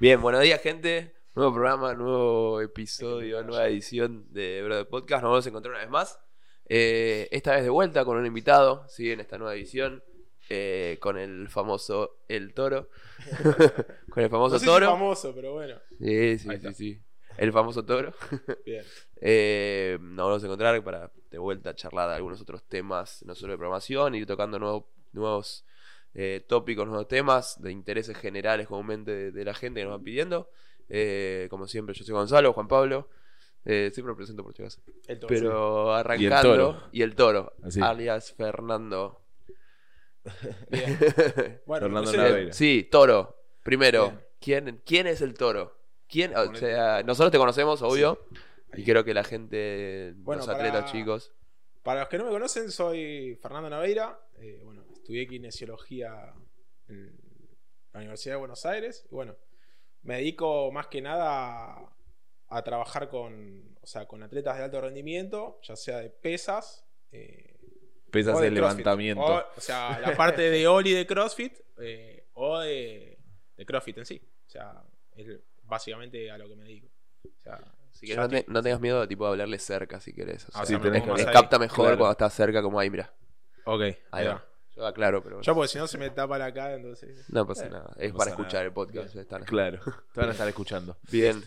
Bien, 0.00 0.20
buenos 0.20 0.40
días, 0.42 0.60
gente. 0.62 1.14
Nuevo 1.34 1.52
programa, 1.54 1.94
nuevo 1.94 2.60
episodio, 2.60 3.42
nueva 3.42 3.66
edición 3.68 4.26
de 4.32 4.62
Brother 4.64 4.88
Podcast. 4.88 5.22
Nos 5.22 5.30
vamos 5.30 5.46
a 5.46 5.48
encontrar 5.48 5.72
una 5.74 5.82
vez 5.82 5.90
más. 5.90 6.18
Eh, 6.66 7.28
esta 7.30 7.52
vez 7.54 7.62
de 7.64 7.70
vuelta 7.70 8.04
con 8.04 8.16
un 8.16 8.26
invitado, 8.26 8.84
¿sí? 8.88 9.12
En 9.12 9.20
esta 9.20 9.38
nueva 9.38 9.54
edición. 9.54 10.02
eh, 10.52 10.98
con 11.00 11.16
el 11.16 11.48
famoso 11.48 12.18
El 12.28 12.54
Toro. 12.54 12.88
con 14.10 14.24
el 14.24 14.30
famoso 14.30 14.54
No 14.54 14.58
sé 14.58 14.64
si 14.64 14.66
Toro. 14.66 14.86
famoso, 14.86 15.32
pero 15.34 15.52
bueno. 15.52 15.76
Sí, 16.00 16.38
sí, 16.38 16.48
Ahí 16.50 16.56
sí, 16.60 16.66
está. 16.66 16.72
sí. 16.74 17.00
El 17.36 17.52
famoso 17.52 17.84
Toro. 17.84 18.12
Bien. 18.64 18.84
Eh, 19.22 19.98
nos 20.00 20.28
vamos 20.28 20.42
a 20.42 20.46
encontrar 20.46 20.82
para 20.82 21.12
de 21.30 21.36
vuelta 21.36 21.74
charlar 21.74 22.08
de 22.08 22.14
algunos 22.14 22.40
otros 22.40 22.62
temas, 22.64 23.22
no 23.26 23.34
solo 23.34 23.52
de 23.52 23.58
programación, 23.58 24.14
ir 24.14 24.24
tocando 24.24 24.58
nuevos, 24.58 24.84
nuevos 25.12 25.66
eh, 26.14 26.44
tópicos, 26.48 26.86
nuevos 26.86 27.08
temas 27.08 27.60
de 27.62 27.70
intereses 27.72 28.16
generales 28.16 28.66
comúnmente 28.66 29.10
de, 29.12 29.30
de 29.32 29.44
la 29.44 29.54
gente 29.54 29.80
que 29.80 29.84
nos 29.84 29.94
van 29.94 30.04
pidiendo. 30.04 30.50
Eh, 30.88 31.46
como 31.50 31.66
siempre, 31.68 31.94
yo 31.94 32.04
soy 32.04 32.14
Gonzalo, 32.14 32.52
Juan 32.52 32.66
Pablo. 32.68 33.08
Eh, 33.64 33.90
siempre 33.92 34.12
me 34.12 34.16
presento 34.16 34.42
por 34.42 34.54
si 34.54 34.62
acaso. 34.62 34.80
El 35.06 35.18
toro, 35.20 35.28
Pero 35.28 35.92
Y 35.96 36.00
arrancando. 36.00 36.36
el 36.36 36.42
toro. 36.42 36.82
Y 36.92 37.02
el 37.02 37.14
toro, 37.14 37.52
Así. 37.62 37.80
alias 37.80 38.32
Fernando. 38.32 39.20
Bueno, 41.66 41.86
Fernando 41.86 42.12
Naveira. 42.12 42.52
Sí, 42.52 42.88
toro. 42.90 43.36
Primero, 43.62 44.04
Bien. 44.08 44.20
¿quién, 44.40 44.82
¿quién 44.84 45.06
es 45.06 45.20
el 45.20 45.34
toro? 45.34 45.76
¿Quién? 46.08 46.34
O 46.36 46.54
sea, 46.54 47.02
nosotros 47.02 47.30
te 47.30 47.38
conocemos, 47.38 47.82
obvio. 47.82 48.18
Y 48.74 48.84
creo 48.84 49.04
que 49.04 49.14
la 49.14 49.24
gente, 49.24 50.14
Bueno, 50.16 50.38
los 50.40 50.46
para- 50.46 50.58
atletas 50.68 50.90
chicos. 50.92 51.32
Para 51.82 52.00
los 52.00 52.08
que 52.08 52.18
no 52.18 52.24
me 52.24 52.30
conocen, 52.30 52.70
soy 52.70 53.38
Fernando 53.40 53.70
Naveira. 53.70 54.18
Eh, 54.38 54.60
bueno, 54.64 54.82
estudié 55.00 55.26
kinesiología 55.26 56.32
en 56.88 57.16
la 57.92 58.00
Universidad 58.00 58.34
de 58.34 58.38
Buenos 58.40 58.64
Aires. 58.66 59.06
Y 59.10 59.14
bueno, 59.14 59.36
me 60.02 60.16
dedico 60.16 60.70
más 60.72 60.86
que 60.88 61.00
nada 61.00 61.72
a, 61.74 61.96
a 62.48 62.62
trabajar 62.62 63.08
con, 63.08 63.76
o 63.80 63.86
sea, 63.86 64.06
con 64.06 64.22
atletas 64.22 64.56
de 64.58 64.64
alto 64.64 64.80
rendimiento, 64.80 65.58
ya 65.62 65.76
sea 65.76 65.98
de 65.98 66.10
pesas. 66.10 66.84
eh, 67.12 67.56
Pesas 68.10 68.36
o 68.36 68.40
de 68.40 68.46
de 68.46 68.50
levantamiento. 68.56 69.22
O, 69.24 69.44
o 69.56 69.60
sea, 69.60 69.98
la 70.00 70.16
parte 70.16 70.42
de 70.50 70.66
Oli 70.66 70.92
de 70.92 71.06
CrossFit 71.06 71.54
eh, 71.80 72.26
o 72.34 72.58
de, 72.58 73.18
de 73.56 73.66
CrossFit 73.66 73.98
en 73.98 74.06
sí. 74.06 74.20
O 74.46 74.50
sea, 74.50 74.82
es 75.16 75.28
básicamente 75.62 76.28
a 76.30 76.36
lo 76.36 76.48
que 76.48 76.56
me 76.56 76.64
dedico. 76.64 76.88
O 77.24 77.30
sea, 77.42 77.60
ya 78.02 78.16
no, 78.16 78.28
te- 78.28 78.44
no 78.48 78.62
tengas 78.62 78.80
miedo 78.80 79.00
de 79.00 79.06
tipo 79.06 79.26
hablarle 79.26 79.58
cerca 79.60 80.00
si 80.00 80.12
querés. 80.12 80.44
O 80.46 80.48
Ah, 80.54 80.64
sea, 80.64 80.66
sí, 80.66 80.72
me- 80.76 80.90
tenés 80.90 81.06
me 81.06 81.24
capta 81.32 81.58
mejor 81.58 81.84
Claro. 81.84 81.98
cuando 81.98 82.12
estás 82.12 82.34
cerca, 82.34 82.62
como 82.62 82.80
ahí, 82.80 82.90
mira. 82.90 83.14
Ok, 83.64 83.82
Ahí 84.10 84.26
va. 84.26 84.44
Yo 84.76 84.86
aclaro, 84.86 85.22
pero. 85.22 85.40
Yo 85.42 85.54
porque 85.54 85.68
si 85.68 85.78
no 85.78 85.86
se 85.86 85.98
me 85.98 86.10
tapa 86.10 86.38
la 86.38 86.52
cara, 86.52 86.74
entonces... 86.74 87.24
no 87.28 87.46
pasa 87.46 87.66
Eh, 87.66 87.70
nada. 87.70 87.94
Es 87.98 88.12
no 88.12 88.18
para 88.18 88.30
escuchar 88.30 88.52
nada. 88.54 88.64
el 88.66 88.72
podcast. 88.72 89.16
Claro. 89.46 89.80
Te 90.14 90.20
van 90.20 90.28
a 90.28 90.32
estar 90.32 90.48
escuchando. 90.48 90.96
Bien. 91.10 91.42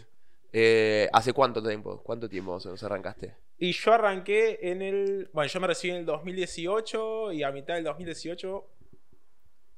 Eh, 0.52 1.09
¿Hace 1.13 1.33
cuánto 1.33 1.63
tiempo? 1.63 2.02
¿Cuánto 2.03 2.30
tiempo 2.30 2.59
se 2.59 2.69
nos 2.69 2.83
arrancaste? 2.83 3.35
Y 3.57 3.71
yo 3.71 3.93
arranqué 3.93 4.59
en 4.61 4.81
el... 4.81 5.30
Bueno, 5.33 5.47
yo 5.49 5.59
me 5.59 5.67
recibí 5.67 5.91
en 5.93 5.99
el 6.02 6.05
2018 6.05 7.31
y 7.31 7.43
a 7.43 7.52
mitad 7.52 7.75
del 7.75 7.85
2018... 7.85 8.69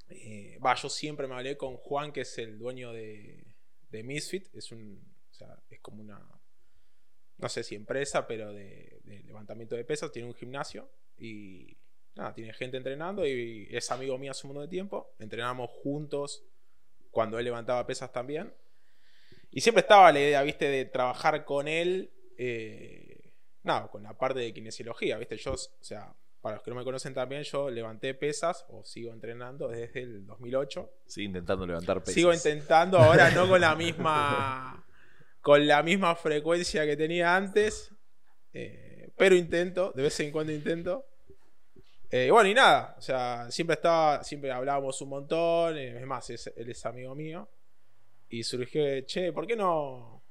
eh, 0.09 0.59
Va, 0.65 0.73
yo 0.75 0.89
siempre 0.89 1.27
me 1.27 1.35
hablé 1.35 1.55
con 1.55 1.77
Juan, 1.77 2.11
que 2.11 2.21
es 2.21 2.37
el 2.39 2.57
dueño 2.57 2.91
de, 2.91 3.45
de 3.89 4.03
Misfit. 4.03 4.53
Es 4.55 4.71
un... 4.71 5.01
O 5.29 5.33
sea, 5.33 5.59
es 5.69 5.79
como 5.81 6.01
una... 6.01 6.19
No 7.37 7.47
sé 7.49 7.63
si 7.63 7.75
empresa, 7.75 8.25
pero 8.27 8.51
de, 8.53 8.99
de 9.03 9.23
levantamiento 9.23 9.75
de 9.75 9.83
pesas. 9.85 10.11
Tiene 10.11 10.27
un 10.27 10.33
gimnasio 10.35 10.89
y... 11.17 11.77
Nada, 12.15 12.33
tiene 12.33 12.53
gente 12.53 12.77
entrenando 12.77 13.25
y 13.27 13.67
es 13.71 13.91
amigo 13.91 14.17
mío 14.17 14.31
hace 14.31 14.47
un 14.47 14.53
montón 14.53 14.69
de 14.69 14.71
tiempo. 14.71 15.13
Entrenamos 15.19 15.69
juntos 15.69 16.45
cuando 17.11 17.37
él 17.37 17.45
levantaba 17.45 17.85
pesas 17.85 18.11
también. 18.11 18.53
Y 19.51 19.61
siempre 19.61 19.81
estaba 19.81 20.11
la 20.11 20.19
idea, 20.19 20.41
viste, 20.43 20.67
de 20.67 20.85
trabajar 20.85 21.45
con 21.45 21.67
él. 21.67 22.11
eh, 22.37 23.31
nada, 23.63 23.87
con 23.87 24.03
la 24.03 24.17
parte 24.17 24.39
de 24.39 24.53
kinesiología, 24.53 25.17
viste. 25.17 25.37
Yo, 25.37 25.53
o 25.53 25.57
sea, 25.81 26.13
para 26.41 26.55
los 26.55 26.63
que 26.63 26.71
no 26.71 26.77
me 26.77 26.83
conocen 26.83 27.13
también, 27.13 27.43
yo 27.43 27.69
levanté 27.69 28.13
pesas 28.13 28.65
o 28.69 28.83
sigo 28.85 29.11
entrenando 29.11 29.67
desde 29.67 30.01
el 30.01 30.25
2008. 30.25 30.89
Sí, 31.07 31.23
intentando 31.23 31.65
levantar 31.65 31.99
pesas. 31.99 32.13
Sigo 32.13 32.33
intentando, 32.33 32.97
ahora 32.97 33.31
no 33.31 33.47
con 33.47 33.59
la 33.59 33.75
misma. 33.75 34.85
con 35.41 35.67
la 35.67 35.83
misma 35.83 36.15
frecuencia 36.15 36.85
que 36.85 36.95
tenía 36.95 37.35
antes. 37.35 37.93
eh, 38.53 39.09
pero 39.17 39.35
intento, 39.35 39.91
de 39.95 40.03
vez 40.03 40.19
en 40.19 40.31
cuando 40.31 40.53
intento. 40.53 41.05
Eh, 42.11 42.29
bueno, 42.31 42.49
y 42.49 42.53
nada, 42.53 42.95
o 42.97 43.01
sea, 43.01 43.49
siempre 43.51 43.73
estaba, 43.75 44.23
siempre 44.23 44.51
hablábamos 44.51 44.99
un 45.01 45.09
montón. 45.09 45.77
eh, 45.77 45.99
es 45.99 46.05
más, 46.05 46.29
es- 46.29 46.53
él 46.55 46.69
es 46.69 46.85
amigo 46.85 47.15
mío. 47.15 47.49
Y 48.29 48.43
surgió, 48.43 48.83
de, 48.83 49.05
che, 49.05 49.31
¿por 49.33 49.45
qué 49.47 49.55
no, 49.55 50.23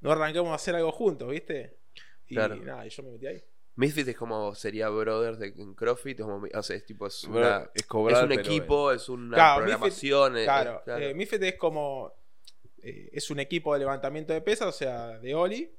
no 0.00 0.10
arrancamos 0.12 0.50
a 0.52 0.54
hacer 0.56 0.74
algo 0.74 0.92
juntos, 0.92 1.28
viste? 1.30 1.76
Y 2.26 2.34
Claro. 2.34 2.56
nada, 2.56 2.86
y 2.86 2.90
yo 2.90 3.02
me 3.02 3.10
metí 3.12 3.26
ahí. 3.26 3.42
Misfit 3.76 4.08
es 4.08 4.16
como 4.16 4.54
sería 4.56 4.88
Brothers 4.88 5.38
de, 5.38 5.48
en 5.56 5.74
CrossFit. 5.74 6.18
es 6.20 6.24
como- 6.26 6.46
o 6.52 6.62
sea, 6.62 6.76
es 6.76 6.84
tipo. 6.84 7.06
Es, 7.06 7.24
una- 7.24 7.70
es 7.74 7.86
cobrar, 7.86 8.18
es 8.18 8.24
un 8.24 8.32
equipo, 8.32 8.92
es 8.92 9.08
una 9.08 9.36
Claro, 9.36 9.56
programación. 9.64 10.36
eh, 10.36 10.44
Claro, 10.44 10.78
eh, 10.78 10.80
claro. 10.84 11.04
eh, 11.04 11.14
Mifet 11.14 11.42
es 11.44 11.54
como. 11.56 12.12
eh, 12.82 13.10
es 13.12 13.30
un 13.30 13.38
equipo 13.40 13.72
de 13.74 13.80
levantamiento 13.80 14.32
de 14.32 14.40
pesas, 14.40 14.68
o 14.68 14.72
sea, 14.72 15.18
de 15.18 15.34
Oli. 15.34 15.72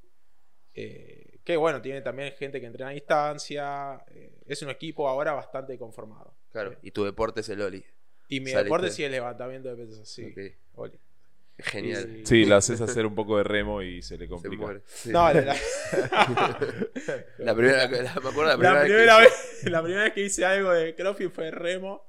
eh, 0.74 1.29
que 1.54 1.58
bueno, 1.58 1.82
tiene 1.82 2.02
también 2.02 2.34
gente 2.34 2.60
que 2.62 2.68
entrena 2.68 2.92
a 2.92 2.94
distancia. 2.94 4.04
eh, 4.12 4.32
es 4.48 4.62
un 4.62 4.70
equipo 4.70 5.08
ahora 5.08 5.34
bastante 5.34 5.78
conformado. 5.78 6.34
Claro, 6.52 6.72
Eh, 6.74 6.78
y 6.84 6.92
tu 6.92 7.04
deporte 7.06 7.42
es 7.42 7.50
el 7.50 7.62
Oli. 7.62 7.84
y 8.28 8.40
mi 8.40 8.52
saliste- 8.52 8.64
deporte 8.64 8.92
sí 8.92 9.04
es 9.04 9.12
levantamiento 9.12 9.70
de 9.76 9.86
pesas, 9.86 10.08
sí. 10.08 10.26
Ok. 10.26 10.56
Oli. 10.76 11.00
Genial. 11.58 12.20
Y- 12.20 12.26
Sí, 12.26 12.46
lo 12.46 12.56
haces 12.56 12.80
hacer 12.82 13.06
un 13.06 13.16
poco 13.16 13.38
de 13.38 13.44
remo 13.44 13.82
y 13.82 14.02
se 14.02 14.18
le 14.18 14.26
Se 14.26 14.30
complica. 14.30 14.80
Sí. 14.86 15.10
No, 15.12 15.34
la, 15.34 15.42
la- 15.44 15.56
La 17.40 17.56
primera, 17.56 17.88
la- 17.90 18.14
me 18.14 18.30
acuerdo 18.30 18.46
la 18.46 18.58
primera, 18.58 18.74
la 18.74 18.80
vez 18.80 18.88
que 18.88 18.94
primera 18.94 19.18
hice- 19.18 19.22
vez, 19.24 19.64
la 19.72 19.82
primera 19.84 20.04
vez 20.04 20.14
que 20.14 20.22
hice 20.22 20.46
algo 20.46 20.72
de 20.72 20.96
CrossFit 20.96 21.32
fue 21.32 21.52
remo. 21.52 22.06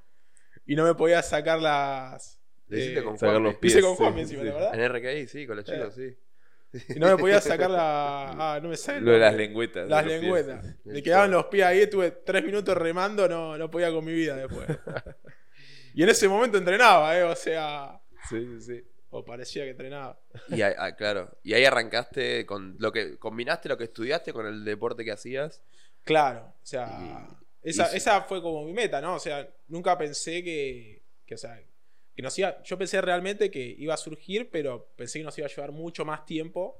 Y 0.66 0.76
no 0.76 0.84
me 0.84 0.94
podía 0.94 1.22
sacar 1.22 1.60
las. 1.60 2.38
Lo 2.68 2.76
hiciste 2.78 3.00
eh, 3.00 3.02
con 3.02 3.18
sacar 3.18 3.34
Juanmi. 3.34 3.48
los 3.48 3.58
pies. 3.58 3.72
Hice 3.72 3.82
con 3.82 3.92
sí, 3.96 3.96
Juan 4.02 4.18
encima, 4.18 4.40
sí. 4.42 4.46
¿de 4.46 4.52
verdad? 4.52 4.74
En 4.74 4.88
RKI, 4.94 5.26
sí, 5.26 5.46
con 5.46 5.56
los 5.56 5.64
chicos, 5.64 5.94
sí. 5.94 6.16
Y 6.88 6.98
no 7.00 7.08
me 7.08 7.16
podía 7.16 7.40
sacar 7.40 7.70
la. 7.70 8.30
Ah, 8.54 8.60
no 8.62 8.68
me 8.68 8.76
sale. 8.76 9.00
Lo 9.00 9.12
de 9.12 9.18
las 9.18 9.34
lengüetas. 9.34 9.88
Las 9.88 10.04
pies. 10.04 10.20
lengüetas. 10.20 10.64
El 10.64 10.76
Le 10.94 11.02
quedaban 11.02 11.30
los 11.30 11.46
pies 11.46 11.64
ahí, 11.66 11.80
estuve 11.80 12.10
tres 12.10 12.44
minutos 12.44 12.76
remando, 12.76 13.28
no, 13.28 13.56
no 13.58 13.70
podía 13.70 13.90
con 13.90 14.04
mi 14.04 14.12
vida 14.12 14.36
después. 14.36 14.68
y 15.94 16.02
en 16.02 16.08
ese 16.08 16.28
momento 16.28 16.58
entrenaba, 16.58 17.16
¿eh? 17.18 17.22
O 17.24 17.34
sea, 17.36 18.00
Sí, 18.28 18.46
sí, 18.46 18.60
sí. 18.60 18.84
o 19.10 19.24
parecía 19.24 19.64
que 19.64 19.70
entrenaba. 19.70 20.20
Y 20.48 20.62
ahí, 20.62 20.74
ah, 20.78 20.94
claro. 20.94 21.38
Y 21.42 21.54
ahí 21.54 21.64
arrancaste 21.64 22.46
con 22.46 22.76
lo 22.78 22.92
que. 22.92 23.18
Combinaste 23.18 23.68
lo 23.68 23.76
que 23.76 23.84
estudiaste 23.84 24.32
con 24.32 24.46
el 24.46 24.64
deporte 24.64 25.04
que 25.04 25.12
hacías. 25.12 25.60
Claro, 26.04 26.54
o 26.62 26.66
sea, 26.66 27.28
Y- 27.62 27.70
esa, 27.70 27.92
y- 27.92 27.96
esa 27.96 28.22
fue 28.22 28.40
como 28.40 28.64
mi 28.64 28.72
meta, 28.72 29.00
¿no? 29.00 29.16
O 29.16 29.18
sea, 29.18 29.46
nunca 29.68 29.98
pensé 29.98 30.42
que, 30.42 31.02
que 31.26 31.34
o 31.34 31.38
sea, 31.38 31.60
que 32.20 32.24
nos 32.24 32.38
iba, 32.38 32.62
yo 32.62 32.76
pensé 32.76 33.00
realmente 33.00 33.50
que 33.50 33.74
iba 33.78 33.94
a 33.94 33.96
surgir, 33.96 34.50
pero 34.50 34.88
pensé 34.96 35.18
que 35.20 35.24
nos 35.24 35.36
iba 35.38 35.46
a 35.46 35.50
llevar 35.50 35.72
mucho 35.72 36.04
más 36.04 36.24
tiempo 36.26 36.78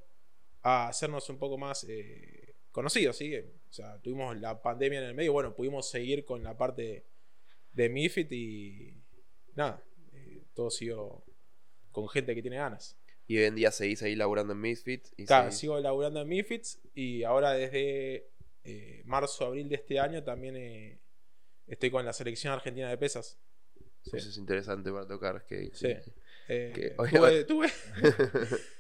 a 0.62 0.88
hacernos 0.88 1.28
un 1.30 1.38
poco 1.38 1.56
más 1.56 1.84
eh, 1.88 2.54
conocidos, 2.70 3.16
¿sí? 3.16 3.34
O 3.36 3.72
sea, 3.72 3.98
tuvimos 4.00 4.38
la 4.38 4.60
pandemia 4.60 4.98
en 5.00 5.06
el 5.06 5.14
medio, 5.14 5.32
bueno, 5.32 5.54
pudimos 5.54 5.88
seguir 5.90 6.24
con 6.24 6.42
la 6.42 6.56
parte 6.56 7.06
de 7.72 7.88
Mifit 7.88 8.30
y 8.32 8.94
nada, 9.54 9.82
eh, 10.12 10.42
todo 10.54 10.70
siguió 10.70 11.24
con 11.92 12.08
gente 12.08 12.34
que 12.34 12.42
tiene 12.42 12.56
ganas. 12.58 12.96
Y 13.26 13.38
hoy 13.38 13.44
en 13.44 13.54
día 13.54 13.70
seguís 13.70 14.02
ahí 14.02 14.16
laburando 14.16 14.52
en 14.52 14.60
Misfit. 14.60 15.06
Y 15.16 15.24
Claro, 15.24 15.50
seguís- 15.50 15.52
sigo 15.60 15.78
laburando 15.80 16.20
en 16.20 16.28
Mifits 16.28 16.80
y 16.94 17.22
ahora 17.22 17.52
desde 17.52 18.28
eh, 18.64 19.02
marzo, 19.06 19.46
abril 19.46 19.68
de 19.68 19.76
este 19.76 19.98
año 20.00 20.22
también 20.22 20.56
eh, 20.56 20.98
estoy 21.66 21.90
con 21.90 22.04
la 22.04 22.12
selección 22.12 22.52
argentina 22.52 22.90
de 22.90 22.98
pesas. 22.98 23.38
Sí. 24.02 24.16
Eso 24.16 24.28
es 24.30 24.36
interesante 24.38 24.90
para 24.92 25.06
tocar. 25.06 25.44
Que, 25.46 25.70
Sí. 25.74 25.94
Eh, 26.48 26.72
Que- 26.74 26.90
tuve, 26.90 27.44
tuve- 27.46 27.70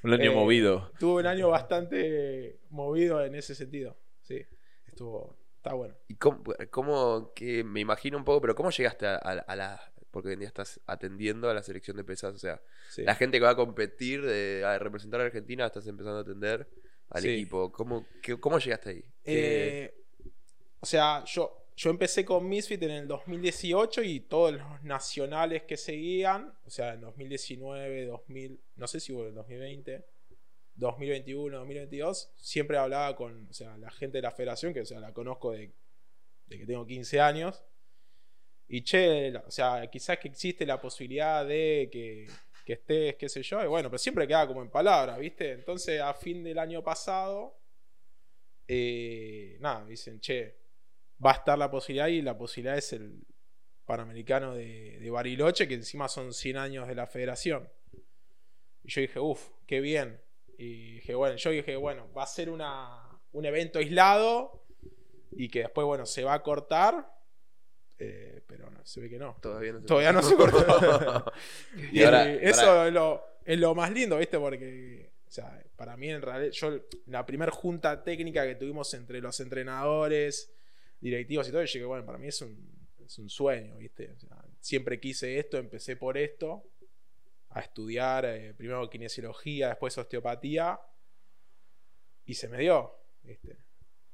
Un 0.02 0.12
año 0.14 0.32
Eh, 0.32 0.34
movido. 0.34 0.90
tuve 0.98 1.20
un 1.20 1.26
año 1.26 1.48
bastante 1.50 2.58
movido 2.70 3.24
en 3.24 3.34
ese 3.36 3.54
sentido. 3.54 3.96
Sí, 4.22 4.44
estuvo, 4.86 5.36
está 5.56 5.74
bueno. 5.74 5.94
¿Y 6.08 6.16
cómo, 6.16 6.42
cómo- 6.70 7.32
que 7.34 7.62
me 7.62 7.80
imagino 7.80 8.16
un 8.18 8.24
poco, 8.24 8.40
pero 8.40 8.54
cómo 8.54 8.70
llegaste 8.70 9.06
a, 9.06 9.14
a- 9.16 9.44
a 9.46 9.56
la. 9.56 9.92
Porque 10.10 10.28
hoy 10.28 10.34
en 10.34 10.40
día 10.40 10.48
estás 10.48 10.80
atendiendo 10.86 11.48
a 11.48 11.54
la 11.54 11.62
selección 11.62 11.96
de 11.96 12.02
pesas. 12.02 12.34
O 12.34 12.38
sea, 12.38 12.60
Sí. 12.88 13.02
la 13.04 13.14
gente 13.14 13.38
que 13.38 13.44
va 13.44 13.50
a 13.50 13.56
competir, 13.56 14.22
de, 14.26 14.64
a 14.64 14.76
representar 14.80 15.20
a 15.20 15.24
Argentina, 15.26 15.66
estás 15.66 15.86
empezando 15.86 16.18
a 16.18 16.22
atender 16.22 16.66
al 17.10 17.22
Sí. 17.22 17.28
equipo. 17.28 17.70
¿Cómo, 17.70 18.04
qué- 18.20 18.40
¿Cómo 18.40 18.58
llegaste 18.58 18.90
ahí? 18.90 19.04
¿Qué- 19.22 19.84
Eh, 19.84 19.94
o 20.80 20.86
sea, 20.86 21.22
yo, 21.26 21.59
yo 21.80 21.88
empecé 21.88 22.26
con 22.26 22.46
Misfit 22.46 22.82
en 22.82 22.90
el 22.90 23.08
2018 23.08 24.02
y 24.02 24.20
todos 24.20 24.52
los 24.52 24.82
nacionales 24.82 25.62
que 25.62 25.78
seguían, 25.78 26.52
o 26.66 26.68
sea, 26.68 26.92
en 26.92 27.00
2019, 27.00 28.04
2000, 28.04 28.60
no 28.76 28.86
sé 28.86 29.00
si 29.00 29.14
hubo 29.14 29.26
en 29.26 29.34
2020, 29.34 30.04
2021, 30.74 31.56
2022, 31.56 32.32
siempre 32.36 32.76
hablaba 32.76 33.16
con 33.16 33.48
o 33.48 33.52
sea, 33.54 33.78
la 33.78 33.90
gente 33.90 34.18
de 34.18 34.22
la 34.22 34.30
federación, 34.30 34.74
que 34.74 34.82
o 34.82 34.84
sea, 34.84 35.00
la 35.00 35.14
conozco 35.14 35.52
de, 35.52 35.72
de 36.48 36.58
que 36.58 36.66
tengo 36.66 36.84
15 36.84 37.18
años. 37.18 37.64
Y 38.68 38.84
che, 38.84 39.34
o 39.34 39.50
sea, 39.50 39.88
quizás 39.90 40.18
que 40.18 40.28
existe 40.28 40.66
la 40.66 40.78
posibilidad 40.78 41.46
de 41.46 41.88
que, 41.90 42.26
que 42.26 42.34
que 42.66 42.74
estés, 42.74 43.16
qué 43.16 43.28
sé 43.30 43.42
yo. 43.42 43.64
Y 43.64 43.68
bueno, 43.68 43.88
pero 43.88 43.96
siempre 43.98 44.28
queda 44.28 44.46
como 44.46 44.60
en 44.60 44.68
palabras, 44.68 45.18
¿viste? 45.18 45.52
Entonces, 45.52 45.98
a 45.98 46.12
fin 46.12 46.44
del 46.44 46.58
año 46.58 46.84
pasado, 46.84 47.58
eh, 48.68 49.56
nada, 49.60 49.86
dicen, 49.86 50.20
che, 50.20 50.59
va 51.24 51.30
a 51.32 51.34
estar 51.34 51.58
la 51.58 51.70
posibilidad 51.70 52.08
y 52.08 52.22
la 52.22 52.36
posibilidad 52.36 52.76
es 52.78 52.92
el 52.92 53.24
Panamericano 53.84 54.54
de, 54.54 54.98
de 55.00 55.10
Bariloche, 55.10 55.66
que 55.66 55.74
encima 55.74 56.08
son 56.08 56.32
100 56.32 56.56
años 56.56 56.88
de 56.88 56.94
la 56.94 57.06
federación. 57.06 57.68
Y 58.84 58.90
yo 58.90 59.00
dije, 59.00 59.18
uff, 59.18 59.48
qué 59.66 59.80
bien. 59.80 60.20
Y 60.58 60.94
dije, 60.94 61.14
bueno, 61.14 61.36
yo 61.36 61.50
dije, 61.50 61.76
bueno, 61.76 62.12
va 62.12 62.22
a 62.22 62.26
ser 62.26 62.50
una, 62.50 63.00
un 63.32 63.44
evento 63.44 63.78
aislado 63.78 64.64
y 65.32 65.48
que 65.48 65.60
después, 65.60 65.84
bueno, 65.86 66.06
se 66.06 66.22
va 66.24 66.34
a 66.34 66.42
cortar. 66.42 67.10
eh, 67.98 68.42
pero 68.46 68.70
no, 68.70 68.84
se 68.84 69.00
ve 69.00 69.10
que 69.10 69.18
no. 69.18 69.36
Todavía 69.42 69.72
no 69.72 69.80
se, 69.80 69.86
Todavía 69.86 70.12
no 70.12 70.22
se 70.22 70.36
cortó. 70.36 71.32
Y 71.92 72.02
ahora- 72.02 72.30
Y 72.32 72.38
eso 72.42 72.86
es 72.86 72.92
lo, 72.92 73.24
es 73.44 73.58
lo 73.58 73.74
más 73.74 73.90
lindo, 73.92 74.16
¿viste? 74.18 74.38
Porque, 74.38 75.10
o 75.26 75.30
sea, 75.30 75.62
para 75.76 75.96
mí 75.96 76.08
en 76.10 76.22
realidad, 76.22 76.52
yo, 76.52 76.78
la 77.06 77.26
primera 77.26 77.50
junta 77.52 78.02
técnica 78.04 78.46
que 78.46 78.54
tuvimos 78.54 78.92
entre 78.94 79.20
los 79.20 79.38
entrenadores, 79.40 80.52
directivos 81.00 81.48
y 81.48 81.50
todo, 81.52 81.62
yo 81.64 81.72
dije, 81.72 81.84
bueno, 81.84 82.04
para 82.04 82.18
mí 82.18 82.28
es 82.28 82.40
un, 82.42 82.88
es 83.04 83.18
un 83.18 83.28
sueño, 83.28 83.76
¿viste? 83.78 84.10
O 84.10 84.18
sea, 84.18 84.44
siempre 84.60 85.00
quise 85.00 85.38
esto, 85.38 85.56
empecé 85.56 85.96
por 85.96 86.16
esto, 86.18 86.64
a 87.50 87.60
estudiar, 87.60 88.24
eh, 88.26 88.54
primero 88.54 88.88
kinesiología, 88.88 89.68
después 89.68 89.96
osteopatía, 89.98 90.78
y 92.24 92.34
se 92.34 92.48
me 92.48 92.58
dio, 92.58 92.94
¿viste? 93.22 93.56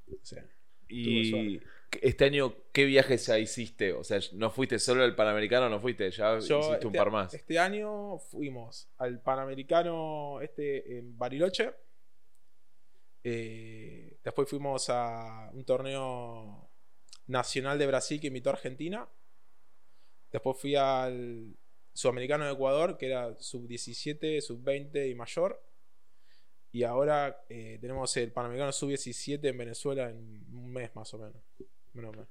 O 0.09 0.25
sea, 0.25 0.45
Y 0.89 1.61
este 2.01 2.25
año, 2.25 2.55
¿qué 2.73 2.85
viajes 2.85 3.27
ya 3.27 3.39
hiciste? 3.39 3.93
O 3.93 4.05
sea, 4.05 4.21
no 4.35 4.51
fuiste 4.51 4.79
solo 4.79 5.03
al 5.03 5.15
Panamericano, 5.17 5.69
no 5.69 5.81
fuiste, 5.81 6.11
ya 6.11 6.39
Yo 6.39 6.61
hiciste 6.61 6.87
un 6.87 6.95
este- 6.95 6.99
par 6.99 7.11
más. 7.11 7.35
Este 7.35 7.59
año 7.59 8.19
fuimos 8.19 8.89
al 8.99 9.21
Panamericano 9.21 10.41
este 10.41 10.99
en 10.99 11.19
Bariloche. 11.19 11.75
Eh, 13.25 14.19
después 14.23 14.49
fuimos 14.49 14.89
a 14.89 15.51
un 15.53 15.65
torneo 15.65 16.66
nacional 17.27 17.79
de 17.79 17.87
Brasil 17.87 18.21
que 18.21 18.29
invitó 18.29 18.51
a 18.51 18.55
Argentina. 18.55 19.09
Después 20.33 20.59
fui 20.59 20.75
al 20.77 21.55
Sudamericano 21.93 22.45
de 22.47 22.53
Ecuador, 22.53 22.97
que 22.99 23.07
era 23.07 23.35
sub-17, 23.39 24.41
sub-20 24.41 25.11
y 25.11 25.15
mayor. 25.15 25.63
Y 26.73 26.83
ahora 26.83 27.45
eh, 27.49 27.79
tenemos 27.81 28.15
el 28.19 28.33
Panamericano 28.33 28.73
sub-17 28.73 29.41
en 29.49 29.57
Venezuela 29.59 30.11
en 30.11 30.45
un 30.53 30.71
mes 30.73 30.95
más 30.95 31.13
o 31.15 31.19
menos. 31.19 31.43
Menos 31.95 32.15
mes. 32.17 32.27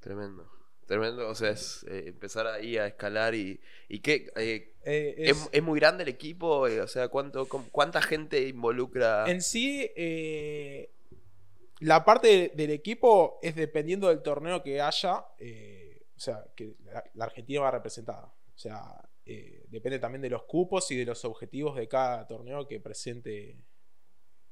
Tremendo. 0.00 0.50
Tremendo, 0.86 1.28
o 1.28 1.34
sea, 1.34 1.50
es 1.50 1.84
eh, 1.88 2.04
empezar 2.06 2.46
ahí 2.46 2.76
a 2.76 2.86
escalar 2.86 3.34
y, 3.34 3.58
y 3.88 3.98
qué, 3.98 4.30
eh, 4.36 4.72
es, 4.84 5.36
es- 5.36 5.48
es 5.50 5.62
muy 5.62 5.80
grande 5.80 6.04
el 6.04 6.08
equipo, 6.08 6.60
o 6.60 6.86
sea, 6.86 7.08
¿cuánto, 7.08 7.48
¿cuánta 7.48 8.00
gente 8.00 8.46
involucra? 8.46 9.28
En 9.28 9.42
sí, 9.42 9.90
la 11.80 12.04
parte 12.04 12.28
de- 12.28 12.48
del 12.54 12.70
equipo 12.70 13.38
es 13.42 13.54
dependiendo 13.56 14.08
del 14.08 14.22
torneo 14.22 14.62
que 14.62 14.80
haya. 14.80 15.26
eh, 15.38 16.02
o 16.16 16.20
sea, 16.20 16.44
que 16.56 16.74
la, 16.84 17.04
la 17.14 17.24
Argentina 17.26 17.60
va 17.60 17.70
representada. 17.72 18.26
O 18.26 18.58
sea, 18.58 18.82
eh, 19.26 19.66
depende 19.68 19.98
también 19.98 20.22
de 20.22 20.30
los 20.30 20.44
cupos 20.44 20.90
y 20.90 20.96
de 20.96 21.04
los 21.04 21.24
objetivos 21.26 21.76
de 21.76 21.88
cada 21.88 22.26
torneo 22.26 22.66
que 22.66 22.80
presente 22.80 23.58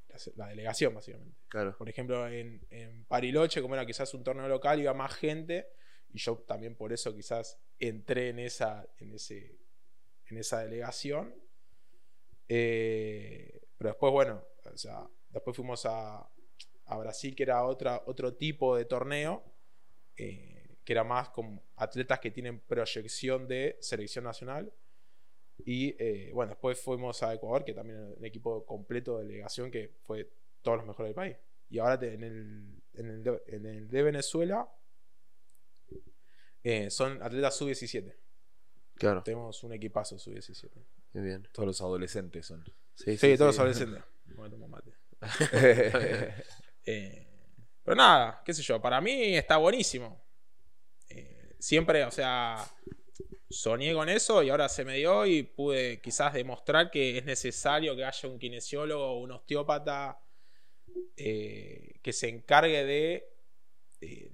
la, 0.08 0.16
la 0.36 0.46
delegación, 0.48 0.94
básicamente. 0.94 1.38
Claro, 1.48 1.74
Por 1.76 1.88
ejemplo, 1.88 2.28
en, 2.28 2.66
en 2.70 3.04
Pariloche, 3.06 3.62
como 3.62 3.74
era 3.74 3.86
quizás 3.86 4.12
un 4.14 4.22
torneo 4.24 4.46
local, 4.48 4.80
iba 4.80 4.92
más 4.94 5.14
gente. 5.14 5.68
Y 6.10 6.18
yo 6.18 6.36
también 6.46 6.76
por 6.76 6.92
eso 6.92 7.14
quizás 7.14 7.58
entré 7.78 8.28
en 8.28 8.38
esa, 8.40 8.86
en 8.98 9.12
ese, 9.14 9.58
en 10.26 10.38
esa 10.38 10.60
delegación. 10.60 11.34
Eh, 12.48 13.62
pero 13.76 13.90
después, 13.90 14.12
bueno, 14.12 14.44
o 14.64 14.76
sea, 14.76 15.08
después 15.30 15.56
fuimos 15.56 15.84
a, 15.86 16.28
a 16.86 16.96
Brasil, 16.98 17.34
que 17.34 17.42
era 17.44 17.64
otra, 17.64 18.02
otro 18.06 18.34
tipo 18.34 18.76
de 18.76 18.84
torneo, 18.84 19.42
eh, 20.16 20.76
que 20.84 20.92
era 20.92 21.04
más 21.04 21.30
con 21.30 21.60
atletas 21.76 22.20
que 22.20 22.30
tienen 22.30 22.60
proyección 22.60 23.46
de 23.48 23.76
selección 23.80 24.24
nacional. 24.24 24.72
Y 25.64 25.94
eh, 26.02 26.30
bueno, 26.34 26.50
después 26.50 26.80
fuimos 26.80 27.22
a 27.22 27.32
Ecuador, 27.32 27.64
que 27.64 27.74
también 27.74 27.98
era 27.98 28.08
un 28.08 28.24
equipo 28.24 28.64
completo 28.66 29.18
de 29.18 29.24
delegación 29.26 29.70
que 29.70 29.88
fue 30.02 30.30
todos 30.62 30.78
los 30.78 30.86
mejores 30.86 31.08
del 31.10 31.14
país. 31.14 31.36
Y 31.70 31.78
ahora 31.78 31.98
te- 31.98 32.12
en, 32.14 32.22
el, 32.24 32.82
en, 32.94 33.06
el 33.10 33.22
de, 33.22 33.42
en 33.46 33.66
el 33.66 33.88
de 33.88 34.02
Venezuela 34.02 34.68
eh, 36.62 36.90
son 36.90 37.22
atletas 37.22 37.56
sub-17. 37.56 38.14
claro, 38.96 39.22
Tenemos 39.22 39.62
un 39.64 39.72
equipazo 39.72 40.18
sub-17. 40.18 40.70
qué 41.12 41.20
bien. 41.20 41.48
Todos 41.52 41.66
los 41.66 41.80
adolescentes 41.80 42.46
son. 42.46 42.64
Sí, 42.94 43.16
Sí, 43.16 43.36
todos 43.36 43.58
adolescentes. 43.58 44.02
Bueno, 44.36 44.56
mate. 44.68 44.92
Eh, 46.84 47.26
pero 47.82 47.96
nada, 47.96 48.42
qué 48.44 48.54
sé 48.54 48.62
yo, 48.62 48.80
para 48.80 49.00
mí 49.00 49.36
está 49.36 49.56
buenísimo. 49.56 50.22
Eh, 51.08 51.56
siempre, 51.58 52.04
o 52.04 52.10
sea, 52.10 52.64
soñé 53.48 53.94
con 53.94 54.08
eso 54.08 54.42
y 54.42 54.50
ahora 54.50 54.68
se 54.68 54.84
me 54.84 54.96
dio 54.96 55.26
y 55.26 55.42
pude 55.42 56.00
quizás 56.00 56.32
demostrar 56.32 56.90
que 56.90 57.18
es 57.18 57.24
necesario 57.24 57.94
que 57.96 58.04
haya 58.04 58.28
un 58.28 58.38
kinesiólogo 58.38 59.04
o 59.04 59.20
un 59.20 59.32
osteópata 59.32 60.20
eh, 61.16 62.00
que 62.02 62.12
se 62.12 62.28
encargue 62.28 62.84
de 62.84 63.30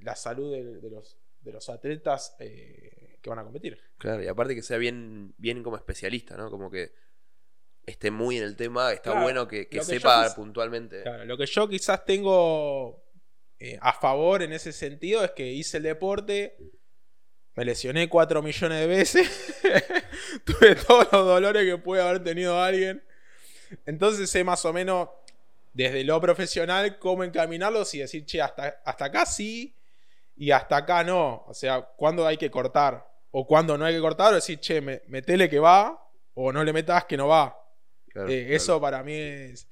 la 0.03 0.17
salud 0.17 0.53
de, 0.53 0.91
los, 0.91 1.17
de 1.41 1.53
los 1.53 1.69
atletas 1.69 2.35
que 2.39 3.31
van 3.31 3.39
a 3.39 3.45
competir. 3.45 3.79
Claro, 3.99 4.23
y 4.23 4.27
aparte 4.27 4.55
que 4.55 4.63
sea 4.63 4.79
bien, 4.79 5.35
bien 5.37 5.63
como 5.63 5.77
especialista, 5.77 6.37
¿no? 6.37 6.51
Como 6.51 6.71
que 6.71 6.93
esté 7.87 8.11
muy 8.11 8.37
en 8.39 8.45
el 8.45 8.57
tema, 8.57 8.93
está 8.93 9.11
Claro, 9.11 9.23
bueno 9.25 9.49
que, 9.49 9.69
que 9.69 9.77
lo 9.79 9.83
que 9.83 9.89
yo 9.95 9.99
sepa 9.99 10.35
puntualmente. 10.35 11.03
Claro, 11.03 11.25
lo 11.25 11.37
que 11.37 11.47
yo 11.47 11.69
quizás 11.69 12.05
tengo 12.05 13.03
eh, 13.59 13.79
a 13.81 13.93
favor 13.93 14.43
en 14.43 14.53
ese 14.53 14.73
sentido 14.73 15.25
es 15.25 15.33
que 15.33 15.47
hice 15.47 15.79
el 15.79 15.83
deporte, 15.85 16.57
me 17.57 17.65
lesioné 17.65 18.09
4 18.09 18.43
millones 18.43 18.79
de 18.81 18.87
veces, 18.87 19.61
tuve 20.45 20.77
todos 20.77 21.09
los 21.13 21.27
dolores 21.27 21.65
que 21.65 21.79
puede 21.79 22.03
haber 22.03 22.23
tenido 22.23 22.63
alguien. 22.63 23.03
Entonces 23.87 24.31
sé 24.31 24.45
más 24.45 24.65
o 24.65 24.73
menos 24.73 25.09
desde 25.73 26.03
lo 26.05 26.21
profesional 26.21 26.99
cómo 26.99 27.23
encaminarlos 27.25 27.93
y 27.95 27.99
decir, 28.01 28.25
che, 28.25 28.41
hasta, 28.41 28.81
hasta 28.85 29.05
acá 29.07 29.27
sí 29.27 29.75
y 30.37 30.51
hasta 30.51 30.77
acá 30.79 31.05
no. 31.05 31.45
O 31.47 31.55
sea, 31.55 31.83
cuándo 31.83 32.27
hay 32.27 32.37
que 32.37 32.51
cortar 32.51 33.07
o 33.31 33.47
cuándo 33.47 33.77
no 33.79 33.85
hay 33.85 33.95
que 33.95 34.01
cortar 34.01 34.33
o 34.33 34.37
decir, 34.37 34.59
che, 34.59 34.81
me- 34.81 35.03
metele 35.09 35.49
que 35.49 35.59
va 35.61 36.03
o 36.35 36.53
no 36.53 36.65
le 36.65 36.73
metas 36.73 37.05
que 37.05 37.17
no 37.17 37.29
va. 37.29 37.57
Claro, 38.13 38.29
Eh, 38.29 38.41
claro. 38.43 38.57
Eso 38.57 38.81
para 38.81 39.03
mí 39.03 39.15
es. 39.15 39.69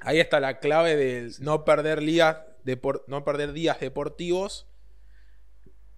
Ahí 0.00 0.20
está 0.20 0.38
la 0.40 0.58
clave 0.58 0.96
del 0.96 1.32
no 1.40 1.64
perder 1.64 2.00
días, 2.00 2.36
depor- 2.64 3.04
no 3.06 3.24
perder 3.24 3.52
días 3.52 3.80
deportivos 3.80 4.66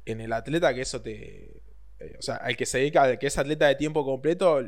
en 0.05 0.21
el 0.21 0.33
atleta, 0.33 0.73
que 0.75 0.83
eso 0.83 1.03
te. 1.03 1.63
eh, 1.99 2.17
o 2.19 2.23
sea, 2.23 2.37
al 2.37 2.57
que 2.57 2.67
se 2.67 2.79
dedica, 2.79 3.03
al 3.03 3.19
que 3.19 3.27
es 3.27 3.39
atleta 3.39 3.67
de 3.67 3.75
tiempo 3.75 4.05
completo, 4.05 4.61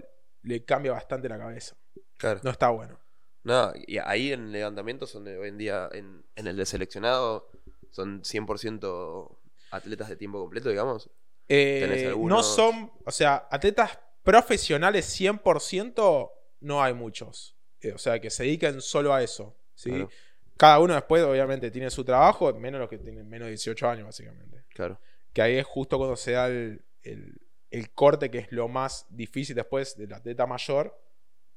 le 0.43 0.65
cambia 0.65 0.93
bastante 0.93 1.29
la 1.29 1.39
cabeza. 1.39 1.77
Claro. 2.17 2.41
No 2.43 2.51
está 2.51 2.71
bueno. 2.71 2.99
No, 3.45 3.73
y 3.87 3.99
ahí 3.99 4.33
en 4.33 4.47
el 4.47 4.53
levantamiento 4.53 5.07
son 5.07 5.25
de- 5.25 5.39
hoy 5.39 5.49
en 5.49 5.59
día, 5.59 5.89
en, 5.93 6.25
en 6.35 6.47
el 6.47 6.57
de 6.57 6.67
seleccionado, 6.67 7.49
son 7.91 8.23
100% 8.25 9.39
atletas 9.71 10.09
de 10.09 10.17
tiempo 10.17 10.41
completo, 10.41 10.69
digamos. 10.69 11.11
Eh, 11.49 11.79
¿Tenés 11.83 12.17
no 12.17 12.43
son. 12.43 12.91
O 13.05 13.11
sea, 13.11 13.47
atletas 13.51 13.99
profesionales 14.23 15.07
100% 15.19 16.33
no 16.61 16.83
hay 16.83 16.95
muchos. 16.95 17.57
Eh, 17.81 17.93
o 17.93 17.99
sea, 17.99 18.21
que 18.21 18.31
se 18.31 18.43
dediquen 18.45 18.81
solo 18.81 19.13
a 19.15 19.23
eso. 19.23 19.57
¿sí? 19.75 19.91
Claro. 19.91 20.11
Cada 20.57 20.79
uno 20.81 20.95
después, 20.95 21.23
obviamente, 21.23 21.71
tiene 21.71 21.91
su 21.91 22.05
trabajo, 22.05 22.53
menos 22.55 22.81
los 22.81 22.89
que 22.91 22.99
tienen 22.99 23.29
menos 23.29 23.47
de 23.47 23.51
18 23.51 23.89
años, 23.89 24.07
básicamente. 24.07 24.65
Claro, 24.71 24.99
Que 25.33 25.43
ahí 25.43 25.57
es 25.57 25.65
justo 25.67 25.97
cuando 25.99 26.17
se 26.17 26.33
da 26.33 26.49
el, 26.49 26.83
el- 27.03 27.41
el 27.71 27.91
corte, 27.91 28.31
que 28.31 28.39
es 28.39 28.51
lo 28.51 28.67
más 28.67 29.07
difícil 29.11 29.55
después 29.55 29.95
del 29.97 30.13
atleta 30.15 30.47
mayor, 30.47 30.99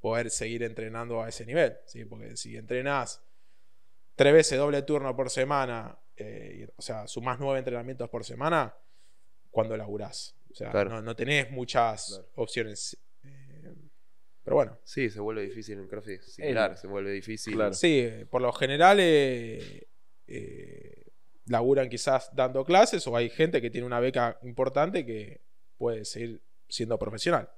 poder 0.01 0.29
seguir 0.29 0.62
entrenando 0.63 1.22
a 1.24 1.29
ese 1.29 1.46
nivel. 1.46 1.77
¿sí? 1.86 2.03
Porque 2.05 2.36
si 2.36 2.58
entrenás 2.58 3.24
tres 4.15 4.34
veces 4.34 4.58
doble 4.60 4.81
turno 4.81 5.15
por 5.15 5.29
semana, 5.29 5.98
eh, 6.17 6.67
o 6.75 6.81
sea, 6.81 7.08
sumás 7.08 7.39
nueve 7.39 7.60
entrenamientos 7.60 8.10
por 8.10 8.24
semana, 8.25 8.75
cuando 9.50 9.75
laburás. 9.77 10.36
O 10.51 10.53
sea, 10.55 10.70
Claro. 10.70 10.89
no, 10.89 11.01
no 11.01 11.15
tenés 11.15 11.50
muchas 11.50 12.08
Claro. 12.10 12.27
opciones. 12.36 12.98
Eh, 14.42 14.44
pero 14.44 14.56
bueno. 14.56 14.78
sí, 14.84 15.10
se 15.10 15.20
vuelve 15.20 15.44
difícil 15.44 15.78
en 15.78 15.88
CrossFit. 15.88 16.22
Similar, 16.22 16.78
se 16.78 16.88
vuelve 16.88 17.12
difícil. 17.12 17.54
Claro. 17.54 17.74
Sí, 17.74 18.00
eh, 18.00 18.26
por 18.30 18.42
lo 18.42 18.52
general 18.52 18.98
eh, 19.00 19.88
eh, 20.28 21.06
laburan 21.46 21.90
quizás 21.90 22.30
dando 22.34 22.66
clases 22.66 23.06
o 23.08 23.16
hay 23.16 23.30
gente 23.30 23.62
que 23.62 23.70
tiene 23.70 23.86
una 23.86 24.00
beca 24.00 24.40
importante 24.44 25.06
que 25.06 25.42
puede 25.78 26.06
seguir 26.06 26.42
siendo 26.68 26.98
profesional. 26.98 27.50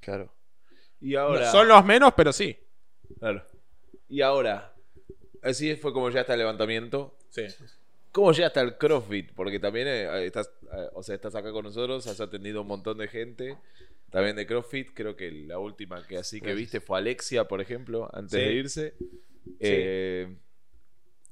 Claro. 0.00 0.34
Y 1.00 1.14
ahora. 1.14 1.46
No, 1.46 1.52
son 1.52 1.68
los 1.68 1.84
menos, 1.84 2.12
pero 2.16 2.32
sí. 2.32 2.58
Claro. 3.18 3.44
Y 4.08 4.20
ahora. 4.20 4.74
Así 5.42 5.76
fue 5.76 5.92
como 5.92 6.10
ya 6.10 6.20
está 6.20 6.34
el 6.34 6.40
levantamiento. 6.40 7.16
Sí. 7.30 7.46
¿Cómo 8.18 8.32
llegaste 8.32 8.58
al 8.58 8.76
CrossFit? 8.76 9.30
Porque 9.32 9.60
también 9.60 9.86
eh, 9.86 10.26
estás, 10.26 10.50
eh, 10.72 10.88
o 10.92 11.04
sea, 11.04 11.14
estás 11.14 11.36
acá 11.36 11.52
con 11.52 11.62
nosotros, 11.62 12.04
has 12.08 12.20
atendido 12.20 12.62
un 12.62 12.66
montón 12.66 12.98
de 12.98 13.06
gente. 13.06 13.56
También 14.10 14.34
de 14.34 14.44
CrossFit, 14.44 14.88
creo 14.92 15.14
que 15.14 15.30
la 15.30 15.60
última 15.60 16.04
que 16.04 16.16
así 16.16 16.40
que 16.40 16.52
viste 16.52 16.80
fue 16.80 16.98
Alexia, 16.98 17.46
por 17.46 17.60
ejemplo, 17.60 18.10
antes 18.12 18.32
Sí. 18.32 18.38
de 18.44 18.52
irse. 18.54 18.94
Eh, 19.60 20.36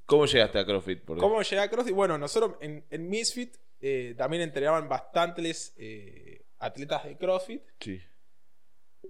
¿Cómo 0.05 0.27
llegaste 0.27 0.61
a 0.61 0.65
CrossFit? 0.65 1.01
Porque- 1.05 1.21
¿Cómo 1.21 1.43
llegué 1.43 1.59
a 1.59 1.69
CrossFit? 1.69 1.93
Bueno, 1.93 2.19
nosotros 2.19 2.55
en, 2.61 2.85
en 2.89 3.09
Misfit 3.09 3.57
eh, 3.81 4.15
también 4.17 4.43
entrenaban 4.45 4.89
bastantes 4.89 5.75
atletas 6.61 7.05
de 7.05 7.17
CrossFit. 7.19 7.63
Sí. 7.81 8.01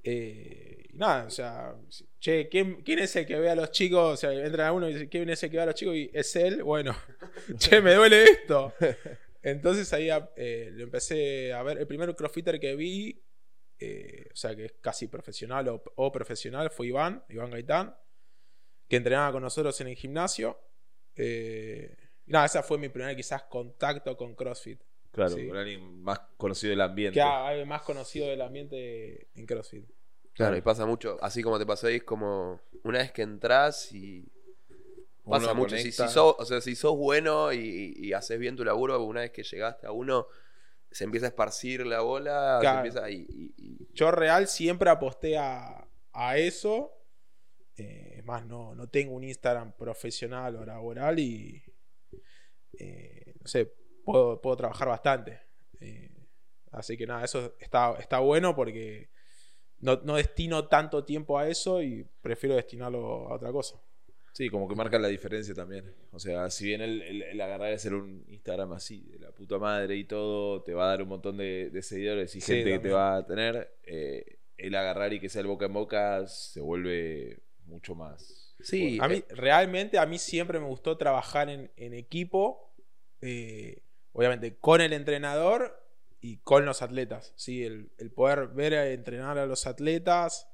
Eh, 0.05 0.87
y 0.93 0.97
nada, 0.97 1.27
o 1.27 1.31
sea, 1.31 1.75
che, 2.19 2.49
¿quién, 2.49 2.83
quién 2.83 2.99
es 3.01 3.15
el 3.17 3.27
que 3.27 3.39
ve 3.39 3.51
a 3.51 3.55
los 3.55 3.71
chicos? 3.71 4.15
O 4.15 4.17
sea, 4.17 4.33
entra 4.33 4.73
uno 4.73 4.89
y 4.89 4.95
dice, 4.95 5.09
¿quién 5.09 5.29
es 5.29 5.43
el 5.43 5.51
que 5.51 5.57
ve 5.57 5.63
a 5.63 5.67
los 5.67 5.75
chicos? 5.75 5.97
Y 5.97 6.11
es 6.13 6.35
él, 6.37 6.63
bueno, 6.63 6.97
che, 7.59 7.81
me 7.81 7.95
duele 7.95 8.25
esto. 8.25 8.73
Entonces 9.43 9.93
ahí 9.93 10.09
eh, 10.37 10.71
lo 10.73 10.85
empecé 10.85 11.53
a 11.53 11.63
ver. 11.63 11.79
El 11.79 11.87
primer 11.87 12.15
crossfitter 12.15 12.59
que 12.59 12.75
vi, 12.75 13.23
eh, 13.79 14.29
o 14.33 14.37
sea, 14.37 14.57
que 14.57 14.65
es 14.67 14.73
casi 14.81 15.07
profesional 15.07 15.69
o, 15.69 15.83
o 15.97 16.11
profesional, 16.11 16.71
fue 16.71 16.89
Iván, 16.89 17.25
Iván 17.29 17.51
Gaitán, 17.51 17.95
que 18.89 18.97
entrenaba 18.97 19.33
con 19.33 19.43
nosotros 19.43 19.81
en 19.81 19.89
el 19.89 19.97
gimnasio. 19.97 20.59
Eh, 21.15 21.95
y 22.27 22.33
nada, 22.33 22.47
ese 22.47 22.63
fue 22.63 22.79
mi 22.79 22.89
primer 22.89 23.15
quizás 23.17 23.45
contacto 23.45 24.17
con 24.17 24.35
CrossFit. 24.35 24.83
Claro, 25.17 25.35
Sí. 25.37 25.49
con 25.49 25.57
alguien 25.57 26.03
más 26.03 26.21
conocido 26.37 26.71
del 26.71 26.81
ambiente. 26.83 27.19
Que 27.21 27.65
más 27.65 27.83
conocido 27.83 28.29
del 28.29 28.41
ambiente 28.43 29.29
en 29.35 29.47
CrossFit. 29.47 29.85
Claro, 30.35 30.57
y 30.57 30.61
pasa 30.61 30.85
mucho, 30.87 31.17
así 31.23 31.43
como 31.43 31.59
te 31.59 31.67
pasó 31.67 31.87
ahí, 31.89 31.97
es 31.97 32.05
como 32.05 32.61
una 32.85 32.99
vez 32.99 33.11
que 33.11 33.23
entras 33.23 33.91
y 33.93 34.31
pasa 35.25 35.47
Uno 35.47 35.55
mucho. 35.55 35.77
Si, 35.79 35.91
sos, 35.91 36.37
o 36.39 36.45
sea, 36.45 36.61
si 36.61 36.77
sos 36.77 36.95
bueno 36.97 37.53
y, 37.53 37.95
y 37.97 38.13
haces 38.13 38.39
bien 38.39 38.55
tu 38.55 38.65
laburo, 38.65 39.03
una 39.03 39.23
vez 39.23 39.31
que 39.31 39.43
llegaste 39.43 39.87
a 39.87 39.93
uno, 39.93 40.27
se 40.91 41.05
empieza 41.05 41.27
a 41.27 41.31
esparcir 41.31 41.85
la 41.87 42.01
bola, 42.03 42.59
se 42.59 42.61
Claro. 42.61 42.77
empieza 42.87 43.11
y, 43.11 43.27
y- 43.29 43.55
y- 43.57 43.89
Yo 43.95 44.11
real 44.11 44.47
siempre 44.47 44.91
aposté 44.91 45.37
a, 45.39 45.89
a 46.13 46.37
eso. 46.39 46.93
Eh, 47.79 48.17
es 48.19 48.25
más, 48.25 48.47
no, 48.47 48.75
no 48.75 48.89
tengo 48.89 49.15
un 49.15 49.25
Instagram 49.25 49.73
profesional 49.73 50.57
o 50.57 50.65
laboral 50.67 51.19
y 51.19 51.63
eh, 52.79 53.35
no 53.41 53.47
sé, 53.47 53.73
puedo, 54.07 54.41
puedo 54.43 54.57
trabajar 54.57 54.89
bastante. 54.89 55.43
Eh, 55.81 56.11
así 56.73 56.97
que 56.97 57.07
nada, 57.07 57.25
eso 57.27 57.57
está, 57.61 57.97
está 58.01 58.21
bueno 58.21 58.57
porque 58.57 59.11
no, 59.81 59.97
no 60.05 60.17
destino 60.17 60.69
tanto 60.69 61.05
tiempo 61.05 61.39
a 61.39 61.49
eso 61.49 61.83
y 61.83 62.07
prefiero 62.23 62.57
destinarlo 62.57 63.29
a 63.31 63.35
otra 63.37 63.53
cosa. 63.53 63.77
Sí, 64.33 64.51
como 64.51 64.69
que 64.69 64.75
marca 64.75 64.99
la 64.99 65.09
diferencia 65.09 65.55
también. 65.55 65.95
O 66.13 66.19
sea, 66.19 66.51
si 66.51 66.67
bien 66.67 66.83
el, 66.83 67.01
el- 67.03 67.23
el 67.23 67.41
agarrar 67.41 67.71
y 67.71 67.75
hacer 67.75 67.95
un 67.95 68.23
Instagram 68.29 68.73
así, 68.73 69.03
de 69.11 69.19
la 69.19 69.33
puta 69.33 69.59
madre 69.59 69.97
y 69.97 70.05
todo, 70.05 70.63
te 70.63 70.75
va 70.75 70.85
a 70.85 70.89
dar 70.89 71.03
un 71.03 71.09
montón 71.09 71.39
de, 71.39 71.71
de 71.71 71.83
seguidores 71.83 72.37
y 72.37 72.41
Sí, 72.41 72.53
gente 72.53 72.71
que 72.71 72.79
te 72.79 72.91
va 72.91 73.17
a 73.17 73.27
tener, 73.27 73.79
eh, 73.85 74.39
el 74.59 74.75
agarrar 74.75 75.13
y 75.15 75.21
que 75.21 75.29
sea 75.31 75.41
el 75.41 75.47
boca 75.47 75.67
en 75.67 75.73
boca 75.73 76.27
se 76.27 76.61
vuelve 76.61 77.41
mucho 77.65 77.95
más. 77.95 78.55
Sí, 78.61 78.99
A 79.01 79.09
mí, 79.09 79.23
realmente, 79.31 79.99
a 79.99 80.07
mí 80.07 80.19
siempre 80.19 80.59
me 80.59 80.67
gustó 80.67 80.97
trabajar 80.97 81.49
en, 81.51 81.71
en 81.77 81.95
equipo, 81.95 82.75
eh, 83.21 83.83
obviamente 84.17 84.57
con 84.59 84.81
el 84.81 84.93
entrenador 84.93 85.79
y 86.21 86.39
con 86.39 86.65
los 86.65 86.83
atletas. 86.83 87.33
¿sí? 87.37 87.65
El, 87.65 87.93
el 87.99 88.11
poder 88.11 88.49
ver 88.49 88.75
a 88.75 88.91
entrenar 88.91 89.39
a 89.39 89.47
los 89.47 89.67
atletas, 89.67 90.49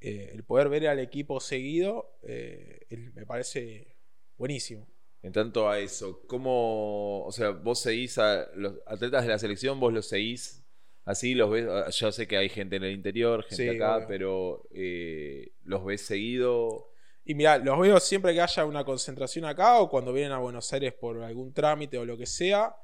eh, 0.00 0.30
el 0.32 0.44
poder 0.44 0.68
ver 0.68 0.86
al 0.88 1.00
equipo 1.00 1.40
seguido, 1.40 2.18
eh, 2.22 2.80
el- 2.90 3.12
me 3.12 3.26
parece 3.26 3.96
buenísimo. 4.36 4.86
En 5.22 5.32
tanto 5.32 5.68
a 5.68 5.78
eso, 5.80 6.20
¿cómo, 6.26 7.24
o 7.24 7.32
sea, 7.32 7.50
vos 7.50 7.80
seguís 7.80 8.18
a 8.18 8.46
los 8.54 8.74
atletas 8.86 9.22
de 9.24 9.28
la 9.30 9.38
selección, 9.38 9.80
vos 9.80 9.92
los 9.92 10.06
seguís 10.06 10.62
así, 11.06 11.34
los 11.34 11.50
ves, 11.50 11.66
ah, 11.68 11.88
yo 11.90 12.12
sé 12.12 12.26
que 12.28 12.36
hay 12.36 12.48
gente 12.48 12.76
en 12.76 12.84
el 12.84 12.92
interior, 12.92 13.42
gente 13.42 13.70
Sí, 13.70 13.76
acá, 13.76 13.96
obvio. 13.96 14.06
pero 14.08 14.68
eh, 14.72 15.52
los 15.64 15.84
ves 15.84 16.02
seguido. 16.06 16.90
Y 17.24 17.34
mira, 17.34 17.56
los 17.58 17.78
veo 17.80 17.98
siempre 18.00 18.34
que 18.34 18.40
haya 18.42 18.66
una 18.66 18.84
concentración 18.84 19.46
acá 19.46 19.80
o 19.80 19.88
cuando 19.88 20.12
vienen 20.12 20.32
a 20.32 20.38
Buenos 20.38 20.70
Aires 20.74 20.92
por 20.92 21.22
algún 21.22 21.54
trámite 21.54 21.96
o 21.98 22.04
lo 22.04 22.18
que 22.18 22.26
sea. 22.26 22.76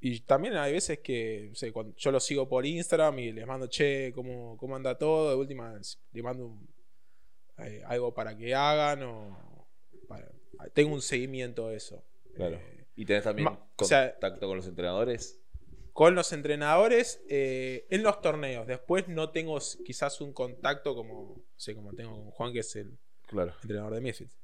Y 0.00 0.20
también 0.20 0.56
hay 0.56 0.72
veces 0.72 1.00
que 1.00 1.52
cuando 1.72 1.94
yo 1.96 2.10
los 2.10 2.24
sigo 2.24 2.48
por 2.48 2.64
Instagram 2.64 3.18
y 3.18 3.32
les 3.32 3.46
mando, 3.46 3.66
che, 3.66 4.12
¿cómo, 4.14 4.56
cómo 4.56 4.74
anda 4.76 4.96
todo? 4.96 5.28
De 5.30 5.36
última, 5.36 5.74
les 5.76 6.22
mando 6.24 6.46
un- 6.46 6.68
eh, 7.58 7.82
algo 7.86 8.14
para 8.14 8.34
que 8.36 8.54
hagan 8.54 9.02
o 9.02 9.68
para- 10.08 10.30
tengo 10.72 10.94
un 10.94 11.02
seguimiento 11.02 11.68
de 11.68 11.76
eso. 11.76 12.02
Claro. 12.34 12.56
Eh, 12.56 12.86
¿Y 12.96 13.04
tenés 13.04 13.24
también 13.24 13.44
Ma- 13.44 13.68
o 13.76 13.84
sea- 13.84 14.12
contacto 14.12 14.46
con 14.46 14.56
los 14.56 14.66
entrenadores? 14.66 15.36
con 15.92 16.14
los 16.14 16.32
entrenadores 16.32 17.20
eh, 17.28 17.86
en 17.90 18.02
los 18.02 18.22
torneos. 18.22 18.66
Después 18.66 19.06
no 19.08 19.30
tengo 19.32 19.58
quizás 19.84 20.20
un 20.22 20.32
contacto 20.32 20.94
como, 20.94 21.42
sé, 21.56 21.74
como 21.74 21.92
tengo 21.92 22.14
con 22.16 22.30
Juan, 22.30 22.52
que 22.54 22.60
es 22.60 22.74
el 22.76 22.96
Claro. 23.26 23.52
entrenador 23.62 23.94
de 23.94 24.00
Misfits. 24.00 24.39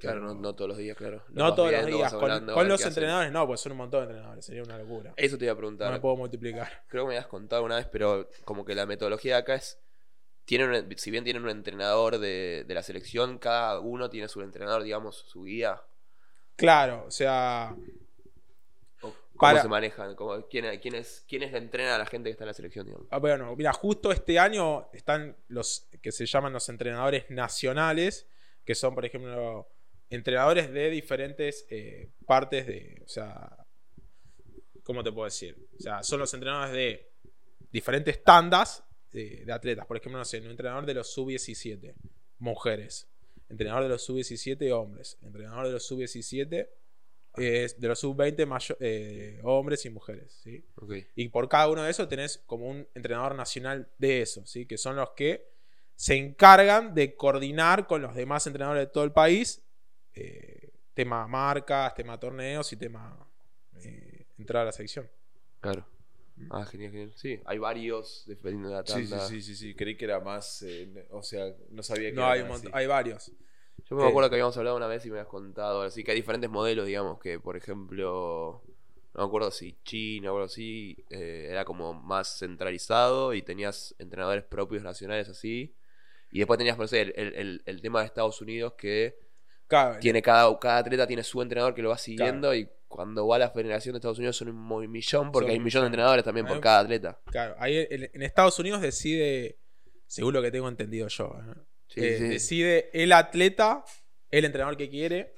Claro, 0.00 0.20
no, 0.20 0.34
no 0.34 0.54
todos 0.54 0.68
los 0.70 0.78
días, 0.78 0.96
claro. 0.96 1.22
Lo 1.28 1.44
No 1.44 1.54
todos 1.54 1.70
los 1.72 1.86
días. 1.86 2.12
Con, 2.12 2.46
con 2.46 2.68
los 2.68 2.80
hacen. 2.80 2.88
entrenadores, 2.88 3.30
no, 3.32 3.46
pues 3.46 3.60
son 3.60 3.72
un 3.72 3.78
montón 3.78 4.00
de 4.00 4.06
entrenadores. 4.10 4.44
Sería 4.44 4.62
una 4.62 4.78
locura. 4.78 5.12
Eso 5.16 5.38
te 5.38 5.44
iba 5.44 5.52
a 5.52 5.54
No 5.54 5.58
preguntar. 5.58 5.92
me 5.92 6.00
puedo 6.00 6.16
multiplicar. 6.16 6.82
Creo 6.88 7.04
que 7.04 7.08
me 7.08 7.14
habías 7.16 7.28
contado 7.28 7.62
una 7.64 7.76
vez, 7.76 7.86
pero 7.92 8.28
como 8.44 8.64
que 8.64 8.74
la 8.74 8.86
metodología 8.86 9.34
de 9.36 9.40
acá 9.42 9.54
es. 9.54 9.78
Tienen, 10.44 10.70
un- 10.70 10.98
si 10.98 11.10
bien 11.12 11.22
tienen 11.22 11.42
un 11.44 11.50
entrenador 11.50 12.18
de, 12.18 12.64
de 12.66 12.74
la 12.74 12.82
selección, 12.82 13.38
cada 13.38 13.78
uno 13.78 14.10
tiene 14.10 14.26
su 14.28 14.40
entrenador, 14.42 14.82
digamos, 14.82 15.16
su 15.28 15.44
guía. 15.44 15.80
Claro, 16.56 17.04
o 17.06 17.10
sea, 17.10 17.74
¿Cómo 19.00 19.14
Para- 19.52 19.62
se 19.62 19.68
manejan? 19.68 20.14
¿Cómo- 20.16 20.46
quién, 20.48 20.78
quiénes, 20.80 21.24
¿Quiénes 21.26 21.50
le 21.52 21.58
entrenan 21.58 21.94
a 21.94 21.98
la 21.98 22.04
gente 22.06 22.28
que 22.28 22.32
está 22.32 22.44
en 22.44 22.48
la 22.48 22.54
selección, 22.54 22.84
digamos? 22.84 23.06
ah, 23.10 23.18
bueno, 23.18 23.54
mira, 23.56 23.72
justo 23.72 24.12
este 24.12 24.38
año 24.38 24.88
están 24.92 25.34
los 25.48 25.88
que 26.02 26.12
se 26.12 26.26
llaman 26.26 26.52
los 26.52 26.68
entrenadores 26.68 27.30
nacionales, 27.30 28.26
que 28.66 28.74
son, 28.74 28.94
por 28.94 29.04
ejemplo, 29.06 29.66
entrenadores 30.10 30.70
de 30.72 30.90
diferentes 30.90 31.66
eh, 31.70 32.10
partes 32.26 32.66
de, 32.66 33.00
o 33.04 33.08
sea, 33.08 33.56
¿cómo 34.82 35.02
te 35.02 35.12
puedo 35.12 35.24
decir? 35.26 35.56
O 35.78 35.80
sea, 35.80 36.02
son 36.02 36.20
los 36.20 36.32
entrenadores 36.34 36.72
de 36.72 37.12
diferentes 37.70 38.22
tandas 38.22 38.84
de, 39.12 39.44
de 39.44 39.52
atletas. 39.52 39.86
Por 39.86 39.96
ejemplo, 39.96 40.18
no 40.18 40.24
sé, 40.24 40.40
un 40.40 40.50
entrenador 40.50 40.86
de 40.86 40.94
los 40.94 41.12
sub-17, 41.12 41.94
mujeres. 42.38 43.08
Entrenador 43.48 43.84
de 43.84 43.88
los 43.90 44.02
sub-17, 44.04 44.70
hombres. 44.72 45.18
Entrenador 45.22 45.66
de 45.66 45.72
los 45.72 45.84
sub-17, 45.86 46.68
es 47.36 47.80
de 47.80 47.88
los 47.88 47.98
sub-20, 48.00 48.46
mayo- 48.46 48.76
eh, 48.80 49.40
hombres 49.44 49.84
y 49.86 49.90
mujeres. 49.90 50.40
¿sí? 50.42 50.64
Y 51.14 51.28
por 51.28 51.48
cada 51.48 51.68
uno 51.68 51.82
de 51.84 51.90
esos 51.90 52.08
tenés 52.08 52.38
como 52.46 52.68
un 52.68 52.88
entrenador 52.94 53.34
nacional 53.34 53.88
de 53.98 54.22
eso, 54.22 54.44
¿sí? 54.46 54.66
Que 54.66 54.76
son 54.78 54.96
los 54.96 55.10
que 55.10 55.48
se 55.94 56.14
encargan 56.16 56.94
de 56.94 57.14
coordinar 57.14 57.86
con 57.86 58.02
los 58.02 58.14
demás 58.14 58.46
entrenadores 58.46 58.86
de 58.86 58.92
todo 58.92 59.04
el 59.04 59.12
país 59.12 59.62
eh, 60.20 60.72
tema 60.94 61.26
marcas, 61.26 61.94
tema 61.94 62.18
torneos 62.18 62.72
y 62.72 62.76
tema 62.76 63.26
eh, 63.82 64.26
entrar 64.38 64.62
a 64.62 64.66
la 64.66 64.72
selección. 64.72 65.08
Claro. 65.60 65.86
Ah, 66.50 66.64
genial, 66.66 66.92
genial. 66.92 67.12
Sí, 67.16 67.40
hay 67.46 67.58
varios 67.58 68.24
dependiendo 68.26 68.68
de 68.70 68.74
la 68.76 68.84
Sí, 68.84 69.06
sí, 69.06 69.20
tanda. 69.20 69.20
sí, 69.20 69.42
sí, 69.42 69.56
sí. 69.56 69.74
Creí 69.74 69.96
que 69.96 70.04
era 70.06 70.20
más. 70.20 70.62
eh, 70.62 71.06
o 71.10 71.22
sea, 71.22 71.54
no 71.70 71.82
sabía 71.82 72.12
que 72.12 72.16
No, 72.16 72.22
era 72.22 72.30
hay, 72.30 72.40
un 72.42 72.50
así. 72.50 72.68
hay 72.72 72.86
varios. 72.86 73.30
Yo 73.88 73.96
me 73.96 74.04
Eh, 74.04 74.06
acuerdo 74.06 74.28
que 74.30 74.36
habíamos 74.36 74.56
hablado 74.56 74.76
una 74.76 74.86
vez 74.86 75.04
y 75.04 75.10
me 75.10 75.18
habías 75.18 75.28
contado, 75.28 75.82
así 75.82 76.04
que 76.04 76.12
hay 76.12 76.16
diferentes 76.16 76.48
modelos, 76.50 76.86
digamos, 76.86 77.18
que 77.18 77.40
por 77.40 77.56
ejemplo, 77.56 78.62
no 79.14 79.20
me 79.22 79.26
acuerdo 79.26 79.50
si 79.50 79.78
China 79.84 80.32
o 80.32 80.36
algo 80.36 80.46
así, 80.46 80.96
eh, 81.10 81.48
era 81.50 81.64
como 81.64 81.92
más 81.94 82.38
centralizado 82.38 83.34
y 83.34 83.42
tenías 83.42 83.94
entrenadores 83.98 84.44
propios 84.44 84.82
nacionales 84.82 85.28
así. 85.28 85.74
Y 86.32 86.38
después 86.40 86.58
tenías, 86.58 86.78
no 86.78 86.86
sé, 86.88 87.02
el, 87.02 87.12
el- 87.16 87.34
el- 87.34 87.62
el 87.66 87.80
tema 87.82 88.00
de 88.00 88.06
Estados 88.06 88.40
Unidos 88.42 88.74
que 88.78 89.18
Claro, 89.70 90.00
tiene 90.00 90.20
cada, 90.20 90.58
cada 90.58 90.78
atleta 90.78 91.06
tiene 91.06 91.22
su 91.22 91.40
entrenador 91.40 91.72
que 91.72 91.80
lo 91.80 91.90
va 91.90 91.96
siguiendo 91.96 92.52
y 92.52 92.68
cuando 92.88 93.24
va 93.28 93.36
a 93.36 93.38
la 93.38 93.50
Federación 93.50 93.92
de 93.92 93.98
Estados 93.98 94.18
Unidos 94.18 94.36
son 94.36 94.48
un 94.48 94.90
millón 94.90 95.30
porque 95.30 95.46
Son 95.46 95.52
hay 95.52 95.58
un 95.58 95.62
millón 95.62 95.82
de 95.84 95.86
entrenadores 95.86 96.24
también 96.24 96.44
por 96.44 96.58
cada 96.58 96.80
atleta. 96.80 97.20
claro, 97.26 97.54
ahí 97.56 97.86
en, 97.88 98.20
Estados 98.20 98.58
Unidos 98.58 98.82
decide, 98.82 99.60
según 100.08 100.34
lo 100.34 100.42
que 100.42 100.50
tengo 100.50 100.68
entendido 100.68 101.06
yo, 101.06 101.36
¿eh? 101.38 101.54
Sí, 101.86 102.00
Eh, 102.00 102.18
sí. 102.18 102.24
decide 102.24 102.90
el 102.92 103.12
atleta, 103.12 103.84
el 104.32 104.44
entrenador 104.44 104.76
que 104.76 104.90
quiere, 104.90 105.36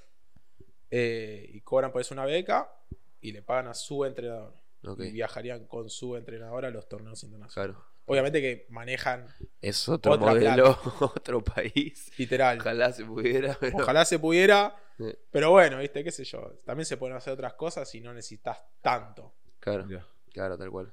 eh, 0.91 1.51
y 1.53 1.61
cobran 1.61 1.93
por 1.93 2.01
eso 2.01 2.15
una 2.15 2.25
beca 2.25 2.73
y 3.21 3.33
le 3.33 3.43
pagan 3.43 3.69
a 3.69 3.75
su 3.75 4.03
entrenador. 4.07 4.55
Y 4.99 5.12
viajarían 5.12 5.67
con 5.67 5.91
su 5.91 6.17
entrenador 6.17 6.65
a 6.65 6.71
los 6.71 6.89
torneos 6.89 7.23
internacionales. 7.23 7.75
claro. 7.75 7.92
Obviamente 8.05 8.41
que 8.41 8.67
manejan 8.71 9.29
Es 9.61 9.89
otro 9.89 10.13
Otra 10.13 10.33
modelo, 10.33 10.79
otro 11.15 11.43
país. 11.43 12.11
literal. 12.19 12.59
Ojalá, 12.59 12.89
Ojalá 12.89 12.93
se 12.93 13.05
pudiera. 13.05 13.57
pero- 13.61 14.05
se 14.05 14.19
pudiera, 14.19 14.77
Sí. 14.99 15.05
pero 15.31 15.51
bueno, 15.51 15.79
viste, 15.79 16.03
qué 16.05 16.11
sé 16.11 16.25
yo. 16.25 16.59
También 16.65 16.85
se 16.85 16.97
pueden 16.97 17.17
hacer 17.17 17.33
otras 17.33 17.55
cosas 17.55 17.95
y 17.95 18.01
no 18.01 18.13
necesitas 18.13 18.59
tanto. 18.81 19.35
Claro. 19.61 19.89
Ya. 19.89 20.07
Claro, 20.33 20.59
tal 20.59 20.71
cual. 20.71 20.93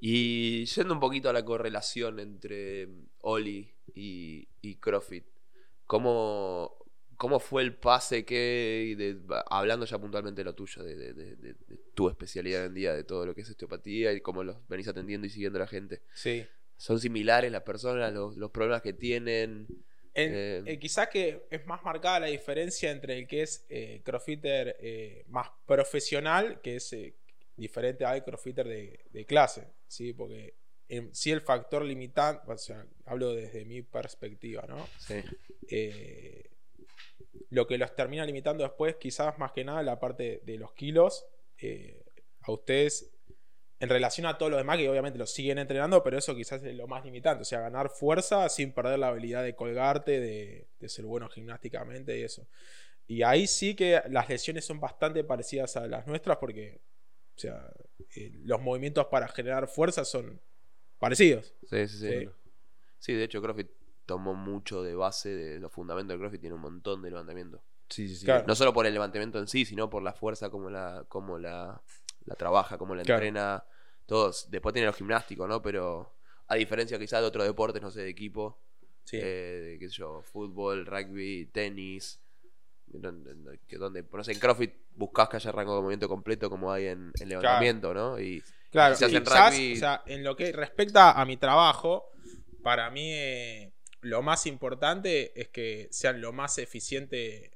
Y 0.00 0.64
yendo 0.64 0.94
un 0.94 1.00
poquito 1.00 1.28
a 1.30 1.32
la 1.32 1.44
correlación 1.44 2.18
entre 2.20 2.88
Oli 3.20 3.72
y, 3.94 4.48
y 4.62 4.76
CrossFit, 4.76 5.26
¿cómo, 5.86 6.79
¿Cómo 7.20 7.38
fue 7.38 7.60
el 7.62 7.74
pase 7.74 8.24
que, 8.24 8.94
de- 8.96 9.18
hablando 9.50 9.84
ya 9.84 9.98
puntualmente 9.98 10.40
de 10.40 10.44
lo 10.46 10.54
tuyo, 10.54 10.82
de, 10.82 11.54
tu 11.92 12.08
especialidad 12.08 12.64
en 12.64 12.72
día, 12.72 12.94
de 12.94 13.04
todo 13.04 13.26
lo 13.26 13.34
que 13.34 13.42
es 13.42 13.50
osteopatía 13.50 14.10
y 14.14 14.22
cómo 14.22 14.42
los 14.42 14.66
venís 14.68 14.88
atendiendo 14.88 15.26
y 15.26 15.30
siguiendo 15.30 15.58
a 15.58 15.60
la 15.60 15.66
gente? 15.66 16.00
Sí. 16.14 16.46
¿Son 16.78 16.98
similares 16.98 17.52
las 17.52 17.60
personas, 17.62 18.10
los, 18.14 18.38
los 18.38 18.50
problemas 18.50 18.80
que 18.80 18.94
tienen? 18.94 19.66
En- 20.14 20.34
Eh, 20.34 20.62
eh, 20.64 20.78
quizás 20.78 21.08
que 21.08 21.46
es 21.50 21.66
más 21.66 21.82
marcada 21.84 22.20
la 22.20 22.28
diferencia 22.28 22.90
entre 22.90 23.18
el 23.18 23.26
que 23.28 23.42
es 23.42 23.66
eh, 23.68 24.00
crossfitter 24.02 24.76
eh, 24.80 25.24
más 25.28 25.50
profesional, 25.66 26.62
que 26.62 26.76
es 26.76 26.96
diferente 27.54 28.06
al 28.06 28.24
crossfitter 28.24 28.66
de, 28.66 28.98
de 29.10 29.26
clase, 29.26 29.68
¿sí? 29.86 30.14
Porque 30.14 30.54
en 30.88 31.14
sí 31.14 31.30
el 31.32 31.42
factor 31.42 31.84
limitante, 31.84 32.50
o 32.50 32.56
sea, 32.56 32.86
hablo 33.04 33.34
desde 33.34 33.66
mi 33.66 33.82
perspectiva, 33.82 34.64
¿no? 34.66 34.88
Sí. 34.98 35.16
Lo 37.50 37.66
que 37.66 37.78
los 37.78 37.94
termina 37.94 38.24
limitando 38.24 38.64
después, 38.64 38.96
quizás 38.96 39.38
más 39.38 39.52
que 39.52 39.64
nada, 39.64 39.82
la 39.82 39.98
parte 39.98 40.40
de 40.44 40.56
los 40.58 40.72
kilos. 40.74 41.26
eh, 41.58 42.02
a 42.42 42.52
ustedes, 42.52 43.12
en 43.80 43.88
relación 43.88 44.26
a 44.26 44.38
todo 44.38 44.48
lo 44.50 44.56
demás, 44.56 44.78
que 44.78 44.88
obviamente 44.88 45.18
los 45.18 45.30
siguen 45.32 45.58
entrenando, 45.58 46.02
pero 46.02 46.16
eso 46.16 46.34
quizás 46.34 46.62
es 46.64 46.74
lo 46.74 46.86
más 46.86 47.04
limitante. 47.04 47.42
O 47.42 47.44
sea, 47.44 47.60
ganar 47.60 47.90
fuerza 47.90 48.48
sin 48.48 48.72
perder 48.72 48.98
la 48.98 49.08
habilidad 49.08 49.42
de 49.42 49.54
colgarte, 49.54 50.20
de, 50.20 50.68
de 50.78 50.88
ser 50.88 51.04
bueno 51.04 51.28
gimnásticamente 51.28 52.18
y 52.18 52.22
eso. 52.22 52.48
Y 53.06 53.22
ahí 53.22 53.46
sí 53.46 53.74
que 53.74 54.00
las 54.08 54.28
lesiones 54.28 54.64
son 54.64 54.80
bastante 54.80 55.24
parecidas 55.24 55.76
a 55.76 55.86
las 55.86 56.06
nuestras 56.06 56.38
porque, 56.38 56.80
o 57.36 57.38
sea, 57.40 57.70
eh, 58.16 58.30
los 58.44 58.60
movimientos 58.60 59.06
para 59.06 59.28
generar 59.28 59.68
fuerza 59.68 60.04
son 60.04 60.40
parecidos. 60.98 61.54
Sí, 61.68 61.88
sí, 61.88 61.98
sí. 61.98 62.08
Sí. 62.08 62.28
Sí, 62.98 63.14
de 63.14 63.24
hecho 63.24 63.40
CrossFit 63.42 63.70
tomó 64.10 64.34
mucho 64.34 64.82
de 64.82 64.96
base 64.96 65.28
de 65.28 65.60
los 65.60 65.70
fundamentos 65.72 66.14
de 66.14 66.18
CrossFit, 66.18 66.40
tiene 66.40 66.56
un 66.56 66.62
montón 66.62 67.00
de 67.00 67.10
levantamiento. 67.10 67.62
Sí, 67.88 68.08
sí, 68.08 68.16
sí. 68.16 68.24
Claro. 68.24 68.44
No 68.46 68.56
solo 68.56 68.72
por 68.72 68.84
el 68.86 68.92
levantamiento 68.92 69.38
en 69.38 69.46
sí, 69.46 69.64
sino 69.64 69.88
por 69.88 70.02
la 70.02 70.12
fuerza, 70.12 70.50
como 70.50 70.68
la, 70.68 71.04
como 71.08 71.38
la, 71.38 71.80
la 72.24 72.34
trabaja, 72.34 72.76
como 72.76 72.96
la 72.96 73.02
Claro. 73.04 73.18
entrena. 73.24 73.64
Todos. 74.06 74.50
Después 74.50 74.72
tiene 74.72 74.86
los 74.86 74.96
gimnásticos, 74.96 75.48
¿no? 75.48 75.62
Pero 75.62 76.12
a 76.48 76.56
diferencia 76.56 76.98
quizás 76.98 77.20
de 77.20 77.26
otros 77.28 77.44
deportes, 77.46 77.80
no 77.80 77.90
sé, 77.92 78.00
de 78.02 78.08
equipo, 78.08 78.58
Sí. 79.04 79.18
eh, 79.20 79.60
de, 79.72 79.78
qué 79.78 79.88
sé 79.88 79.94
yo, 79.98 80.22
fútbol, 80.22 80.86
rugby, 80.86 81.46
tenis, 81.52 82.20
donde, 82.86 83.32
donde- 83.34 83.60
que 83.68 83.76
donde, 83.76 84.04
no 84.12 84.24
sé, 84.24 84.32
en 84.32 84.40
CrossFit 84.40 84.74
buscás 84.96 85.28
que 85.28 85.36
haya 85.36 85.52
rango 85.52 85.76
de 85.76 85.82
movimiento 85.82 86.08
completo 86.08 86.50
como 86.50 86.72
hay 86.72 86.86
en, 86.86 87.12
en 87.20 87.28
levantamiento, 87.28 87.94
¿no? 87.94 88.18
Y 88.18 88.42
Claro, 88.72 88.94
quizás 88.96 89.12
en 89.12 89.22
quizás, 89.22 89.52
rugby- 89.54 89.72
o 89.74 89.78
sea, 89.78 90.02
en 90.06 90.24
lo 90.24 90.34
que 90.34 90.50
respecta 90.52 91.12
a 91.12 91.24
mi 91.24 91.36
trabajo, 91.36 92.10
para 92.62 92.90
mí 92.90 93.10
eh, 93.12 93.72
lo 94.02 94.22
más 94.22 94.46
importante 94.46 95.38
es 95.40 95.48
que 95.48 95.88
sean 95.90 96.20
lo 96.20 96.32
más 96.32 96.58
eficiente 96.58 97.52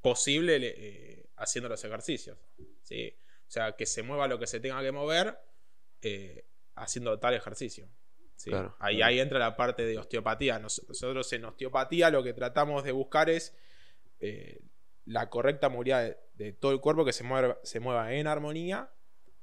posible 0.00 0.58
eh, 0.62 1.26
haciendo 1.36 1.68
los 1.68 1.82
ejercicios. 1.84 2.38
¿sí? 2.82 3.14
O 3.46 3.50
sea, 3.50 3.72
que 3.76 3.86
se 3.86 4.02
mueva 4.02 4.28
lo 4.28 4.38
que 4.38 4.46
se 4.46 4.60
tenga 4.60 4.80
que 4.82 4.92
mover 4.92 5.38
eh, 6.02 6.44
haciendo 6.74 7.18
tal 7.18 7.34
ejercicio. 7.34 7.88
¿sí? 8.34 8.50
Claro, 8.50 8.76
ahí, 8.78 8.96
claro. 8.96 9.10
ahí 9.10 9.20
entra 9.20 9.38
la 9.38 9.56
parte 9.56 9.84
de 9.84 9.98
osteopatía. 9.98 10.58
Nos- 10.58 10.84
Nosotros 10.88 11.32
en 11.32 11.44
osteopatía 11.44 12.10
lo 12.10 12.22
que 12.22 12.32
tratamos 12.32 12.84
de 12.84 12.92
buscar 12.92 13.30
es 13.30 13.54
eh, 14.20 14.60
la 15.04 15.28
correcta 15.30 15.68
movilidad 15.68 16.02
de, 16.04 16.18
de 16.34 16.52
todo 16.52 16.72
el 16.72 16.80
cuerpo 16.80 17.04
que 17.04 17.12
se 17.12 17.24
mueva, 17.24 17.58
se 17.62 17.80
mueva 17.80 18.12
en 18.12 18.26
armonía 18.26 18.90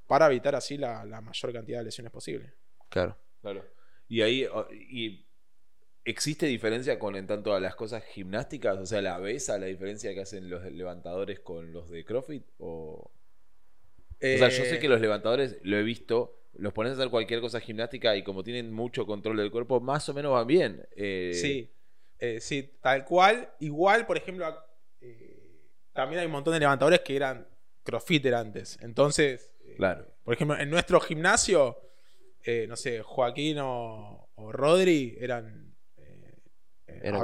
para 0.08 0.27
evitar 0.27 0.56
así 0.56 0.77
la, 0.77 1.04
la 1.06 1.20
mayor 1.22 1.51
cantidad 1.54 1.80
de 1.80 1.86
lesiones 1.86 2.12
posible. 2.12 2.54
claro. 2.89 3.18
Claro. 3.42 3.63
Y 4.08 4.22
ahí, 4.22 4.48
y 4.72 5.25
¿existe 6.05 6.45
diferencia 6.45 6.97
con 7.00 7.15
en 7.15 7.27
tanto 7.27 7.53
a 7.53 7.59
las 7.59 7.75
cosas 7.75 8.03
gimnásticas? 8.05 8.77
O 8.77 8.85
sea, 8.85 9.01
¿la 9.01 9.17
ves 9.19 9.50
a 9.50 9.57
la 9.57 9.65
diferencia 9.65 10.13
que 10.13 10.21
hacen 10.21 10.50
los 10.50 10.63
levantadores 10.71 11.39
con 11.39 11.74
los 11.74 11.89
de 11.89 12.05
CrossFit? 12.05 12.43
O, 12.59 13.12
o 13.12 13.12
sea, 14.19 14.50
yo 14.50 14.63
sé 14.63 14.79
que 14.79 14.88
los 14.88 15.01
levantadores, 15.01 15.58
lo 15.63 15.77
he 15.77 15.84
visto, 15.84 16.39
los 16.53 16.71
pones 16.73 16.91
a 16.91 16.93
hacer 16.95 17.10
cualquier 17.10 17.41
cosa 17.41 17.60
gimnástica 17.60 18.15
y 18.15 18.23
como 18.23 18.43
tienen 18.43 18.71
mucho 18.71 19.06
control 19.06 19.38
del 19.38 19.51
cuerpo, 19.51 19.82
más 19.82 20.08
o 20.08 20.13
menos 20.13 20.32
van 20.32 20.47
bien. 20.47 20.88
Eh, 20.95 21.32
Sí, 21.34 21.69
eh, 22.19 22.39
sí, 22.39 22.71
tal 22.82 23.03
cual. 23.03 23.51
Igual, 23.60 24.06
por 24.08 24.17
ejemplo, 24.17 24.47
eh, 25.01 25.60
también 25.91 26.19
hay 26.21 26.25
un 26.27 26.32
montón 26.32 26.53
de 26.53 26.60
levantadores 26.62 27.01
que 27.01 27.15
eran 27.15 27.47
crossfitter 27.84 28.34
antes. 28.36 28.77
Entonces, 28.82 29.53
eh, 29.65 29.75
Claro. 29.75 30.08
por 30.23 30.34
ejemplo, 30.34 30.58
en 30.58 30.69
nuestro 30.69 30.99
gimnasio, 31.01 31.77
eh, 32.43 32.65
no 32.69 32.75
sé, 32.77 33.01
Joaquín 33.01 33.58
o, 33.60 34.30
o 34.36 34.51
Rodri 34.51 35.17
eran... 35.19 35.64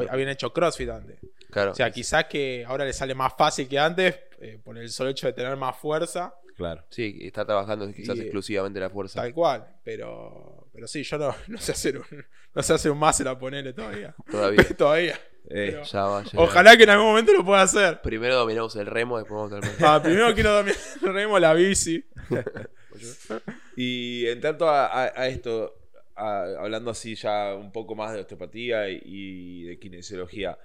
habían 0.10 0.30
hecho 0.30 0.52
crossfit 0.54 0.90
antes. 0.90 1.20
Claro. 1.50 1.72
O 1.72 1.76
sea, 1.76 1.92
quizás 1.92 2.26
que 2.26 2.64
ahora 2.68 2.86
les 2.86 2.96
sale 2.96 3.14
más 3.16 3.34
fácil 3.38 3.68
que 3.68 3.78
antes 3.78 4.16
eh, 4.40 4.60
por 4.64 4.78
el 4.78 4.90
solo 4.90 5.10
hecho 5.10 5.28
de 5.28 5.34
tener 5.34 5.56
más 5.58 5.76
fuerza. 5.78 6.34
Claro. 6.56 6.84
Sí, 6.90 7.18
está 7.22 7.46
trabajando 7.46 7.92
quizás 7.92 8.16
Y- 8.18 8.22
exclusivamente 8.22 8.80
la 8.80 8.90
fuerza. 8.90 9.22
Tal 9.22 9.34
cual, 9.34 9.68
pero 9.84 10.68
pero 10.74 10.88
sí, 10.88 11.04
yo 11.04 11.18
no, 11.18 11.36
no 11.48 11.58
sé 11.58 11.72
hacer 11.74 11.98
un 11.98 12.06
no 12.54 12.64
sé 12.64 12.74
hacer 12.74 12.92
un 12.92 13.00
máster 13.00 13.28
a 13.28 13.38
ponerle 13.38 13.74
todavía. 13.74 14.14
Todavía. 14.32 14.64
todavía. 14.78 15.20
Eh, 15.50 15.82
Ya 15.92 16.04
va. 16.04 16.24
Ojalá 16.36 16.78
que 16.78 16.84
en 16.84 16.90
algún 16.92 17.08
momento 17.08 17.34
lo 17.34 17.44
pueda 17.44 17.64
hacer. 17.64 18.00
Primero 18.02 18.36
dominamos 18.36 18.76
el 18.76 18.86
remo, 18.86 19.18
después 19.18 19.52
vamos 19.52 19.54
al 19.54 19.86
Ah, 19.86 20.02
primero 20.02 20.34
quiero 20.34 20.54
dominar 20.54 20.78
remo 21.02 21.40
la 21.40 21.54
bici. 21.54 22.06
Y 23.76 24.28
en 24.28 24.42
tanto 24.42 24.70
a, 24.70 24.86
a- 24.88 25.14
a 25.16 25.28
esto, 25.28 25.76
hablando 26.22 26.92
así 26.92 27.16
ya 27.16 27.56
un 27.56 27.72
poco 27.72 27.96
más 27.96 28.14
de 28.14 28.22
osteopatía 28.22 28.90
y, 28.90 29.64
de 29.64 29.80
kinesiología, 29.80 30.58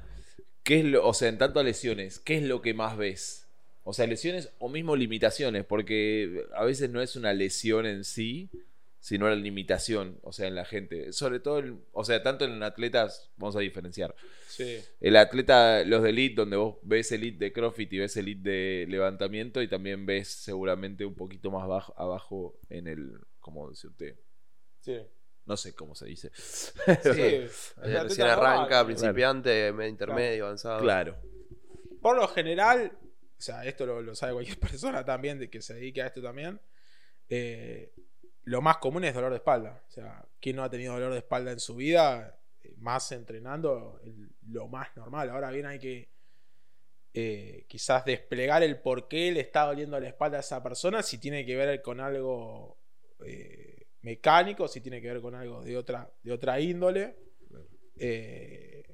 ¿qué 0.63 0.81
es 0.81 0.85
lo, 0.85 1.07
o 1.07 1.15
sea, 1.15 1.29
en 1.29 1.39
tanto 1.39 1.61
a 1.61 1.63
lesiones, 1.63 2.19
¿qué 2.19 2.37
es 2.37 2.43
lo 2.43 2.63
que 2.63 2.75
más 2.75 2.97
ves? 2.97 3.47
O 3.85 3.93
sea, 3.93 4.07
lesiones 4.07 4.51
o 4.59 4.69
mismo 4.69 4.97
limitaciones, 4.97 5.65
porque 5.65 6.45
a 6.55 6.65
veces 6.65 6.91
no 6.91 7.01
es 7.01 7.17
una 7.17 7.33
lesión 7.33 7.87
en 7.87 8.05
sí, 8.05 8.51
sino 9.07 9.29
la 9.29 9.37
limitación, 9.37 10.19
o 10.23 10.33
sea, 10.33 10.49
en 10.49 10.57
la 10.57 10.65
gente. 10.65 11.13
Sobre 11.13 11.39
todo, 11.39 11.63
o 11.93 12.05
sea, 12.05 12.25
tanto 12.25 12.45
en 12.45 12.61
atletas, 12.65 13.31
vamos 13.37 13.55
a 13.55 13.61
diferenciar. 13.61 14.17
Sí. 14.49 14.81
El 15.01 15.15
atleta, 15.15 15.85
los 15.85 16.03
de 16.03 16.11
elite, 16.11 16.35
donde 16.35 16.57
vos 16.57 16.79
ves 16.83 17.13
elite 17.13 17.45
de 17.45 17.53
CrossFit 17.53 17.93
y 17.93 17.99
ves 17.99 18.17
elite 18.17 18.51
de 18.51 18.87
levantamiento 18.89 19.63
y 19.63 19.69
también 19.69 20.05
ves 20.07 20.27
seguramente 20.27 21.05
un 21.05 21.15
poquito 21.15 21.53
más 21.53 21.69
bajo, 21.69 21.95
abajo 21.97 22.59
en 22.69 22.89
el, 22.89 23.21
¿cómo 23.39 23.71
decirte? 23.71 24.17
Sí. 24.81 24.99
No 25.47 25.57
sé 25.57 25.75
cómo 25.75 25.95
se 25.95 26.07
dice. 26.07 26.31
Eh, 26.87 27.49
Recién 27.77 28.27
arranca, 28.27 28.85
principiante, 28.85 29.73
medio 29.73 29.91
intermedio, 29.91 30.45
avanzado. 30.47 30.81
claro. 30.81 31.17
Por 32.01 32.17
lo 32.17 32.29
general, 32.29 32.93
o 33.01 33.41
sea, 33.41 33.65
esto 33.65 33.87
lo, 33.87 34.01
lo 34.03 34.15
sabe 34.15 34.33
cualquier 34.35 34.59
persona 34.61 35.05
también 35.05 35.39
de 35.39 35.49
que 35.51 35.63
se 35.63 35.75
dedique 35.75 36.03
a 36.03 36.07
esto 36.07 36.21
también. 36.23 36.61
eh, 37.29 37.93
lo 38.45 38.63
más 38.63 38.77
común 38.77 39.03
es 39.05 39.13
dolor 39.13 39.31
de 39.31 39.39
espalda. 39.39 39.83
O 39.89 39.91
sea, 39.91 40.25
¿quién 40.41 40.55
no 40.55 40.63
ha 40.63 40.71
tenido 40.71 40.93
dolor 40.95 41.11
de 41.13 41.19
espalda 41.19 41.51
en 41.51 41.59
su 41.59 41.75
vida? 41.75 42.39
Eh, 42.63 42.75
Más 42.79 43.11
entrenando, 43.11 43.99
el- 44.05 44.31
lo 44.49 44.69
más 44.69 44.97
normal. 44.97 45.31
Ahora 45.31 45.51
bien, 45.51 45.67
hay 45.67 45.81
que 45.81 46.09
eh, 47.13 47.65
quizás 47.67 48.05
desplegar 48.05 48.63
el 48.63 48.79
por 48.81 49.09
qué 49.09 49.33
le 49.33 49.41
está 49.41 49.65
doliendo 49.65 49.99
la 49.99 50.07
espalda 50.09 50.37
a 50.37 50.41
esa 50.41 50.63
persona, 50.63 51.03
si 51.03 51.19
tiene 51.19 51.45
que 51.45 51.57
ver 51.57 51.83
con 51.83 51.99
algo 51.99 52.79
eh, 53.25 53.76
mecánico, 54.07 54.69
si 54.69 54.81
tiene 54.81 55.01
que 55.03 55.09
ver 55.13 55.21
con 55.21 55.35
algo 55.35 55.63
de 55.65 55.77
otra, 55.77 56.09
de 56.23 56.33
otra 56.33 56.61
índole. 56.61 57.17
Eh, 57.99 58.85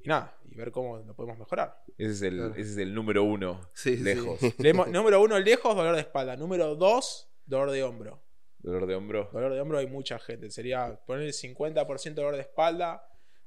y 0.00 0.08
nada, 0.08 0.38
y 0.48 0.54
ver 0.54 0.70
cómo 0.70 0.98
lo 0.98 1.14
podemos 1.14 1.38
mejorar. 1.38 1.82
Ese 1.98 2.12
es 2.12 2.22
el, 2.22 2.36
Claro. 2.36 2.52
ese 2.52 2.70
es 2.70 2.76
el 2.78 2.94
número 2.94 3.24
uno. 3.24 3.68
Sí, 3.74 3.96
lejos. 3.96 4.38
sí. 4.40 4.54
Número 4.92 5.20
uno, 5.20 5.38
lejos, 5.40 5.74
dolor 5.74 5.94
de 5.96 6.02
espalda. 6.02 6.36
Número 6.36 6.76
dos, 6.76 7.28
dolor 7.44 7.72
de 7.72 7.82
hombro. 7.82 8.22
Dolor 8.60 8.86
de 8.86 8.94
hombro. 8.94 9.28
Dolor 9.32 9.52
de 9.52 9.60
hombro 9.60 9.78
hay 9.78 9.86
mucha 9.88 10.18
gente. 10.20 10.50
Sería 10.50 11.00
poner 11.04 11.30
50% 11.32 12.14
dolor 12.14 12.36
de 12.36 12.42
espalda, 12.42 13.02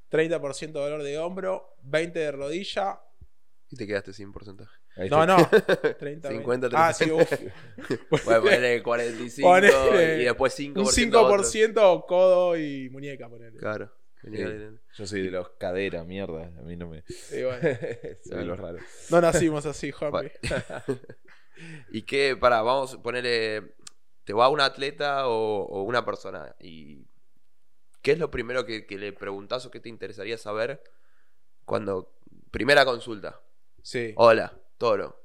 30% 0.10 0.72
dolor 0.74 1.04
de 1.04 1.18
hombro, 1.20 1.76
20% 1.84 2.12
de 2.14 2.32
rodilla. 2.34 3.00
Y 3.70 3.78
te 3.78 3.88
quedaste 3.88 4.12
sin 4.12 4.34
porcentaje. 4.34 4.76
No, 5.10 5.26
no. 5.26 5.48
30, 6.00 6.30
50, 6.30 6.68
20. 6.68 6.78
Ah, 6.78 6.94
sí, 6.94 7.10
uf. 7.12 7.32
Bueno, 8.26 8.42
ponele 8.42 8.84
45 8.84 9.48
Ponele 9.48 10.22
y 10.22 10.26
después 10.26 10.60
5%. 10.60 10.72
Un 10.72 10.80
otros. 11.16 11.56
5% 11.56 12.06
codo 12.06 12.58
y 12.58 12.90
muñeca, 12.90 13.30
ponele. 13.30 13.58
Claro. 13.58 13.92
Yo 14.94 15.08
soy 15.08 15.24
de 15.24 15.32
los 15.32 15.50
cadera, 15.52 16.04
mierda. 16.04 16.52
A 16.58 16.62
mí 16.62 16.76
no 16.76 16.88
me. 16.88 17.04
Y 17.32 17.44
bueno, 17.44 17.60
se 18.22 18.36
ve 18.36 18.46
lo 18.46 18.56
raro. 18.56 18.80
no 19.10 19.22
nacimos 19.22 19.66
así, 19.66 19.92
Juanpi. 19.92 20.30
¿Y 21.92 22.04
qué? 22.04 22.38
Para, 22.40 22.62
vamos 22.62 22.96
a 22.96 23.02
ponerle. 23.02 23.76
¿Te 24.24 24.34
va 24.34 24.50
un 24.50 24.62
atleta 24.62 25.28
o, 25.28 25.64
o 25.66 25.84
una 25.84 26.06
persona? 26.06 26.56
¿Y 26.60 27.08
qué 28.04 28.12
es 28.12 28.20
lo 28.20 28.30
primero 28.30 28.66
que, 28.66 28.86
que 28.86 28.98
le 28.98 29.12
preguntás 29.14 29.66
o 29.66 29.72
qué 29.72 29.80
te 29.80 29.90
interesaría 29.90 30.38
saber 30.38 30.84
cuando. 31.66 32.14
Primera 32.52 32.84
consulta. 32.84 33.40
Sí. 33.82 34.14
Hola, 34.18 34.61
toro. 34.82 35.22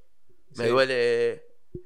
Me 0.56 0.64
Sí. 0.64 0.70
duele 0.70 1.42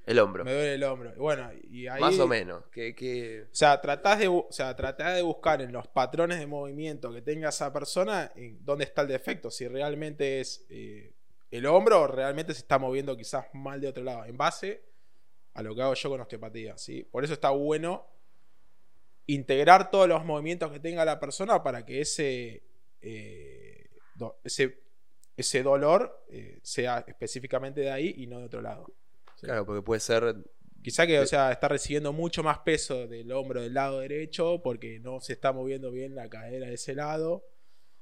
el 0.06 0.18
hombro. 0.18 0.44
Me 0.44 0.52
duele 0.52 0.74
el 0.74 0.85
hombro. 0.85 1.12
Bueno, 1.16 1.50
y 1.70 1.87
ahí. 1.87 2.00
Más 2.00 2.18
o 2.18 2.26
menos. 2.26 2.64
¿Qué, 2.70 2.94
qué... 2.94 3.44
O 3.44 3.54
sea, 3.54 3.80
tratás 3.80 4.18
de, 4.18 4.28
o 4.28 4.46
sea, 4.50 4.74
tratás 4.76 5.14
de 5.16 5.22
buscar 5.22 5.62
en 5.62 5.72
los 5.72 5.87
patrones 5.88 6.38
de 6.38 6.46
movimiento 6.46 7.12
que 7.12 7.22
tenga 7.22 7.48
esa 7.48 7.72
persona 7.72 8.33
en 8.37 8.64
dónde 8.64 8.85
está 8.85 9.02
el 9.02 9.09
defecto. 9.09 9.50
Si 9.50 9.66
realmente 9.68 10.40
es 10.40 10.66
eh, 10.68 11.12
el 11.50 11.66
hombro 11.66 12.02
o 12.02 12.06
realmente 12.06 12.52
se 12.54 12.61
está 12.61 12.78
moviendo 12.78 13.16
quizás 13.16 13.46
mal 13.54 13.80
de 13.80 13.88
otro 13.88 14.04
lado, 14.04 14.24
en 14.24 14.37
base 14.37 14.83
a 15.54 15.62
lo 15.62 15.74
que 15.74 15.83
hago 15.83 15.94
yo 15.94 16.11
con 16.11 16.20
osteopatía, 16.20 16.76
¿sí? 16.78 17.02
Por 17.02 17.24
eso 17.24 17.33
está 17.33 17.50
bueno 17.50 18.06
integrar 19.26 19.90
todos 19.90 20.09
los 20.09 20.24
movimientos 20.24 20.70
que 20.72 20.80
tenga 20.80 21.04
la 21.04 21.18
persona 21.20 21.62
para 21.62 21.85
que 21.85 22.00
ese, 22.00 22.62
eh, 23.00 23.88
ese, 24.44 24.78
ese 25.40 25.62
dolor 25.62 26.24
eh, 26.29 26.59
sea 26.62 27.05
específicamente 27.07 27.81
de 27.81 27.90
ahí 27.90 28.14
y 28.18 28.26
no 28.26 28.38
de 28.38 28.44
otro 28.46 28.61
lado. 28.62 28.87
¿sí? 29.37 29.46
Claro, 29.46 29.66
porque 29.66 29.83
puede 29.83 30.00
ser. 30.00 30.37
Quizá 30.83 31.07
que, 31.07 31.18
o 31.20 31.26
sea, 31.26 31.53
está 31.53 31.68
recibiendo 31.68 32.12
mucho 32.12 32.42
más 32.42 32.59
peso 32.61 33.07
del 33.07 33.31
hombro 33.33 33.61
del 33.61 33.74
lado 33.74 34.00
derecho 34.00 34.62
porque 34.62 34.98
no 35.00 35.20
se 35.20 35.35
está 35.35 35.53
moviendo 35.53 35.90
bien 35.90 36.14
la 36.14 36.29
cadera 36.31 36.68
de 36.68 36.74
ese 36.74 36.94
lado. 36.94 37.44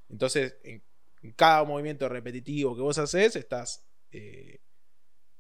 Entonces, 0.09 0.57
en, 0.62 0.83
en 1.22 1.33
cada 1.33 1.64
movimiento 1.64 2.09
repetitivo 2.09 2.77
que 2.77 2.83
vos 2.83 2.96
haces, 2.98 3.35
estás 3.35 3.85
eh, 4.12 4.61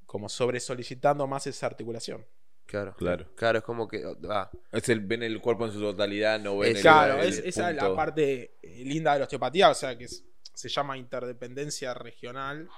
como 0.04 0.28
sobre 0.28 0.58
solicitando 0.58 1.26
más 1.28 1.46
esa 1.46 1.66
articulación. 1.66 2.26
Claro. 2.66 2.94
Claro. 2.98 3.26
Claro, 3.36 3.58
es 3.58 3.64
como 3.64 3.86
que. 3.88 4.04
ah, 4.28 4.50
Es 4.72 4.88
el, 4.88 5.00
ven 5.00 5.22
el 5.22 5.40
cuerpo 5.40 5.64
en 5.64 5.72
su 5.72 5.80
totalidad, 5.80 6.38
no 6.40 6.58
ven 6.58 6.72
Es- 6.72 6.76
el- 6.78 6.82
Claro, 6.82 7.22
el 7.22 7.28
es, 7.28 7.38
esa 7.38 7.70
es 7.70 7.76
la 7.76 7.94
parte 7.94 8.56
eh, 8.60 8.84
linda 8.84 9.12
de 9.12 9.20
la 9.20 9.24
osteopatía, 9.24 9.70
o 9.70 9.74
sea, 9.74 9.96
que 9.96 10.04
es- 10.04 10.24
se 10.58 10.68
llama 10.68 10.96
interdependencia 10.98 11.94
regional. 11.94 12.68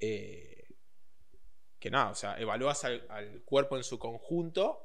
eh, 0.00 0.68
que 1.80 1.90
nada, 1.90 2.10
o 2.10 2.14
sea, 2.14 2.38
evalúas 2.40 2.84
al, 2.84 3.04
al 3.08 3.42
cuerpo 3.44 3.76
en 3.76 3.82
su 3.84 3.98
conjunto 3.98 4.80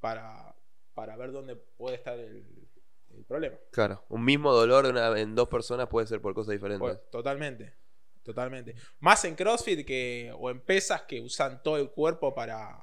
para, 0.00 0.54
para 0.94 1.16
ver 1.16 1.32
dónde 1.32 1.56
puede 1.56 1.96
estar 1.96 2.18
el, 2.18 2.68
el 3.10 3.24
problema. 3.24 3.56
claro. 3.70 4.04
Un 4.08 4.24
mismo 4.24 4.52
dolor 4.52 4.86
una- 4.86 5.18
en 5.18 5.34
dos 5.34 5.48
personas 5.48 5.88
puede 5.88 6.06
ser 6.06 6.20
por 6.20 6.32
cosas 6.34 6.52
diferentes. 6.52 6.80
Pues, 6.80 7.10
totalmente, 7.10 7.74
totalmente. 8.22 8.74
Más 9.00 9.22
en 9.26 9.34
CrossFit 9.34 9.86
que, 9.86 10.32
o 10.38 10.50
en 10.50 10.60
pesas 10.60 11.02
que 11.02 11.20
usan 11.20 11.62
todo 11.62 11.76
el 11.78 11.90
cuerpo 11.90 12.34
para, 12.34 12.82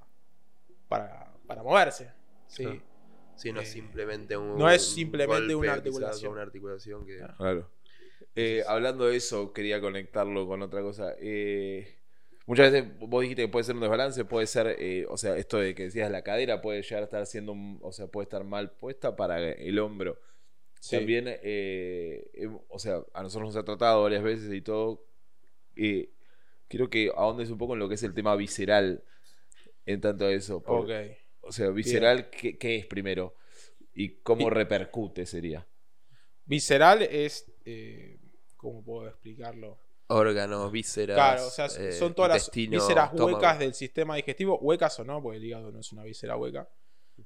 para, 0.88 1.32
para 1.48 1.62
moverse. 1.64 2.12
¿sí? 2.48 2.64
Claro. 2.64 2.82
Sí, 3.36 3.52
no 3.52 3.62
es 3.62 3.70
eh, 3.70 3.74
simplemente 3.74 4.36
un. 4.38 4.58
no 4.58 4.68
es 4.70 4.84
simplemente 4.84 5.54
golpe, 5.54 5.56
una 5.56 5.74
articulación. 5.74 6.32
una 6.34 6.42
articulación 6.42 7.06
que. 7.06 7.18
Claro. 7.38 7.72
Eh, 8.36 8.64
hablando 8.68 9.06
de 9.08 9.16
eso, 9.18 9.52
quería 9.54 9.82
conectarlo 9.82 10.48
con 10.48 10.62
otra 10.62 10.82
cosa. 10.82 11.16
Eh, 11.20 11.98
muchas 12.46 12.72
veces 12.72 12.90
vos 13.00 13.22
dijiste 13.22 13.44
que 13.44 13.48
puede 13.48 13.64
ser 13.66 13.76
un 13.76 13.82
desbalance, 13.82 14.26
puede 14.26 14.48
ser, 14.48 14.76
eh, 14.80 15.06
o 15.10 15.18
sea, 15.18 15.38
esto 15.38 15.58
de 15.58 15.74
que 15.76 15.84
decías 15.84 16.12
la 16.12 16.22
cadera 16.22 16.62
puede 16.62 16.82
llegar 16.82 17.02
a 17.02 17.06
estar 17.06 17.22
haciendo, 17.22 17.52
un- 17.52 17.80
o 17.82 17.92
sea, 17.92 18.08
puede 18.08 18.24
estar 18.26 18.44
mal 18.44 18.72
puesta 18.72 19.16
para 19.16 19.52
el 19.52 19.80
hombro. 19.80 20.20
Sí. 20.80 20.96
También, 20.98 21.26
em- 21.42 22.60
o 22.70 22.80
sea, 22.80 23.04
a 23.14 23.24
nosotros 23.24 23.50
nos 23.50 23.56
ha 23.56 23.66
tratado 23.66 24.04
varias 24.04 24.24
veces 24.24 24.54
y 24.54 24.62
todo. 24.62 25.04
quiero 26.68 26.90
que 26.90 27.12
ahondes 27.16 27.50
un 27.50 27.58
poco 27.58 27.74
en 27.74 27.80
lo 27.80 27.88
que 27.88 27.96
es 27.96 28.04
el 28.04 28.14
tema 28.14 28.36
visceral 28.36 29.04
en 29.86 30.02
tanto 30.02 30.26
a 30.26 30.32
eso. 30.32 30.62
por-. 30.62 30.86
O 31.42 31.52
sea, 31.52 31.70
visceral, 31.70 32.30
¿qué, 32.30 32.58
qué 32.58 32.76
es 32.76 32.86
primero? 32.86 33.36
¿Y 33.94 34.16
cómo 34.22 34.50
repercute 34.50 35.26
sería? 35.26 35.66
Visceral 36.46 37.02
es. 37.04 37.52
Eh, 37.68 38.18
¿Cómo 38.56 38.84
puedo 38.84 39.08
explicarlo? 39.08 39.78
Órganos, 40.08 40.72
vísceras. 40.72 41.16
Claro, 41.16 41.48
o 41.48 41.50
sea, 41.50 41.66
eh, 41.66 41.92
son 41.92 42.14
todas 42.14 42.32
las 42.32 42.52
vísceras 42.52 43.12
huecas 43.14 43.60
del 43.60 43.74
sistema 43.74 44.16
digestivo, 44.16 44.58
huecas 44.60 44.98
o 45.00 45.04
no, 45.04 45.22
porque 45.22 45.38
el 45.38 45.44
hígado 45.44 45.72
no 45.72 45.80
es 45.80 45.92
una 45.92 46.04
víscera 46.04 46.38
hueca, 46.38 46.70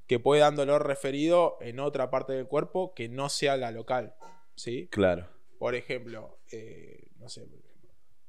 que 0.08 0.20
puede 0.20 0.42
dar 0.42 0.56
dolor 0.56 0.86
referido 0.88 1.58
en 1.62 1.80
otra 1.80 2.10
parte 2.10 2.34
del 2.34 2.48
cuerpo 2.48 2.94
que 2.96 3.08
no 3.08 3.30
sea 3.30 3.56
la 3.56 3.72
local. 3.72 4.16
¿Sí? 4.56 4.88
Claro. 4.92 5.28
Por 5.60 5.76
ejemplo, 5.76 6.40
eh, 6.52 7.08
no 7.18 7.30
sé, 7.30 7.48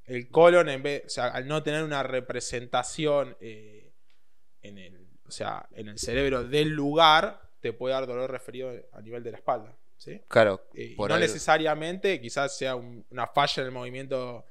el 0.04 0.28
colon, 0.28 0.68
en 0.68 0.82
vez, 0.82 1.04
o 1.06 1.08
sea, 1.08 1.28
al 1.28 1.48
no 1.48 1.62
tener 1.62 1.82
una 1.82 2.02
representación 2.02 3.36
eh, 3.40 3.94
en, 4.60 4.76
el, 4.76 5.08
o 5.26 5.30
sea, 5.30 5.66
en 5.72 5.88
el 5.88 5.98
cerebro 5.98 6.44
del 6.44 6.68
lugar, 6.68 7.40
te 7.60 7.72
puede 7.72 7.94
dar 7.94 8.06
dolor 8.06 8.30
referido 8.30 8.70
a 8.92 9.00
nivel 9.00 9.22
de 9.22 9.30
la 9.30 9.38
espalda. 9.38 9.76
¿Sí? 10.02 10.20
Claro, 10.28 10.60
Eh, 10.74 10.94
y 10.94 10.96
no 10.96 11.04
algo. 11.04 11.18
necesariamente, 11.18 12.20
quizás 12.20 12.56
sea 12.56 12.74
un- 12.76 13.04
una 13.10 13.26
falla 13.26 13.60
en 13.62 13.66
el 13.66 13.72
movimiento 13.72 14.44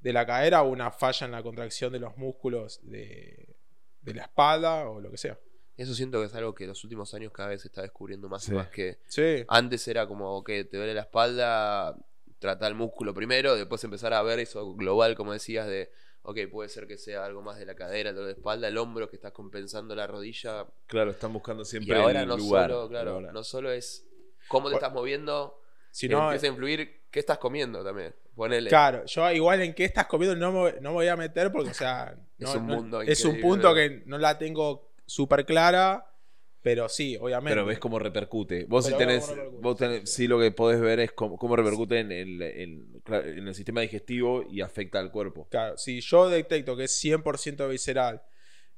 de 0.00 0.12
la 0.12 0.26
cadera 0.26 0.62
o 0.62 0.68
una 0.68 0.90
falla 0.90 1.26
en 1.26 1.32
la 1.32 1.42
contracción 1.42 1.92
de 1.92 2.00
los 2.00 2.16
músculos 2.16 2.80
de, 2.82 3.56
de 4.00 4.14
la 4.14 4.22
espalda 4.24 4.88
o 4.88 5.00
lo 5.00 5.10
que 5.10 5.16
sea. 5.16 5.38
Eso 5.76 5.94
siento 5.94 6.20
que 6.20 6.26
es 6.26 6.34
algo 6.34 6.54
que 6.54 6.64
en 6.64 6.68
los 6.70 6.84
últimos 6.84 7.14
años 7.14 7.32
cada 7.32 7.48
vez 7.48 7.62
se 7.62 7.68
está 7.68 7.82
descubriendo 7.82 8.28
más 8.28 8.42
Sí. 8.44 8.52
y 8.52 8.54
más 8.54 8.68
que 8.68 8.98
Sí, 9.06 9.44
antes 9.48 9.86
era 9.88 10.06
como 10.06 10.42
que 10.44 10.64
te 10.64 10.76
duele 10.76 10.92
la 10.94 11.02
espalda, 11.02 11.96
tratar 12.38 12.72
el 12.72 12.76
músculo 12.76 13.14
primero, 13.14 13.54
después 13.56 13.82
empezar 13.84 14.12
a 14.12 14.22
ver 14.22 14.38
eso 14.40 14.74
global, 14.74 15.14
como 15.14 15.32
decías, 15.32 15.66
de, 15.68 15.90
ok, 16.22 16.38
puede 16.50 16.68
ser 16.68 16.86
que 16.86 16.98
sea 16.98 17.24
algo 17.24 17.40
más 17.40 17.56
de 17.58 17.64
la 17.66 17.74
cadera, 17.74 18.10
el 18.10 18.16
dolor 18.16 18.26
de 18.34 18.34
espalda, 18.38 18.68
el 18.68 18.76
hombro 18.76 19.08
que 19.08 19.16
estás 19.16 19.32
compensando 19.32 19.94
la 19.94 20.06
rodilla. 20.06 20.66
Claro, 20.86 21.12
están 21.12 21.32
buscando 21.32 21.62
Y 21.62 21.66
siempre 21.66 21.96
ahora 21.96 22.22
el 22.22 22.28
no 22.28 22.36
lugar. 22.36 22.70
solo, 22.70 22.88
claro, 22.88 23.12
Ahora. 23.12 23.32
no 23.32 23.42
solo 23.44 23.70
es 23.72 24.04
cómo 24.48 24.68
te 24.68 24.74
estás 24.74 24.92
moviendo, 24.92 25.60
si 25.90 26.08
que 26.08 26.14
no, 26.14 26.24
empieza 26.24 26.46
a 26.46 26.50
influir 26.50 27.02
qué 27.10 27.20
estás 27.20 27.38
comiendo 27.38 27.84
también. 27.84 28.14
Ponele. 28.34 28.70
claro, 28.70 29.04
yo 29.04 29.30
igual 29.30 29.60
en 29.60 29.74
qué 29.74 29.84
estás 29.84 30.06
comiendo 30.06 30.34
no 30.36 30.52
me, 30.64 30.72
no 30.80 30.90
me 30.90 30.94
voy 30.94 31.08
a 31.08 31.16
meter 31.16 31.52
porque, 31.52 31.70
o 31.70 31.74
sea, 31.74 32.16
Es 32.38 32.54
un 32.54 32.66
no- 32.66 32.76
mundo 32.76 33.02
es 33.02 33.20
un 33.24 33.32
increíble, 33.32 33.42
punto 33.42 33.74
que 33.74 34.02
no 34.06 34.16
la 34.18 34.38
tengo 34.38 34.90
súper 35.04 35.44
clara, 35.44 36.08
pero 36.62 36.88
sí, 36.88 37.16
obviamente. 37.20 37.50
Pero 37.54 37.66
ves 37.66 37.78
cómo 37.78 37.98
repercute. 37.98 38.64
Vos 38.66 38.86
sí 38.86 38.92
Pero 38.92 38.98
tenés, 39.06 39.24
cómo 39.26 39.34
repercute, 39.36 39.62
vos 39.62 39.76
tenés- 39.78 40.06
sí 40.06 40.26
lo 40.28 40.38
que 40.40 40.50
podés 40.52 40.80
ver 40.80 41.00
es 41.00 41.12
cómo, 41.12 41.36
cómo 41.36 41.56
repercute 41.56 41.98
en 41.98 42.10
el, 42.12 42.40
en 42.40 43.02
el 43.48 43.54
sistema 43.54 43.80
digestivo 43.82 44.44
y 44.48 44.60
afecta 44.62 44.98
al 45.00 45.10
cuerpo. 45.10 45.46
Claro, 45.50 45.76
si 45.76 46.00
yo 46.00 46.28
detecto 46.30 46.74
que 46.76 46.84
es 46.84 46.92
100% 46.92 47.68
visceral 47.68 48.22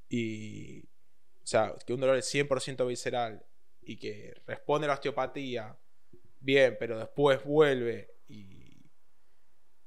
y. 0.09 0.81
O 0.81 1.46
sea, 1.46 1.74
que 1.87 1.92
un 1.92 2.00
dolor 2.00 2.16
es 2.16 2.24
100% 2.35 2.87
visceral 2.87 3.44
y 3.87 3.97
que 3.97 4.35
responde 4.47 4.87
a 4.87 4.88
la 4.88 4.94
osteopatía 4.94 5.77
bien, 6.40 6.77
pero 6.79 6.99
después 6.99 7.42
vuelve 7.44 8.14
y. 8.29 8.83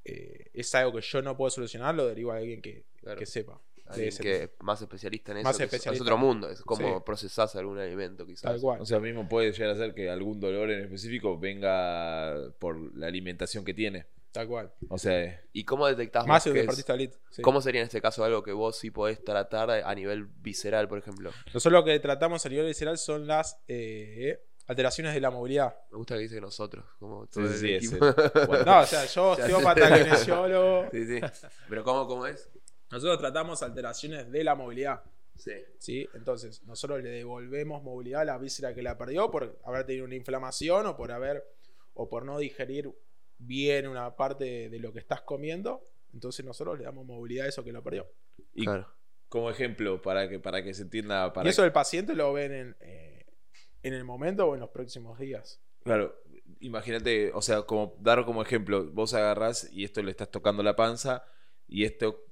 eh, 0.03 0.49
es 0.53 0.73
algo 0.75 0.93
que 0.93 1.01
yo 1.01 1.21
no 1.21 1.35
puedo 1.35 1.49
solucionar, 1.49 1.93
lo 1.95 2.07
derivo 2.07 2.31
a 2.31 2.37
alguien 2.37 2.61
que, 2.61 2.85
Claro. 2.97 3.19
que 3.19 3.25
sepa. 3.25 3.61
Alguien 3.85 4.09
ese 4.09 4.21
que 4.23 4.51
más 4.61 4.81
especialista 4.81 5.31
en 5.31 5.37
eso. 5.39 5.43
Más 5.47 5.59
especialista. 5.59 5.93
Es 5.93 6.01
otro 6.01 6.17
mundo, 6.17 6.49
es 6.49 6.61
como 6.61 6.97
Sí. 6.97 7.03
procesás 7.05 7.55
algún 7.55 7.77
alimento 7.79 8.25
quizás. 8.25 8.41
Tal 8.51 8.59
cual. 8.61 8.81
O 8.81 8.85
sea, 8.85 8.99
mismo 8.99 9.27
puede 9.29 9.51
llegar 9.53 9.69
a 9.71 9.75
ser 9.75 9.93
que 9.93 10.09
algún 10.09 10.39
dolor 10.41 10.69
en 10.71 10.81
específico 10.83 11.37
venga 11.39 12.51
por 12.59 12.95
la 12.97 13.07
alimentación 13.07 13.63
que 13.63 13.73
tiene. 13.73 14.05
Tal 14.31 14.47
cual. 14.47 14.71
O 14.89 14.97
sea, 14.97 15.41
¿Y 15.53 15.63
cómo 15.63 15.87
detectás 15.87 16.25
Más 16.27 16.43
que 16.43 16.49
es- 16.49 16.55
deportista 16.55 16.93
elite. 16.93 17.17
sí. 17.31 17.41
¿Cómo 17.41 17.61
sería 17.61 17.81
en 17.81 17.85
este 17.87 18.01
caso 18.01 18.23
algo 18.23 18.43
que 18.43 18.51
vos 18.53 18.77
sí 18.77 18.91
podés 18.91 19.23
tratar 19.23 19.69
a 19.71 19.95
nivel 19.95 20.25
visceral, 20.25 20.87
por 20.87 20.99
ejemplo? 20.99 21.31
Nosotros 21.53 21.73
lo 21.73 21.83
que 21.83 21.99
tratamos 21.99 22.45
a 22.45 22.49
nivel 22.49 22.67
visceral 22.67 22.97
son 22.97 23.25
las 23.27 23.59
eh, 23.67 24.39
alteraciones 24.67 25.13
de 25.13 25.21
la 25.21 25.31
movilidad. 25.31 25.75
Me 25.91 25.97
gusta 25.97 26.15
que 26.15 26.21
dice 26.21 26.39
nosotros, 26.41 26.85
como 26.99 27.25
sí, 27.25 27.31
todo 27.33 27.45
el 27.47 27.53
sí, 27.53 27.73
equipo. 27.73 28.05
el- 28.05 28.13
bueno, 28.47 28.65
No, 28.65 28.79
o 28.81 28.85
sea, 28.85 29.05
yo 29.05 29.29
osteópata, 29.31 29.97
kinesiólogo. 30.03 30.89
sí, 30.91 31.05
sí. 31.07 31.19
Pero 31.69 31.83
¿cómo, 31.83 32.07
cómo 32.07 32.25
es? 32.27 32.49
Nosotros 32.91 33.19
tratamos 33.19 33.63
alteraciones 33.63 34.31
de 34.31 34.43
la 34.43 34.55
movilidad. 34.55 35.01
Sí. 35.35 35.51
¿sí? 35.77 36.09
Entonces, 36.15 36.63
nosotros 36.63 37.03
le 37.03 37.09
devolvemos 37.09 37.83
movilidad 37.83 38.21
a 38.21 38.25
la 38.25 38.37
víscera 38.39 38.73
que 38.73 38.81
la 38.81 38.97
perdió 38.97 39.29
por 39.29 39.59
haber 39.65 39.85
tenido 39.85 40.05
una 40.05 40.15
inflamación 40.15 40.85
o 40.87 40.95
por 40.97 41.11
haber 41.11 41.43
o 41.93 42.09
por 42.09 42.25
no 42.25 42.37
digerir 42.39 42.89
bien 43.37 43.87
una 43.87 44.15
parte 44.15 44.69
de 44.69 44.79
lo 44.79 44.93
que 44.93 44.99
estás 44.99 45.21
comiendo. 45.21 45.87
Entonces 46.13 46.45
nosotros 46.45 46.77
le 46.77 46.85
damos 46.85 47.05
movilidad 47.05 47.45
a 47.45 47.49
eso 47.49 47.63
que 47.63 47.71
lo 47.71 47.83
perdió. 47.83 48.07
y 48.53 48.63
Claro. 48.65 48.87
como 49.29 49.49
ejemplo, 49.49 50.01
para 50.01 50.29
que, 50.29 50.39
para 50.39 50.63
que 50.63 50.73
se 50.73 50.83
entienda. 50.83 51.33
Para 51.33 51.47
y 51.47 51.49
eso 51.49 51.63
el 51.63 51.71
paciente 51.71 52.15
lo 52.15 52.33
ven 52.33 52.51
en, 52.51 52.75
eh, 52.79 53.25
en 53.83 53.93
el 53.93 54.03
momento 54.03 54.47
o 54.47 54.53
en 54.53 54.61
los 54.61 54.69
próximos 54.69 55.19
días. 55.19 55.61
Claro, 55.83 56.15
imagínate, 56.59 57.31
o 57.33 57.41
sea, 57.41 57.61
como 57.63 57.95
dar 57.99 58.25
como 58.25 58.41
ejemplo, 58.41 58.85
vos 58.91 59.13
agarrás 59.13 59.69
y 59.71 59.83
esto 59.83 60.01
le 60.01 60.11
estás 60.11 60.31
tocando 60.31 60.63
la 60.63 60.75
panza 60.75 61.23
y 61.67 61.83
esto 61.85 62.23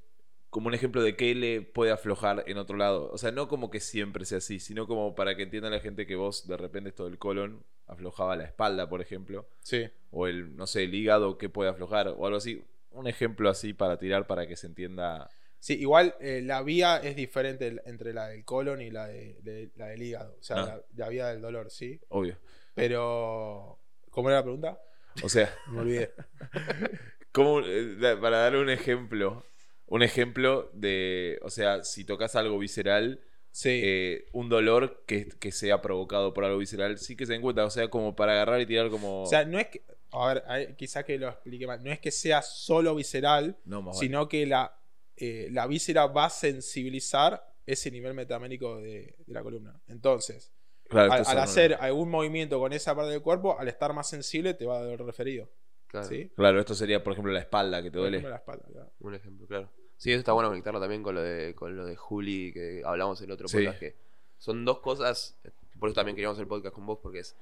como 0.49 0.67
un 0.67 0.73
ejemplo 0.73 1.03
de 1.03 1.15
qué 1.17 1.35
le 1.35 1.61
puede 1.61 1.91
aflojar 1.91 2.43
en 2.47 2.57
otro 2.57 2.77
lado. 2.77 3.11
O 3.11 3.17
sea, 3.17 3.31
no 3.31 3.47
como 3.47 3.69
que 3.69 3.81
siempre 3.81 4.25
sea 4.25 4.37
así, 4.37 4.59
sino 4.59 4.87
como 4.87 5.13
para 5.13 5.35
que 5.35 5.43
entienda 5.43 5.69
la 5.69 5.81
gente 5.81 6.05
que 6.05 6.15
vos 6.15 6.47
de 6.47 6.55
repente 6.55 6.89
esto 6.89 7.05
del 7.05 7.17
colon 7.17 7.65
aflojaba 7.87 8.35
la 8.35 8.45
espalda, 8.45 8.87
por 8.89 9.01
ejemplo, 9.01 9.47
Sí. 9.59 9.89
o 10.11 10.27
el, 10.27 10.55
no 10.55 10.65
sé, 10.67 10.83
el 10.83 10.93
hígado 10.95 11.37
que 11.37 11.49
puede 11.49 11.69
aflojar 11.69 12.07
o 12.09 12.25
algo 12.25 12.37
así. 12.37 12.63
Un 12.91 13.07
ejemplo 13.07 13.49
así 13.49 13.73
para 13.73 13.97
tirar 13.99 14.25
para 14.27 14.47
que 14.47 14.55
se 14.55 14.67
entienda. 14.67 15.29
Sí, 15.59 15.73
igual 15.79 16.15
eh, 16.19 16.41
la 16.43 16.61
vía 16.61 16.97
es 16.97 17.15
diferente 17.15 17.81
entre 17.85 18.13
la 18.13 18.27
del 18.27 18.45
colon 18.45 18.81
y 18.81 18.91
la, 18.91 19.07
de, 19.07 19.37
de- 19.41 19.71
la 19.75 19.87
del 19.87 20.01
hígado. 20.03 20.37
O 20.39 20.43
sea, 20.43 20.57
Ah. 20.57 20.65
la, 20.65 20.81
la 21.05 21.09
vía 21.09 21.27
del 21.27 21.41
dolor, 21.41 21.69
sí. 21.71 21.99
Obvio. 22.09 22.37
Pero. 22.73 23.79
¿Cómo 24.11 24.29
era 24.29 24.37
la 24.39 24.43
pregunta? 24.43 24.79
O 25.23 25.29
sea, 25.29 25.53
Me 25.71 25.81
olvidé. 25.81 26.13
¿Cómo, 27.31 27.59
eh, 27.65 27.97
para 28.21 28.37
dar 28.37 28.55
un 28.55 28.69
ejemplo, 28.69 29.45
un 29.87 30.03
ejemplo 30.03 30.69
de, 30.73 31.37
o 31.41 31.49
sea, 31.49 31.83
si 31.83 32.05
tocas 32.05 32.35
algo 32.35 32.57
visceral, 32.57 33.19
Sí. 33.57 33.69
eh, 33.71 34.25
un 34.33 34.49
dolor 34.49 35.03
que, 35.07 35.29
que 35.39 35.53
sea 35.53 35.81
provocado 35.81 36.33
por 36.33 36.43
algo 36.43 36.57
visceral, 36.57 36.97
sí 36.97 37.15
que 37.15 37.25
se 37.25 37.31
den 37.31 37.41
cuenta, 37.41 37.63
o 37.63 37.69
sea, 37.69 37.87
como 37.89 38.13
para 38.15 38.33
agarrar 38.33 38.59
y 38.59 38.65
tirar 38.65 38.89
como... 38.89 39.23
O 39.23 39.27
sea, 39.27 39.45
no 39.45 39.57
es 39.59 39.67
que. 39.67 39.81
A 40.11 40.33
ver, 40.33 40.75
quizá 40.75 41.03
que 41.03 41.17
lo 41.17 41.29
explique 41.29 41.65
mal. 41.65 41.81
No 41.83 41.91
es 41.91 41.99
que 41.99 42.11
sea 42.11 42.41
solo 42.41 42.93
visceral, 42.95 43.57
No, 43.65 43.81
más 43.81 43.95
vale. 43.95 44.07
sino 44.07 44.27
que 44.27 44.45
la, 44.45 44.77
eh, 45.15 45.47
la 45.51 45.67
víscera 45.67 46.07
va 46.07 46.25
a 46.25 46.29
sensibilizar 46.29 47.43
ese 47.65 47.91
nivel 47.91 48.13
metamétrico 48.13 48.77
de, 48.81 49.15
de 49.25 49.33
la 49.33 49.41
columna. 49.41 49.79
Entonces, 49.87 50.51
Claro, 50.89 51.11
al, 51.13 51.39
hacer 51.39 51.75
algún 51.79 52.09
movimiento 52.09 52.59
con 52.59 52.71
esa 52.73 52.93
parte 52.95 53.11
del 53.11 53.21
cuerpo, 53.21 53.57
al 53.59 53.67
estar 53.67 53.93
más 53.93 54.07
sensible, 54.09 54.53
te 54.53 54.65
va 54.65 54.77
a 54.77 54.81
doler 54.83 55.01
referido. 55.01 55.49
Claro, 55.87 56.07
¿Sí? 56.07 56.29
Claro, 56.35 56.59
esto 56.59 56.75
sería, 56.75 57.03
por 57.03 57.13
ejemplo, 57.13 57.31
la 57.33 57.39
espalda 57.39 57.77
que 57.81 57.89
te 57.89 57.93
Por 57.93 58.01
duele. 58.01 58.17
ejemplo, 58.17 58.29
la 58.31 58.35
espalda, 58.37 58.65
claro. 58.71 58.91
Un 58.99 59.15
ejemplo, 59.15 59.47
claro. 59.47 59.71
Sí, 59.97 60.11
eso 60.11 60.19
está 60.19 60.33
bueno 60.33 60.49
conectarlo 60.49 60.79
también 60.79 61.03
con 61.03 61.15
lo 61.15 61.21
de, 61.21 61.55
con 61.55 61.75
lo 61.75 61.85
de 61.85 61.95
Juli, 61.95 62.51
que 62.53 62.81
hablamos 62.85 63.19
en 63.21 63.25
el 63.25 63.31
otro 63.31 63.47
Sí. 63.47 63.57
podcast, 63.57 63.79
que 63.79 63.95
son 64.37 64.65
dos 64.65 64.79
cosas, 64.79 65.37
por 65.79 65.89
eso 65.89 65.95
también 65.95 66.15
queríamos 66.15 66.35
hacer 66.35 66.43
el 66.43 66.49
podcast 66.49 66.75
con 66.75 66.85
vos, 66.85 66.99
porque 67.01 67.19
es 67.19 67.35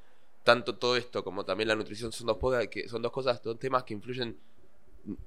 tanto 0.44 0.76
todo 0.78 0.96
esto 0.98 1.24
como 1.24 1.46
también 1.46 1.68
la 1.68 1.76
nutrición, 1.76 2.12
son 2.12 2.28
dos, 2.28 2.38
podcasts 2.38 2.70
que, 2.70 2.88
son 2.88 3.02
dos 3.02 3.12
cosas, 3.12 3.42
dos 3.42 3.58
temas 3.58 3.84
que 3.84 3.94
influyen 3.94 4.38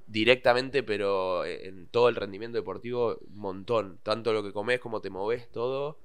directamente, 0.06 0.82
pero 0.82 1.44
en 1.44 1.86
todo 1.88 2.08
el 2.08 2.16
rendimiento 2.16 2.56
deportivo, 2.56 3.18
un 3.28 3.38
montón. 3.38 3.98
Tanto 4.02 4.32
lo 4.32 4.42
que 4.42 4.52
comes 4.52 4.80
como 4.80 5.00
te 5.00 5.10
moves, 5.10 5.50
todo. 5.50 5.98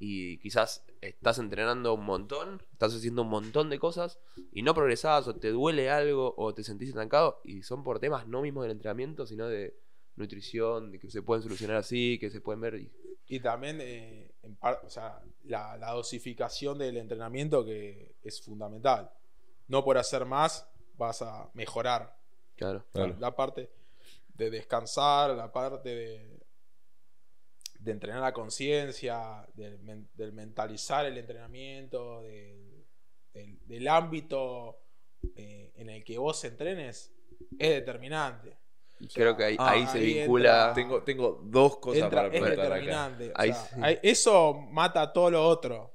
Y 0.00 0.38
quizás 0.38 0.84
estás 1.00 1.38
entrenando 1.38 1.92
un 1.94 2.04
montón, 2.04 2.62
estás 2.72 2.94
haciendo 2.94 3.22
un 3.22 3.30
montón 3.30 3.68
de 3.68 3.80
cosas 3.80 4.18
y 4.52 4.62
no 4.62 4.72
progresás 4.72 5.26
o 5.26 5.34
te 5.34 5.50
duele 5.50 5.90
algo 5.90 6.34
o 6.36 6.54
te 6.54 6.62
sentís 6.62 6.90
estancado 6.90 7.40
y 7.44 7.62
son 7.62 7.82
por 7.82 7.98
temas 7.98 8.28
no 8.28 8.40
mismo 8.40 8.62
del 8.62 8.70
entrenamiento, 8.70 9.26
sino 9.26 9.48
de 9.48 9.74
nutrición, 10.18 10.90
de 10.92 10.98
que 10.98 11.10
se 11.10 11.22
pueden 11.22 11.42
solucionar 11.42 11.76
así, 11.76 12.18
que 12.18 12.30
se 12.30 12.40
pueden 12.40 12.60
ver. 12.60 12.74
y- 12.76 12.90
Y 13.30 13.40
también, 13.40 13.78
eh, 13.80 14.32
en 14.42 14.56
par- 14.56 14.80
o 14.84 14.88
sea, 14.90 15.20
la, 15.44 15.76
la 15.76 15.90
dosificación 15.92 16.78
del 16.78 16.96
entrenamiento 16.96 17.64
que 17.64 18.14
es 18.22 18.40
fundamental. 18.42 19.10
No 19.68 19.84
por 19.84 19.98
hacer 19.98 20.24
más 20.24 20.66
vas 20.96 21.20
a 21.22 21.50
mejorar. 21.54 22.16
Claro. 22.56 22.84
Claro. 22.92 23.16
La 23.20 23.34
parte 23.36 23.70
de 24.34 24.50
descansar, 24.50 25.30
la 25.36 25.52
parte 25.52 25.88
de, 25.94 26.40
de 27.80 27.92
entrenar 27.92 28.20
la 28.22 28.32
conciencia, 28.32 29.46
del, 29.54 29.78
men- 29.80 30.08
del 30.14 30.32
mentalizar 30.32 31.04
el 31.06 31.18
entrenamiento, 31.18 32.22
del, 32.22 32.84
del- 33.34 33.58
del 33.66 33.88
ámbito 33.88 34.80
eh, 35.36 35.72
en 35.76 35.90
el 35.90 36.02
que 36.02 36.16
vos 36.18 36.42
entrenes, 36.44 37.12
es 37.58 37.68
determinante. 37.70 38.56
Y 39.00 39.06
O 39.06 39.10
sea, 39.10 39.22
creo 39.22 39.36
que 39.36 39.44
ahí, 39.44 39.56
ah, 39.58 39.70
ahí 39.70 39.86
se 39.86 39.98
ahí 39.98 40.14
vincula. 40.14 40.68
entra- 40.68 40.74
Tengo, 40.74 41.02
tengo 41.02 41.40
dos 41.44 41.76
cosas 41.78 42.02
Entra- 42.04 42.22
para 42.22 42.30
preguntar 42.30 42.54
acá. 42.66 42.74
determinante. 42.74 43.28
o 43.30 43.32
Ahí 43.36 43.52
sea, 43.52 43.64
sí. 43.66 43.80
ahí- 43.82 43.98
eso 44.02 44.54
mata 44.72 45.12
todo 45.12 45.30
lo 45.30 45.46
otro. 45.46 45.94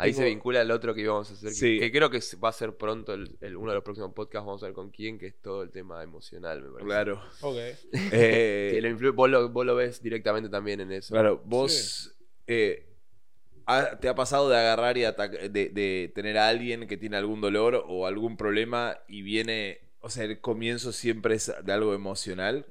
Ahí 0.00 0.12
se 0.14 0.24
vincula 0.26 0.60
el 0.62 0.70
otro 0.70 0.94
que 0.94 1.00
íbamos 1.00 1.28
a 1.30 1.34
hacer. 1.34 1.48
que- 1.48 1.54
Sí. 1.54 1.78
Que, 1.80 1.90
creo 1.90 2.08
que 2.08 2.20
va 2.42 2.50
a 2.50 2.52
ser 2.52 2.76
pronto 2.76 3.12
el, 3.14 3.36
el- 3.40 3.56
uno 3.56 3.70
de 3.72 3.74
los 3.74 3.84
próximos 3.84 4.12
podcasts. 4.14 4.46
Vamos 4.46 4.62
a 4.62 4.66
ver 4.66 4.74
con 4.74 4.90
quién, 4.90 5.18
que 5.18 5.26
es 5.26 5.40
todo 5.42 5.62
el 5.62 5.70
tema 5.70 6.02
emocional, 6.04 6.62
me 6.62 6.68
parece. 6.70 6.86
Claro. 6.86 7.22
Ok. 7.40 7.56
Eh, 8.12 8.70
Que 8.74 8.80
lo 8.80 8.88
influ- 8.88 9.14
vos, 9.14 9.28
lo, 9.28 9.48
vos 9.48 9.66
lo 9.66 9.74
ves 9.74 10.00
directamente 10.00 10.48
también 10.48 10.80
en 10.80 10.92
eso. 10.92 11.12
Claro, 11.14 11.42
vos 11.44 12.16
eh, 12.46 12.86
te 14.00 14.08
ha 14.08 14.14
pasado 14.14 14.48
de 14.48 14.56
agarrar 14.56 14.96
y 14.96 15.02
de, 15.02 15.10
de 15.50 16.12
tener 16.14 16.38
a 16.38 16.48
alguien 16.48 16.86
que 16.86 16.96
tiene 16.96 17.16
algún 17.16 17.40
dolor 17.40 17.84
o 17.86 18.06
algún 18.06 18.36
problema 18.36 18.96
y 19.08 19.20
viene, 19.22 19.80
o 20.00 20.10
sea, 20.10 20.24
el 20.24 20.40
comienzo 20.40 20.92
siempre 20.92 21.34
es 21.34 21.52
de 21.62 21.72
algo 21.72 21.94
emocional. 21.94 22.66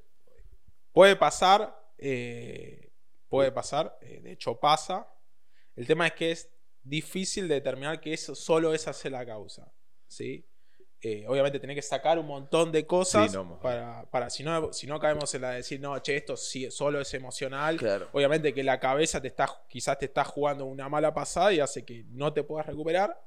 Puede 0.91 1.15
pasar, 1.15 1.77
eh, 1.97 2.91
puede 3.27 3.51
pasar, 3.51 3.97
eh, 4.01 4.21
de 4.21 4.31
hecho 4.31 4.59
pasa. 4.59 5.07
El 5.75 5.85
tema 5.85 6.07
es 6.07 6.13
que 6.13 6.31
es 6.31 6.49
difícil 6.83 7.47
determinar 7.47 7.99
que 7.99 8.13
eso, 8.13 8.33
solo 8.33 8.73
esa 8.73 8.93
sea 8.93 9.11
la 9.11 9.25
causa. 9.25 9.71
¿sí? 10.07 10.47
Eh, 11.01 11.25
obviamente 11.27 11.59
tenés 11.59 11.75
que 11.75 11.81
sacar 11.81 12.17
un 12.17 12.25
montón 12.25 12.71
de 12.71 12.87
cosas 12.87 13.29
Sí, 13.29 13.37
no, 13.37 13.59
para, 13.59 14.09
para 14.09 14.31
si, 14.31 14.43
no, 14.43 14.73
si 14.73 14.87
no 14.87 14.99
caemos 14.99 15.31
en 15.35 15.41
la 15.43 15.51
de 15.51 15.57
decir, 15.57 15.79
no, 15.79 15.99
che, 15.99 16.17
esto 16.17 16.35
sí, 16.35 16.71
solo 16.71 16.99
es 16.99 17.13
emocional. 17.13 17.77
Claro. 17.77 18.09
Obviamente 18.13 18.53
que 18.53 18.63
la 18.63 18.79
cabeza 18.79 19.21
te 19.21 19.27
está, 19.27 19.47
quizás 19.67 19.99
te 19.99 20.05
está 20.05 20.23
jugando 20.23 20.65
una 20.65 20.89
mala 20.89 21.13
pasada 21.13 21.53
y 21.53 21.59
hace 21.59 21.85
que 21.85 22.05
no 22.09 22.33
te 22.33 22.43
puedas 22.43 22.65
recuperar. 22.65 23.21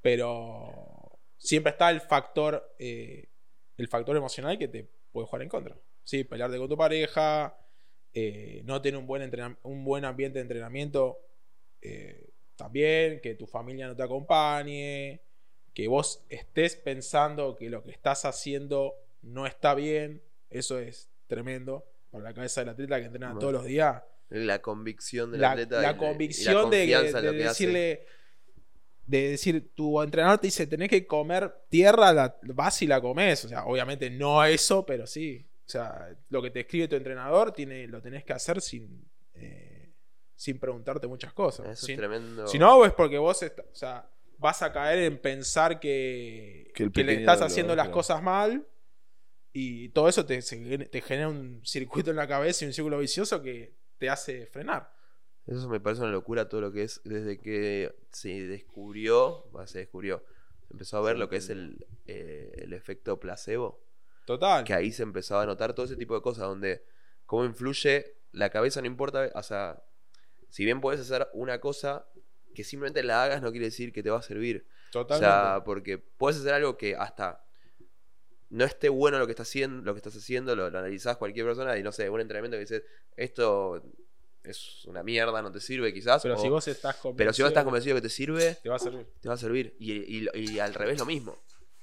Pero 0.00 0.97
siempre 1.38 1.70
está 1.70 1.90
el 1.90 2.00
factor, 2.00 2.74
eh, 2.78 3.28
el 3.76 3.88
factor 3.88 4.16
emocional 4.16 4.58
que 4.58 4.68
te 4.68 4.88
puede 5.12 5.26
jugar 5.26 5.42
en 5.42 5.48
contra. 5.48 5.76
Sí, 6.04 6.24
pelearte 6.24 6.58
con 6.58 6.68
tu 6.68 6.76
pareja, 6.76 7.56
eh, 8.12 8.62
no 8.64 8.80
tener 8.82 8.98
un 8.98 9.06
buen, 9.06 9.30
un 9.62 9.84
buen 9.84 10.04
ambiente 10.04 10.38
de 10.38 10.42
entrenamiento 10.42 11.18
eh, 11.80 12.30
también, 12.56 13.20
que 13.20 13.34
tu 13.34 13.46
familia 13.46 13.86
no 13.86 13.94
te 13.96 14.02
acompañe, 14.02 15.20
que 15.72 15.86
vos 15.86 16.24
estés 16.28 16.76
pensando 16.76 17.56
que 17.56 17.70
lo 17.70 17.84
que 17.84 17.92
estás 17.92 18.24
haciendo 18.24 18.94
no 19.22 19.46
está 19.46 19.74
bien, 19.74 20.22
eso 20.50 20.78
es 20.78 21.10
tremendo 21.26 21.84
para 22.10 22.24
la 22.24 22.34
cabeza 22.34 22.62
del 22.62 22.70
atleta 22.70 22.98
que 22.98 23.06
entrena 23.06 23.26
Bueno. 23.28 23.40
todos 23.40 23.52
los 23.52 23.64
días. 23.64 24.02
La 24.30 24.60
convicción 24.60 25.30
del 25.30 25.40
La, 25.40 25.52
atleta. 25.52 25.80
la 25.80 25.90
y 25.90 25.94
y 25.94 25.96
convicción 25.96 26.70
de, 26.70 26.82
en 26.92 27.12
de 27.12 27.22
lo 27.22 27.32
que 27.32 27.44
hace. 27.44 28.06
De 29.08 29.30
decir, 29.30 29.72
tu 29.74 30.00
entrenador 30.02 30.38
te 30.38 30.48
dice, 30.48 30.66
tenés 30.66 30.90
que 30.90 31.06
comer 31.06 31.52
tierra, 31.70 32.12
la, 32.12 32.36
vas 32.42 32.82
y 32.82 32.86
la 32.86 33.00
comes. 33.00 33.46
O 33.46 33.48
sea, 33.48 33.64
obviamente 33.64 34.10
no 34.10 34.44
eso, 34.44 34.84
pero 34.84 35.06
sí. 35.06 35.46
O 35.66 35.70
sea, 35.70 36.08
lo 36.28 36.42
que 36.42 36.50
te 36.50 36.60
escribe 36.60 36.88
tu 36.88 36.96
entrenador 36.96 37.52
tiene, 37.52 37.86
lo 37.88 38.00
tenés 38.02 38.22
que 38.24 38.34
hacer 38.34 38.60
sin, 38.60 39.04
eh, 39.34 39.92
sin 40.34 40.58
preguntarte 40.58 41.06
muchas 41.06 41.32
cosas. 41.32 41.68
Eso 41.70 41.86
Sin- 41.86 41.94
es 41.94 41.98
tremendo. 41.98 42.46
si 42.46 42.58
no, 42.58 42.84
es 42.84 42.92
porque 42.92 43.16
vos 43.18 43.42
o 43.42 43.74
sea, 43.74 44.08
vas 44.36 44.60
a 44.62 44.72
caer 44.72 44.98
en 45.00 45.18
pensar 45.18 45.80
que, 45.80 46.70
Que 46.74 46.84
le 47.02 47.14
estás 47.14 47.38
dolor, 47.38 47.50
haciendo 47.50 47.74
las 47.76 47.86
claro. 47.86 47.94
cosas 47.94 48.22
mal 48.22 48.66
y 49.54 49.88
todo 49.90 50.08
eso 50.08 50.24
te, 50.26 50.40
te 50.42 51.00
genera 51.00 51.28
un 51.28 51.60
circuito 51.64 52.10
en 52.10 52.16
la 52.16 52.28
cabeza 52.28 52.64
y 52.64 52.68
un 52.68 52.74
círculo 52.74 52.98
vicioso 52.98 53.42
que 53.42 53.74
te 53.96 54.08
hace 54.10 54.46
frenar. 54.46 54.92
Eso 55.48 55.66
me 55.68 55.80
parece 55.80 56.02
una 56.02 56.10
locura 56.10 56.48
todo 56.48 56.60
lo 56.60 56.72
que 56.72 56.82
es 56.82 57.00
desde 57.04 57.38
que 57.38 57.94
se 58.12 58.46
descubrió, 58.46 59.44
se 59.64 59.78
descubrió, 59.78 60.22
se 60.66 60.74
empezó 60.74 60.98
a 60.98 61.00
ver 61.00 61.18
lo 61.18 61.30
que 61.30 61.36
es 61.36 61.48
el, 61.48 61.86
eh, 62.06 62.52
el 62.58 62.74
efecto 62.74 63.18
placebo, 63.18 63.82
Total. 64.26 64.62
que 64.64 64.74
ahí 64.74 64.92
se 64.92 65.02
empezaba 65.02 65.42
a 65.42 65.46
notar 65.46 65.72
todo 65.72 65.86
ese 65.86 65.96
tipo 65.96 66.14
de 66.14 66.20
cosas, 66.20 66.44
donde 66.44 66.84
cómo 67.24 67.46
influye 67.46 68.18
la 68.32 68.50
cabeza, 68.50 68.82
no 68.82 68.88
importa, 68.88 69.30
o 69.34 69.42
sea, 69.42 69.82
si 70.50 70.66
bien 70.66 70.82
puedes 70.82 71.00
hacer 71.00 71.28
una 71.32 71.60
cosa, 71.60 72.06
que 72.54 72.62
simplemente 72.62 73.02
la 73.02 73.22
hagas 73.22 73.40
no 73.40 73.50
quiere 73.50 73.66
decir 73.66 73.90
que 73.90 74.02
te 74.02 74.10
va 74.10 74.18
a 74.18 74.22
servir. 74.22 74.66
O 74.88 74.90
Totalmente. 74.90 75.26
sea, 75.26 75.62
porque 75.64 75.96
puedes 75.96 76.40
hacer 76.40 76.52
algo 76.52 76.76
que 76.76 76.94
hasta 76.94 77.42
no 78.50 78.64
esté 78.64 78.90
bueno 78.90 79.18
lo 79.18 79.26
que 79.26 79.32
estás 79.32 79.48
haciendo, 79.48 79.82
lo 79.82 79.94
que 79.94 79.98
estás 79.98 80.16
haciendo, 80.16 80.54
lo, 80.56 80.68
lo 80.68 80.78
analizás 80.78 81.16
cualquier 81.16 81.46
persona 81.46 81.78
y 81.78 81.82
no 81.82 81.92
sé, 81.92 82.10
un 82.10 82.20
entrenamiento 82.20 82.56
que 82.56 82.60
dices, 82.60 82.82
esto 83.16 83.82
es 84.50 84.84
una 84.86 85.02
mierda, 85.02 85.40
no 85.42 85.50
te 85.52 85.60
sirve 85.60 85.92
quizás. 85.92 86.22
pero 86.22 86.34
o- 86.36 86.38
si 86.42 86.48
vos 86.48 86.66
estás 86.68 86.96
convencido, 86.96 87.16
pero 87.16 87.32
si 87.32 87.42
vos 87.42 87.48
estás 87.50 87.64
convencido 87.64 87.94
que 87.96 88.02
te 88.02 88.08
sirve, 88.08 88.56
te 88.62 88.68
va 88.68 88.76
a 88.76 88.78
servir. 88.78 89.06
te 89.20 89.28
va 89.28 89.34
a 89.34 89.38
servir. 89.38 89.76
Y, 89.78 90.18
y- 90.18 90.28
y 90.34 90.58
al 90.58 90.74
revés 90.74 90.98
lo 90.98 91.06
mismo. 91.06 91.36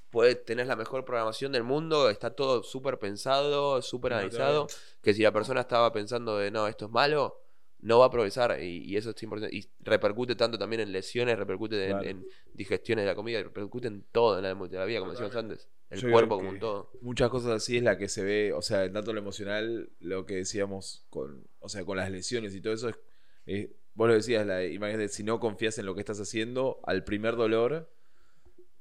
Puedes 0.10 0.45
tener 0.45 0.67
la 0.67 0.75
mejor 0.78 1.04
programación 1.04 1.51
del 1.51 1.63
mundo, 1.63 2.10
está 2.10 2.34
todo 2.34 2.63
súper 2.63 2.99
pensado, 2.99 3.82
súper 3.82 4.13
analizado, 4.13 4.67
que 5.01 5.13
si 5.13 5.23
la 5.23 5.32
persona 5.34 5.62
estaba 5.62 5.91
pensando 5.91 6.38
de 6.38 6.51
no, 6.51 6.67
esto 6.67 6.86
es 6.86 6.91
malo, 6.91 7.41
no 7.86 8.00
va 8.00 8.06
a 8.08 8.12
progresar. 8.12 8.62
Y, 8.62 8.84
y 8.84 8.98
eso 8.98 9.12
es 9.12 9.24
importante. 9.24 9.56
Y 9.56 9.65
repercute 9.82 10.36
tanto 10.36 10.58
también 10.58 10.82
en 10.82 10.91
lesiones, 10.91 11.38
repercute 11.38 11.84
en, 11.86 11.89
Claro. 11.91 12.08
en 12.10 12.26
digestiones 12.54 13.04
de 13.04 13.08
la 13.12 13.15
comida, 13.15 13.41
repercute 13.43 13.88
en 13.88 14.04
todo 14.12 14.38
en 14.38 14.43
la, 14.43 14.54
de 14.56 14.78
la 14.78 14.86
vida, 14.86 15.00
como 15.00 15.12
decíamos 15.12 15.36
antes. 15.36 15.67
El 15.91 16.02
Yo 16.02 16.12
cuerpo 16.12 16.38
como 16.38 16.50
un 16.50 16.60
todo. 16.60 16.89
Muchas 17.02 17.30
cosas 17.30 17.52
así 17.52 17.78
es 17.78 17.84
la 17.84 17.98
que 17.98 18.10
se 18.10 18.24
ve, 18.24 18.54
o 18.54 18.62
sea, 18.63 18.91
tanto 18.91 19.13
lo 19.13 19.19
emocional, 19.19 19.89
lo 20.00 20.26
que 20.26 20.36
decíamos 20.38 21.06
con, 21.12 21.48
o 21.60 21.69
sea, 21.69 21.86
con 21.86 21.98
las 21.98 22.10
lesiones 22.10 22.56
y 22.56 22.62
todo 22.62 22.74
eso, 22.74 22.89
es, 22.89 22.95
es- 23.45 23.69
vos 23.93 24.08
lo 24.10 24.13
decías, 24.15 24.45
la 24.48 24.65
imagen 24.65 24.98
de 24.98 25.08
si 25.08 25.24
no 25.24 25.39
confías 25.39 25.78
en 25.78 25.86
lo 25.86 25.93
que 25.93 26.02
estás 26.02 26.19
haciendo, 26.19 26.80
al 26.84 27.04
primer 27.04 27.36
dolor, 27.36 27.89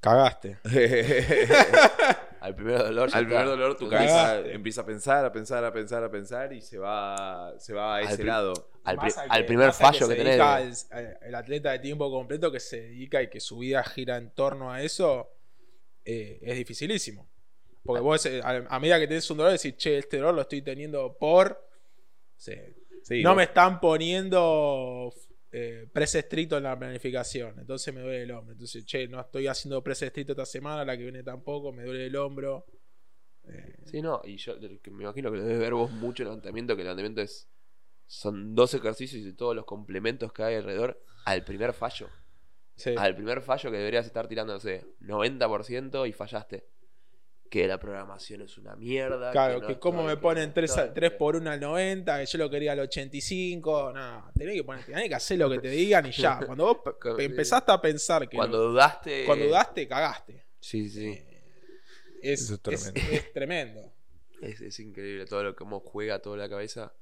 Cagaste. 0.00 0.58
Al 2.44 2.54
primer 2.54 2.78
dolor. 2.78 3.08
al 3.12 3.24
primer 3.26 3.46
dolor 3.46 3.76
tu 3.76 3.88
cabeza 3.88 4.38
empieza 4.40 4.82
a 4.82 4.86
pensar, 4.86 5.24
a 5.24 5.32
pensar, 5.32 5.64
a 5.64 5.72
pensar, 5.72 6.04
a 6.04 6.10
pensar 6.10 6.52
y 6.52 6.60
se 6.60 6.76
va, 6.78 7.54
se 7.58 7.72
va 7.72 7.94
a 7.94 7.98
Al 7.98 8.04
ese 8.04 8.16
pri- 8.18 8.26
lado. 8.26 8.52
al, 8.84 8.96
pri- 8.98 9.12
al 9.16 9.30
al 9.30 9.38
que- 9.40 9.44
primer 9.44 9.66
al 9.68 9.72
fallo 9.72 10.06
que, 10.08 10.14
se 10.14 10.22
tenés. 10.22 10.86
al- 10.90 11.18
el 11.22 11.34
atleta 11.34 11.72
de 11.72 11.78
tiempo 11.78 12.10
completo 12.10 12.52
que 12.52 12.60
se 12.60 12.82
dedica 12.82 13.22
y 13.22 13.28
que 13.30 13.40
su 13.40 13.56
vida 13.58 13.82
gira 13.82 14.16
en 14.18 14.30
torno 14.34 14.70
a 14.70 14.82
eso, 14.82 15.30
eh, 16.04 16.38
es 16.42 16.56
dificilísimo. 16.56 17.26
Porque 17.82 18.02
vos, 18.02 18.26
eh, 18.26 18.40
a, 18.44 18.50
a 18.68 18.78
medida 18.78 18.98
que 19.00 19.06
tenés 19.08 19.30
un 19.30 19.38
dolor, 19.38 19.52
decís, 19.52 19.76
che, 19.78 19.96
este 19.98 20.18
dolor 20.18 20.34
lo 20.34 20.42
estoy 20.42 20.60
teniendo 20.62 21.16
por. 21.18 21.66
sí, 22.36 22.52
Sí, 23.02 23.22
no 23.22 23.30
vos- 23.30 23.36
me 23.38 23.42
están 23.44 23.80
poniendo 23.80 25.12
eh, 25.56 25.86
press 25.92 26.16
estricto 26.16 26.56
en 26.56 26.64
la 26.64 26.76
planificación. 26.76 27.60
Entonces 27.60 27.94
me 27.94 28.00
duele 28.00 28.24
el 28.24 28.30
hombro. 28.32 28.54
Entonces, 28.54 28.84
che, 28.84 29.06
no 29.06 29.20
estoy 29.20 29.46
haciendo 29.46 29.84
press 29.84 30.02
estricto 30.02 30.32
esta 30.32 30.44
semana, 30.44 30.84
la 30.84 30.96
que 30.96 31.04
viene 31.04 31.22
tampoco, 31.22 31.72
me 31.72 31.84
duele 31.84 32.06
el 32.06 32.16
hombro. 32.16 32.66
Eh, 33.44 33.76
Sí, 33.84 34.02
no, 34.02 34.20
y 34.24 34.36
yo 34.36 34.56
me 34.58 35.04
imagino 35.04 35.30
que 35.30 35.36
lo 35.36 35.44
debes 35.44 35.60
ver 35.60 35.74
vos 35.74 35.92
mucho 35.92 36.24
el 36.24 36.30
levantamiento, 36.30 36.74
que 36.74 36.82
el 36.82 36.86
levantamiento 36.86 37.20
es. 37.20 37.48
Son 38.06 38.56
dos 38.56 38.74
ejercicios 38.74 39.24
y 39.24 39.32
todos 39.32 39.54
los 39.54 39.64
complementos 39.64 40.32
que 40.32 40.42
hay 40.42 40.56
alrededor 40.56 41.00
al 41.24 41.44
primer 41.44 41.72
fallo. 41.72 42.08
Sí. 42.76 42.92
al 42.98 43.14
primer 43.14 43.40
fallo 43.40 43.70
que 43.70 43.76
deberías 43.76 44.04
estar 44.04 44.26
tirando, 44.26 44.54
no 44.54 44.58
sé, 44.58 44.84
90% 44.98 46.08
y 46.08 46.12
fallaste. 46.12 46.66
Que 47.54 47.68
la 47.68 47.78
programación 47.78 48.42
es 48.42 48.58
una 48.58 48.74
mierda. 48.74 49.30
Claro, 49.30 49.60
no 49.60 49.66
que 49.68 49.78
como 49.78 50.00
estoy, 50.00 50.08
me 50.12 50.16
que 50.16 50.22
ponen 50.22 50.48
no 50.48 50.54
3, 50.54 50.70
estoy, 50.76 50.88
que- 50.92 51.10
por 51.12 51.36
1 51.36 51.48
al 51.52 51.60
90, 51.60 52.18
que 52.18 52.26
yo 52.26 52.38
lo 52.38 52.50
quería 52.50 52.72
al 52.72 52.80
85. 52.80 53.92
No, 53.94 54.30
tenés 54.36 54.56
que, 54.56 54.64
poner, 54.64 54.84
tenés 54.84 55.08
que 55.08 55.14
hacer 55.14 55.38
lo 55.38 55.48
que 55.48 55.60
te 55.60 55.68
digan 55.68 56.04
y 56.04 56.10
ya. 56.10 56.40
Cuando 56.46 56.64
vos 56.64 56.94
Como- 57.00 57.20
empezaste 57.20 57.70
a 57.70 57.80
pensar 57.80 58.28
que. 58.28 58.36
Cuando 58.36 58.58
dudaste. 58.70 59.24
cuando 59.24 59.44
dudaste, 59.46 59.86
cagaste. 59.86 60.46
Sí, 60.58 60.88
sí. 60.90 61.16
Es, 62.20 62.40
Eso 62.50 62.54
es 62.54 62.60
tremendo. 62.60 63.00
es 63.12 63.32
tremendo. 63.32 63.92
Es, 64.42 64.60
es 64.60 64.80
increíble 64.80 65.24
todo 65.26 65.44
lo 65.44 65.54
cómo 65.54 65.78
juega 65.78 66.18
toda 66.20 66.36
la 66.36 66.48
cabeza. 66.48 66.92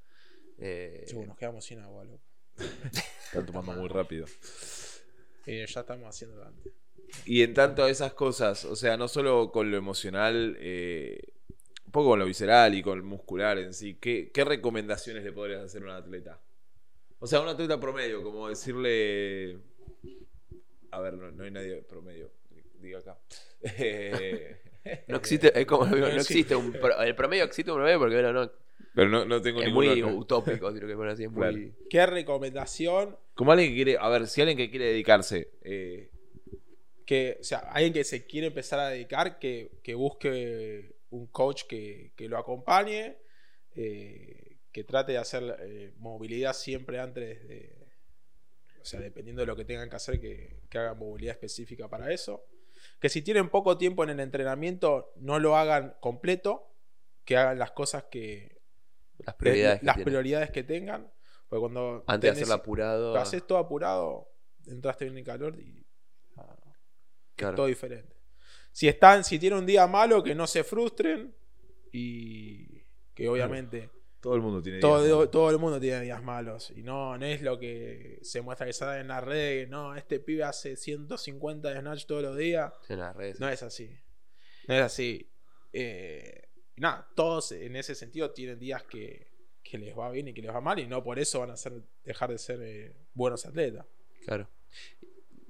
Eh, 0.59 1.05
Sí, 1.07 1.17
nos 1.17 1.35
quedamos 1.39 1.65
sin 1.65 1.81
agua, 1.81 2.05
loco. 2.05 2.23
Están 3.25 3.47
tomando 3.47 3.73
muy 3.73 3.89
rápido. 3.89 4.27
Eh, 5.47 5.65
ya 5.67 5.81
estamos 5.81 6.07
haciendo 6.15 6.45
antes. 6.45 6.75
Y 7.27 7.43
en 7.43 7.55
tanto 7.55 7.85
a 7.85 7.91
esas 7.91 8.15
cosas, 8.15 8.65
o 8.65 8.75
sea, 8.77 8.97
no 8.97 9.07
solo 9.09 9.51
con 9.53 9.71
lo 9.71 9.77
emocional, 9.77 10.57
eh, 10.61 11.21
un 11.87 11.93
poco 11.93 12.11
con 12.11 12.19
lo 12.19 12.25
visceral 12.27 12.75
y 12.75 12.83
con 12.83 12.97
el 12.99 13.05
muscular 13.05 13.59
en 13.59 13.75
sí, 13.75 13.97
¿qué, 14.01 14.31
qué 14.33 14.45
recomendaciones 14.45 15.23
le 15.25 15.33
podrías 15.33 15.63
hacer 15.63 15.83
a 15.83 15.85
un 15.87 15.91
atleta? 15.91 16.41
O 17.21 17.27
sea, 17.27 17.39
a 17.39 17.43
un 17.43 17.49
atleta 17.49 17.79
promedio, 17.79 18.23
como 18.23 18.49
decirle... 18.49 19.59
A 20.91 21.01
ver, 21.01 21.15
no, 21.15 21.31
no 21.31 21.45
hay 21.45 21.51
nadie 21.51 21.77
promedio, 21.83 22.31
diga 22.81 22.99
acá. 22.99 23.19
Eh, 23.63 24.57
No 25.07 25.17
existe, 25.17 25.59
es 25.59 25.65
como, 25.67 25.87
no, 25.87 25.97
No 25.97 26.07
existe 26.09 26.57
un 26.57 26.73
pro- 26.73 27.01
el 27.01 27.15
promedio 27.15 27.45
existe 27.45 27.71
un 27.71 27.77
promedio 27.79 27.99
porque 28.01 28.15
bueno, 28.17 28.33
no, 28.33 28.51
Pero 28.95 29.09
no, 29.09 29.25
no 29.25 29.41
tengo 29.41 29.61
es 29.61 29.67
ningún 29.67 29.85
muy 29.85 30.03
otro. 30.03 30.17
utópico, 30.17 30.73
si 30.73 30.81
lo 30.81 30.87
que 30.89 31.09
así, 31.09 31.25
es 31.25 31.31
Claro. 31.33 31.53
muy 31.53 31.73
¿Qué 31.89 32.05
recomendación? 32.07 33.17
Como 33.35 33.53
alguien 33.53 33.71
que 33.71 33.75
quiere, 33.77 33.97
a 34.01 34.09
ver, 34.09 34.27
si 34.27 34.41
alguien 34.41 34.59
que 34.59 34.71
quiere 34.71 34.87
dedicarse, 34.87 35.51
eh, 35.63 36.11
Que, 37.05 37.39
o 37.41 37.45
sea, 37.45 37.59
alguien 37.59 37.93
que 37.93 38.05
se 38.05 38.27
quiere 38.27 38.49
empezar 38.49 38.79
a 38.79 38.89
dedicar, 38.89 39.39
que, 39.39 39.79
que 39.83 39.95
busque 39.95 40.97
un 41.11 41.27
coach 41.27 41.65
que, 41.69 42.13
que 42.17 42.29
lo 42.29 42.39
acompañe, 42.39 43.19
eh, 43.75 44.57
que 44.71 44.85
trate 44.85 45.13
de 45.13 45.19
hacer 45.19 45.57
eh, 45.61 45.93
movilidad 45.99 46.53
siempre 46.55 46.99
antes 47.01 47.47
de. 47.49 47.83
O 48.81 48.85
sea, 48.85 49.01
dependiendo 49.01 49.43
de 49.43 49.47
lo 49.47 49.55
que 49.57 49.65
tengan 49.65 49.89
que 49.89 49.97
hacer, 49.97 50.21
que, 50.21 50.61
que 50.69 50.79
hagan 50.79 50.99
movilidad 50.99 51.33
específica 51.35 51.89
para 51.89 52.13
eso. 52.13 52.45
Que 53.01 53.09
si 53.09 53.23
tienen 53.23 53.49
poco 53.49 53.79
tiempo 53.79 54.03
en 54.03 54.11
el 54.11 54.21
entrenamiento, 54.21 55.13
no 55.17 55.39
lo 55.39 55.57
hagan 55.57 55.95
completo, 56.01 56.69
que 57.25 57.37
hagan 57.37 57.59
las 57.59 57.71
cosas 57.73 58.05
que. 58.11 58.61
las 59.19 59.35
prioridades 59.37 59.81
que 59.81 59.87
las 59.87 59.99
prioridades 60.01 60.51
que 60.51 60.63
tengan. 60.65 61.13
Porque 61.49 61.61
cuando 61.61 62.05
Antes 62.07 62.23
de 62.23 62.29
tenés- 62.31 62.43
hacerlo 62.43 62.55
apurado. 62.55 63.15
lo 63.15 63.21
haces 63.21 63.47
todo 63.47 63.59
apurado, 63.59 64.33
entraste 64.67 65.05
bien 65.05 65.19
en 65.19 65.25
calor 65.25 65.61
y 65.61 65.82
claro. 67.37 67.57
todo 67.57 67.67
diferente. 67.67 68.17
Si 68.71 68.89
están, 68.89 69.25
si 69.25 69.39
tienen 69.39 69.61
un 69.61 69.67
día 69.67 69.87
malo, 69.87 70.23
que 70.23 70.35
no 70.35 70.47
se 70.47 70.65
frustren 70.65 71.35
y 71.93 72.83
que 73.15 73.29
obviamente 73.29 73.91
todo 74.23 74.37
el 74.37 74.41
mundo 74.41 74.63
tiene... 74.63 74.79
todo, 74.79 75.05
días, 75.05 75.31
todo 75.31 75.51
el 75.51 75.59
mundo 75.59 75.81
tiene 75.81 76.01
días 76.01 76.23
malos 76.23 76.71
y 76.71 76.83
no, 76.83 77.19
no 77.19 77.27
es 77.27 77.43
lo 77.43 77.59
que 77.59 78.21
se 78.23 78.41
muestra 78.41 78.67
que 78.67 78.73
sale 78.73 79.01
en 79.01 79.09
la 79.09 79.21
red, 79.21 79.69
no, 79.69 79.97
este 79.97 80.21
pibe 80.21 80.45
hace 80.45 80.77
150 80.77 81.69
de 81.69 81.81
snatch 81.81 82.07
todos 82.07 82.23
los 82.23 82.37
días, 82.37 82.73
en 82.89 83.01
las 83.01 83.17
redes. 83.17 83.41
no 83.41 83.49
es 83.49 83.63
así, 83.63 83.91
no 84.69 84.75
es 84.75 84.81
así. 84.81 85.29
Eh, 85.73 86.49
nada, 86.77 87.11
todos 87.17 87.51
en 87.53 87.75
ese 87.75 87.95
sentido 87.95 88.31
tienen 88.31 88.59
días 88.59 88.85
que, 88.85 89.33
que 89.63 89.77
les 89.77 89.99
va 89.99 90.11
bien 90.11 90.29
y 90.29 90.35
que 90.35 90.43
les 90.43 90.55
va 90.55 90.61
mal 90.61 90.79
y 90.79 90.87
no 90.87 91.03
por 91.03 91.19
eso 91.19 91.41
van 91.41 91.51
a 91.51 91.57
ser, 91.57 91.83
dejar 92.05 92.31
de 92.31 92.39
ser 92.39 92.63
eh, 92.63 92.97
buenos 93.15 93.45
atletas. 93.45 93.87
Claro. 94.25 94.49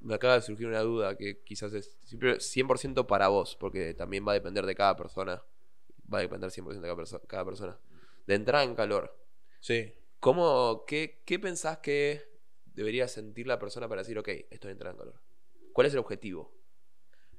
Me 0.03 0.15
acaba 0.15 0.35
de 0.35 0.43
surgir 0.43 0.67
una 0.67 0.81
duda 0.81 1.17
que 1.17 1.43
quizás 1.43 1.73
es 1.75 1.97
siempre 2.05 2.41
100% 2.41 3.07
para 3.07 3.29
vos, 3.29 3.57
porque 3.57 3.95
también 3.95 4.27
va 4.27 4.33
a 4.33 4.35
depender 4.35 4.67
de 4.67 4.75
cada 4.75 4.97
persona. 4.97 5.43
Va 6.12 6.19
a 6.19 6.23
depender 6.23 6.51
100% 6.51 6.65
de 6.81 6.81
cada, 6.88 6.97
perso- 6.97 7.27
cada 7.27 7.45
persona. 7.45 7.79
De 8.27 8.35
entrada 8.35 8.65
en 8.65 8.75
calor. 8.75 9.17
Sí. 9.61 9.95
¿Cómo, 10.21 10.85
qué, 10.87 11.23
¿Qué 11.25 11.38
pensás 11.38 11.79
que 11.79 12.23
debería 12.65 13.07
sentir 13.09 13.47
la 13.47 13.59
persona 13.59 13.88
para 13.88 14.03
decir, 14.03 14.19
ok, 14.19 14.29
esto 14.51 14.69
es 14.69 14.73
entrar 14.73 14.93
en 14.93 14.99
calor? 14.99 15.21
¿Cuál 15.73 15.87
es 15.87 15.93
el 15.93 15.99
objetivo? 16.01 16.53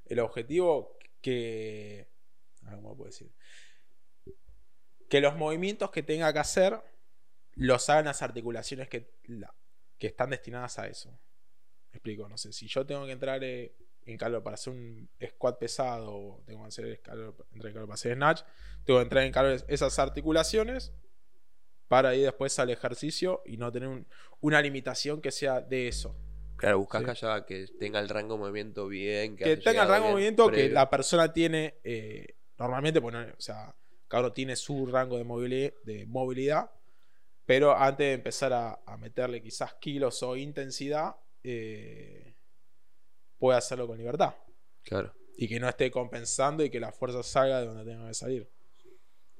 el 0.05 0.19
objetivo 0.19 0.97
que. 1.21 2.09
¿Cómo 2.65 2.95
puedo 2.95 3.09
decir? 3.09 3.31
Que 5.09 5.21
los 5.21 5.35
movimientos 5.35 5.91
que 5.91 6.03
tenga 6.03 6.31
que 6.33 6.39
hacer 6.39 6.81
los 7.55 7.89
hagan 7.89 8.05
las 8.05 8.21
articulaciones 8.21 8.89
que, 8.89 9.11
la- 9.25 9.53
que 9.97 10.07
están 10.07 10.29
destinadas 10.31 10.79
a 10.79 10.87
eso. 10.87 11.17
Me 11.93 11.97
explico, 11.97 12.27
no 12.27 12.37
sé, 12.37 12.51
si 12.51 12.67
yo 12.67 12.85
tengo 12.85 13.05
que 13.05 13.11
entrar 13.11 13.43
eh, 13.43 13.75
en 14.05 14.17
calor 14.17 14.41
para 14.43 14.55
hacer 14.55 14.73
un 14.73 15.07
squat 15.25 15.59
pesado 15.59 16.11
o 16.11 16.43
tengo 16.45 16.63
que 16.63 16.67
hacer 16.67 17.01
calor, 17.01 17.35
entrar 17.51 17.69
en 17.69 17.73
calor 17.73 17.87
para 17.87 17.93
hacer 17.95 18.15
snatch, 18.15 18.41
tengo 18.83 18.99
que 18.99 19.03
entrar 19.03 19.23
en 19.23 19.31
calor 19.31 19.63
esas 19.67 19.99
articulaciones 19.99 20.91
para 21.87 22.15
ir 22.15 22.23
después 22.25 22.57
al 22.59 22.71
ejercicio 22.71 23.43
y 23.45 23.57
no 23.57 23.71
tener 23.71 23.89
un- 23.89 24.07
una 24.41 24.61
limitación 24.61 25.21
que 25.21 25.31
sea 25.31 25.61
de 25.61 25.87
eso. 25.87 26.15
Claro, 26.57 26.79
buscás 26.79 27.01
Sí. 27.01 27.05
que 27.05 27.11
haya 27.11 27.45
que 27.45 27.65
tenga 27.79 27.99
el 27.99 28.09
rango 28.09 28.33
de 28.35 28.39
movimiento 28.39 28.87
bien. 28.87 29.35
Que, 29.35 29.43
que 29.43 29.57
tenga 29.57 29.83
el 29.83 29.89
rango 29.89 30.05
de 30.07 30.11
movimiento 30.13 30.47
que 30.47 30.53
previo. 30.53 30.73
la 30.73 30.89
persona 30.89 31.31
tiene 31.31 31.75
eh, 31.83 32.35
normalmente, 32.57 32.99
pues 33.01 33.13
no, 33.13 33.19
o 33.21 33.41
sea, 33.41 33.75
cada 34.07 34.21
uno 34.23 34.33
tiene 34.33 34.55
su 34.55 34.85
rango 34.87 35.17
de 35.17 35.23
movilidad, 35.23 35.73
de 35.83 36.05
movilidad 36.07 36.71
pero 37.45 37.75
antes 37.77 38.07
de 38.07 38.13
empezar 38.13 38.53
a, 38.53 38.79
a 38.85 38.95
meterle 38.97 39.41
quizás 39.41 39.73
kilos 39.75 40.23
o 40.23 40.37
intensidad, 40.37 41.13
eh, 41.43 42.35
puede 43.37 43.57
hacerlo 43.57 43.87
con 43.87 43.97
libertad 43.97 44.35
Claro. 44.83 45.13
y 45.37 45.47
que 45.47 45.59
no 45.59 45.67
esté 45.69 45.91
compensando 45.91 46.63
y 46.63 46.69
que 46.69 46.79
la 46.79 46.91
fuerza 46.91 47.23
salga 47.23 47.59
de 47.59 47.65
donde 47.67 47.85
tenga 47.85 48.07
que 48.07 48.13
salir. 48.13 48.49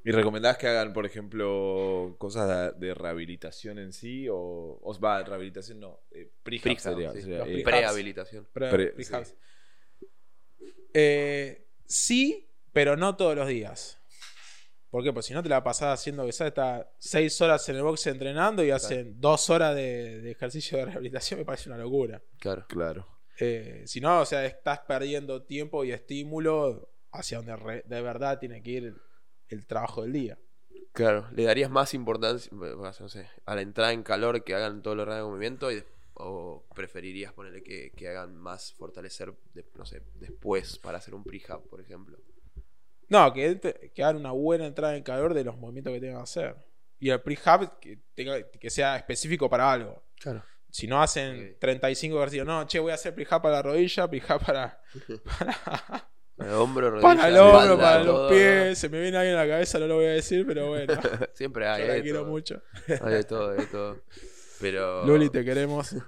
¿Y 0.06 0.12
recomendás 0.12 0.58
que 0.58 0.68
hagan, 0.68 0.92
por 0.92 1.06
ejemplo, 1.06 2.16
cosas 2.20 2.78
de, 2.78 2.88
de 2.88 2.94
rehabilitación 2.94 3.80
en 3.80 3.94
sí? 3.94 4.28
O, 4.30 4.36
o 4.82 5.00
va, 5.00 5.24
rehabilitación 5.24 5.80
no, 5.80 6.02
eh, 6.12 6.30
sería, 6.78 7.14
sí. 7.14 7.32
eh. 7.32 7.62
Prehabilitación. 7.64 8.46
Pre- 8.52 8.70
Pre- 8.70 8.88
prehabs. 8.92 9.34
Eh, 10.94 11.70
sí, 11.86 12.50
pero 12.74 12.98
no 12.98 13.16
todos 13.16 13.36
los 13.36 13.48
días. 13.48 14.03
¿Por 14.94 15.04
qué? 15.04 15.12
Pues 15.12 15.26
si 15.26 15.34
no 15.34 15.42
te 15.42 15.50
la 15.50 15.64
pasás 15.64 16.00
haciendo 16.00 16.24
que 16.24 16.30
está 16.30 16.88
seis 17.00 17.42
horas 17.42 17.68
en 17.68 17.78
el 17.78 17.82
boxe 17.82 18.12
entrenando 18.12 18.64
y 18.64 18.70
hacen 18.70 19.20
dos 19.20 19.50
horas 19.50 19.76
de, 19.76 20.22
de 20.22 20.30
ejercicio 20.30 20.78
de 20.78 20.86
rehabilitación, 20.86 21.40
me 21.40 21.46
parece 21.46 21.68
una 21.68 21.80
locura. 21.80 22.22
Claro. 22.38 22.66
Claro. 22.70 23.08
Eh, 23.40 23.82
si 23.88 24.00
no, 24.00 24.22
o 24.22 24.26
sea, 24.28 24.46
estás 24.46 24.82
perdiendo 24.82 25.42
tiempo 25.42 25.84
y 25.84 25.92
estímulo 25.92 26.92
hacia 27.12 27.38
donde 27.38 27.56
re- 27.56 27.84
de 27.88 28.02
verdad 28.04 28.38
tiene 28.38 28.62
que 28.62 28.70
ir 28.70 28.84
el, 28.84 28.96
el 29.48 29.66
trabajo 29.66 30.04
del 30.04 30.14
día. 30.14 30.38
Claro. 30.92 31.28
¿Le 31.32 31.46
darías 31.46 31.72
más 31.72 31.96
importancia, 31.96 32.52
bueno, 32.54 32.76
no 32.76 33.10
sé, 33.10 33.28
a 33.48 33.56
la 33.56 33.62
entrada 33.62 33.94
en 33.94 34.04
calor 34.04 34.44
que 34.44 34.54
hagan 34.54 34.84
todos 34.84 34.96
los 34.96 35.08
rangos 35.08 35.24
de 35.26 35.32
movimiento? 35.32 35.72
Y, 35.72 35.84
¿O 36.14 36.64
preferirías 36.76 37.34
ponerle 37.34 37.64
que, 37.64 37.90
que 37.98 38.10
hagan 38.10 38.36
más 38.38 38.72
fortalecer, 38.74 39.34
de- 39.56 39.66
no 39.76 39.86
sé, 39.88 40.04
después 40.20 40.78
para 40.78 41.00
hacer 41.00 41.16
un 41.16 41.24
prehab, 41.24 41.64
por 41.68 41.82
ejemplo? 41.82 42.20
No, 43.14 43.32
que, 43.32 43.46
entre- 43.46 43.92
que 43.94 44.04
hagan 44.04 44.16
una 44.18 44.32
buena 44.32 44.66
entrada 44.66 44.96
en 44.96 45.04
calor 45.04 45.36
de 45.36 45.44
los 45.44 45.56
movimientos 45.58 45.94
que 45.94 46.00
tengan 46.00 46.18
que 46.18 46.24
hacer. 46.24 46.56
Y 47.00 47.10
el 47.12 47.22
prehab 47.22 47.80
que, 47.80 48.00
tenga, 48.16 48.42
que 48.50 48.70
sea 48.72 48.96
específico 48.98 49.48
para 49.50 49.72
algo. 49.72 50.04
Claro. 50.20 50.44
Si 50.72 50.88
no 50.88 51.00
hacen 51.00 51.52
Ok. 51.54 51.60
35 51.60 52.18
ejercicios, 52.18 52.48
no, 52.48 52.66
che, 52.66 52.80
voy 52.80 52.92
a 52.92 52.96
hacer 52.96 53.14
prehab 53.14 53.42
para 53.44 53.58
la 53.58 53.62
rodilla, 53.62 54.10
prehab 54.10 54.44
para, 54.44 54.82
para, 55.40 56.10
el 56.40 56.54
hombro, 56.56 56.90
rodilla, 56.90 57.16
para 57.16 57.28
el 57.30 57.38
hombro, 57.38 57.60
espalda, 57.60 57.78
para 57.84 58.04
todo, 58.04 58.24
los 58.24 58.32
pies. 58.32 58.80
Se 58.80 58.90
me 58.90 59.00
viene 59.00 59.18
alguien 59.18 59.36
en 59.36 59.42
la 59.42 59.48
cabeza, 59.54 59.78
no 59.78 59.86
lo 59.86 59.96
voy 59.98 60.06
a 60.06 60.10
decir, 60.14 60.44
pero 60.48 60.70
bueno. 60.70 60.96
¿no? 60.96 61.02
Siempre 61.34 61.68
hay, 61.68 61.88
yo 61.88 61.94
la 61.94 62.02
quiero 62.02 62.20
todo. 62.22 62.30
mucho. 62.32 62.62
Hay 63.02 63.14
de 63.14 63.24
todo, 63.26 63.52
hay 63.52 63.58
de 63.58 63.68
todo. 63.68 64.02
Pero. 64.60 65.06
Luli, 65.06 65.30
te 65.30 65.46
queremos. 65.46 65.96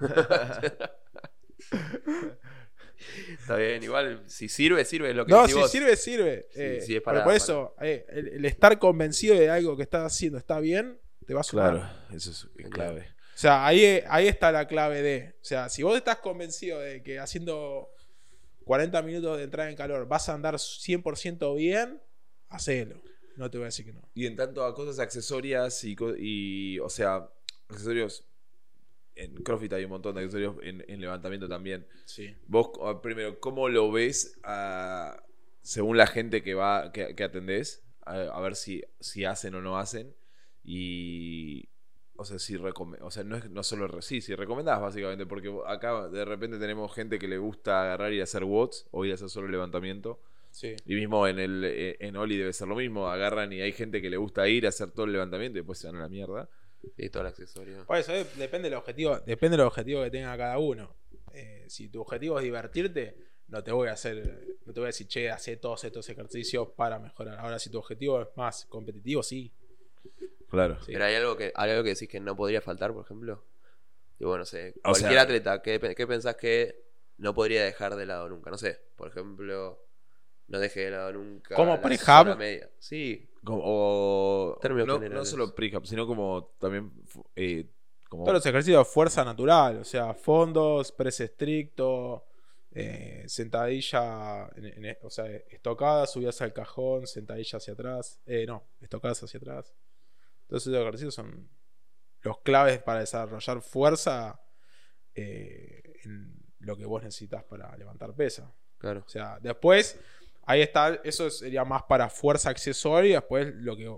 Está 3.39 3.55
bien, 3.57 3.83
igual, 3.83 4.23
si 4.27 4.47
sirve, 4.49 4.83
sirve 4.85 5.13
lo 5.13 5.25
que 5.25 5.31
No, 5.31 5.47
si 5.47 5.53
vos. 5.53 5.71
sirve, 5.71 5.95
sirve. 5.95 6.47
Sí, 6.51 6.59
Eh, 6.61 6.79
sí, 6.85 6.95
es 6.95 7.01
pero 7.01 7.03
para- 7.03 7.23
por 7.23 7.33
eso, 7.33 7.75
eh, 7.81 8.05
el, 8.09 8.27
el 8.29 8.45
estar 8.45 8.77
convencido 8.79 9.35
de 9.39 9.49
algo 9.49 9.75
que 9.77 9.83
estás 9.83 10.03
haciendo 10.13 10.37
está 10.37 10.59
bien, 10.59 10.99
te 11.25 11.33
va 11.33 11.41
a 11.41 11.43
sumar. 11.43 11.71
Claro, 11.73 11.89
eso 12.15 12.31
es 12.31 12.69
clave. 12.69 13.01
O 13.33 13.37
sea, 13.37 13.65
ahí, 13.65 14.01
ahí 14.07 14.27
está 14.27 14.51
la 14.51 14.67
clave 14.67 15.01
de. 15.01 15.35
O 15.41 15.43
sea, 15.45 15.67
si 15.69 15.83
vos 15.83 15.97
estás 15.97 16.17
convencido 16.19 16.79
de 16.79 17.03
que 17.03 17.19
haciendo 17.19 17.89
40 18.63 19.01
minutos 19.01 19.37
de 19.37 19.43
entrada 19.43 19.69
en 19.69 19.75
calor 19.75 20.07
vas 20.07 20.29
a 20.29 20.33
andar 20.33 20.55
100% 20.55 21.55
bien, 21.55 22.01
hacelo. 22.49 23.01
No 23.35 23.51
te 23.51 23.57
voy 23.57 23.65
a 23.65 23.67
decir 23.67 23.85
que 23.85 23.91
no. 23.91 24.01
Y 24.13 24.25
en 24.27 24.37
tanto 24.37 24.63
a 24.63 24.73
cosas 24.73 24.99
accesorias 24.99 25.83
y, 25.83 25.95
y, 26.17 26.79
o 26.79 26.89
sea, 26.89 27.29
accesorios. 27.67 28.23
En 29.15 29.35
CrossFit 29.35 29.73
hay 29.73 29.85
un 29.85 29.91
montón 29.91 30.15
de 30.15 30.21
accesorios, 30.21 30.55
en, 30.61 30.83
en 30.87 31.01
levantamiento 31.01 31.47
también. 31.47 31.87
Sí. 32.05 32.35
Vos, 32.47 32.71
ah, 32.81 33.01
primero, 33.01 33.39
¿cómo 33.39 33.69
lo 33.69 33.91
ves 33.91 34.39
ah, 34.43 35.23
según 35.61 35.97
la 35.97 36.07
gente 36.07 36.43
que 36.43 36.53
va 36.53 36.91
que, 36.91 37.15
que 37.15 37.23
atendés? 37.23 37.83
A, 38.01 38.15
a 38.15 38.41
ver 38.41 38.55
si, 38.55 38.83
si 38.99 39.25
hacen 39.25 39.55
o 39.55 39.61
no 39.61 39.77
hacen. 39.77 40.15
Y 40.63 41.69
o 42.17 42.23
sea, 42.23 42.39
si 42.39 42.55
o 42.55 43.11
sea, 43.11 43.23
no 43.23 43.35
es 43.35 43.49
no 43.49 43.63
solo 43.63 44.01
sí, 44.01 44.21
si 44.21 44.35
recomendás 44.35 44.79
básicamente, 44.79 45.25
porque 45.25 45.53
acá 45.67 46.07
de 46.07 46.23
repente 46.23 46.57
tenemos 46.57 46.93
gente 46.93 47.19
que 47.19 47.27
le 47.27 47.37
gusta 47.37 47.83
agarrar 47.83 48.13
y 48.13 48.21
hacer 48.21 48.43
watts 48.43 48.87
o 48.91 49.03
ir 49.05 49.11
a 49.11 49.15
hacer 49.15 49.29
solo 49.29 49.47
levantamiento. 49.47 50.21
Sí. 50.49 50.75
Y 50.85 50.95
mismo 50.95 51.27
en 51.27 51.39
el 51.39 51.63
eh, 51.65 51.97
en 51.99 52.15
Oli 52.15 52.37
debe 52.37 52.53
ser 52.53 52.69
lo 52.69 52.75
mismo, 52.75 53.09
agarran 53.09 53.51
y 53.51 53.59
hay 53.59 53.73
gente 53.73 54.01
que 54.01 54.09
le 54.09 54.17
gusta 54.17 54.47
ir 54.47 54.65
a 54.65 54.69
hacer 54.69 54.91
todo 54.91 55.05
el 55.05 55.11
levantamiento 55.11 55.57
y 55.57 55.61
después 55.61 55.77
se 55.77 55.87
van 55.87 55.97
a 55.97 55.99
la 55.99 56.09
mierda. 56.09 56.49
Y 56.97 57.09
todo 57.09 57.21
el 57.21 57.27
accesorio. 57.27 57.85
Por 57.85 57.97
eso 57.97 58.13
eh, 58.13 58.25
depende 58.37 58.69
del 58.69 58.77
objetivo, 58.77 59.19
depende 59.19 59.57
del 59.57 59.65
objetivo 59.65 60.03
que 60.03 60.11
tenga 60.11 60.37
cada 60.37 60.57
uno. 60.59 60.95
Eh, 61.33 61.65
si 61.67 61.89
tu 61.89 62.01
objetivo 62.01 62.37
es 62.39 62.43
divertirte, 62.43 63.15
no 63.47 63.63
te 63.63 63.71
voy 63.71 63.89
a 63.89 63.93
hacer, 63.93 64.57
no 64.65 64.73
te 64.73 64.79
voy 64.79 64.85
a 64.85 64.87
decir, 64.87 65.07
che, 65.07 65.29
hace 65.29 65.57
todos 65.57 65.83
estos 65.83 66.07
ejercicios 66.09 66.69
para 66.75 66.97
mejorar. 66.99 67.37
Ahora, 67.39 67.59
si 67.59 67.69
tu 67.69 67.77
objetivo 67.77 68.21
es 68.21 68.27
más 68.35 68.65
competitivo, 68.65 69.21
sí. 69.21 69.51
Claro. 70.49 70.77
Sí. 70.83 70.91
Pero 70.93 71.05
hay 71.05 71.15
algo 71.15 71.35
que, 71.35 71.51
hay 71.55 71.71
algo 71.71 71.83
que 71.83 71.89
decís 71.89 72.07
que 72.07 72.19
no 72.19 72.35
podría 72.35 72.61
faltar, 72.61 72.93
por 72.93 73.03
ejemplo. 73.05 73.43
Y 74.19 74.23
bueno, 74.23 74.39
no 74.39 74.45
sé, 74.45 74.73
O 74.77 74.91
cualquier 74.91 75.11
sea- 75.11 75.21
atleta, 75.23 75.61
¿qué, 75.61 75.79
qué 75.95 76.07
pensás 76.07 76.35
que 76.37 76.81
no 77.17 77.33
podría 77.35 77.63
dejar 77.63 77.95
de 77.95 78.05
lado 78.05 78.29
nunca? 78.29 78.49
No 78.49 78.57
sé, 78.57 78.79
por 78.95 79.09
ejemplo, 79.09 79.84
no 80.47 80.59
deje 80.59 80.81
de 80.81 80.91
lado 80.91 81.13
nunca. 81.13 81.55
¿Como 81.55 81.71
la 81.73 81.81
prehab? 81.81 82.37
Sí, 82.79 83.27
Como- 83.43 83.61
o 83.63 84.57
Términos 84.61 84.87
no, 84.99 85.09
no 85.09 85.25
solo 85.25 85.53
prehab, 85.55 85.85
sino 85.85 86.05
como 86.07 86.53
también 86.59 86.91
eh, 87.35 87.67
como 88.09 88.23
Todos 88.23 88.35
los 88.35 88.45
ejercicios 88.45 88.85
de 88.87 88.91
fuerza 88.93 89.23
natural, 89.25 89.77
o 89.79 89.83
sea, 89.83 90.13
fondos, 90.13 90.91
press 90.91 91.19
estricto, 91.21 92.25
eh, 92.71 93.23
sentadilla, 93.27 94.47
en- 94.55 94.85
en- 94.85 94.97
o 95.01 95.09
sea, 95.09 95.25
estocada, 95.27 96.05
subidas 96.07 96.39
al 96.41 96.53
cajón, 96.53 97.07
sentadilla 97.07 97.57
hacia 97.57 97.73
atrás, 97.73 98.21
eh, 98.25 98.45
no, 98.45 98.63
estocadas 98.81 99.23
hacia 99.23 99.39
atrás. 99.39 99.73
Todos 100.47 100.67
esos 100.67 100.79
ejercicios 100.79 101.15
son 101.15 101.49
los 102.21 102.39
claves 102.41 102.79
para 102.81 102.99
desarrollar 102.99 103.61
fuerza 103.61 104.39
eh, 105.15 105.81
en 106.03 106.33
lo 106.59 106.75
que 106.75 106.85
vos 106.85 107.01
necesitas 107.03 107.43
para 107.45 107.75
levantar 107.77 108.13
pesa. 108.13 108.53
claro. 108.77 109.03
O 109.05 109.09
sea, 109.09 109.39
después, 109.41 109.99
ahí 110.45 110.61
está, 110.61 111.01
eso 111.03 111.29
sería 111.29 111.65
más 111.65 111.83
para 111.83 112.09
fuerza 112.09 112.49
accesoria. 112.49 113.09
y 113.09 113.13
Después, 113.13 113.53
lo 113.55 113.75
que 113.75 113.95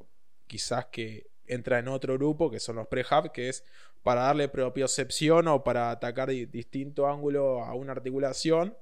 quizás 0.48 0.86
que 0.88 1.28
entra 1.45 1.80
en 1.80 1.88
otro 1.88 2.14
grupo, 2.16 2.50
que 2.52 2.60
son 2.60 2.76
los 2.78 2.88
prehab, 2.88 3.32
que 3.32 3.50
es 3.50 3.64
para 4.04 4.22
darle 4.22 4.48
propiocepción 4.48 5.48
o 5.48 5.64
para 5.64 5.91
atacar 5.91 6.30
di- 6.30 6.45
distinto 6.45 7.08
ángulo 7.08 7.64
a 7.64 7.74
una 7.74 7.91
articulación 7.93 8.76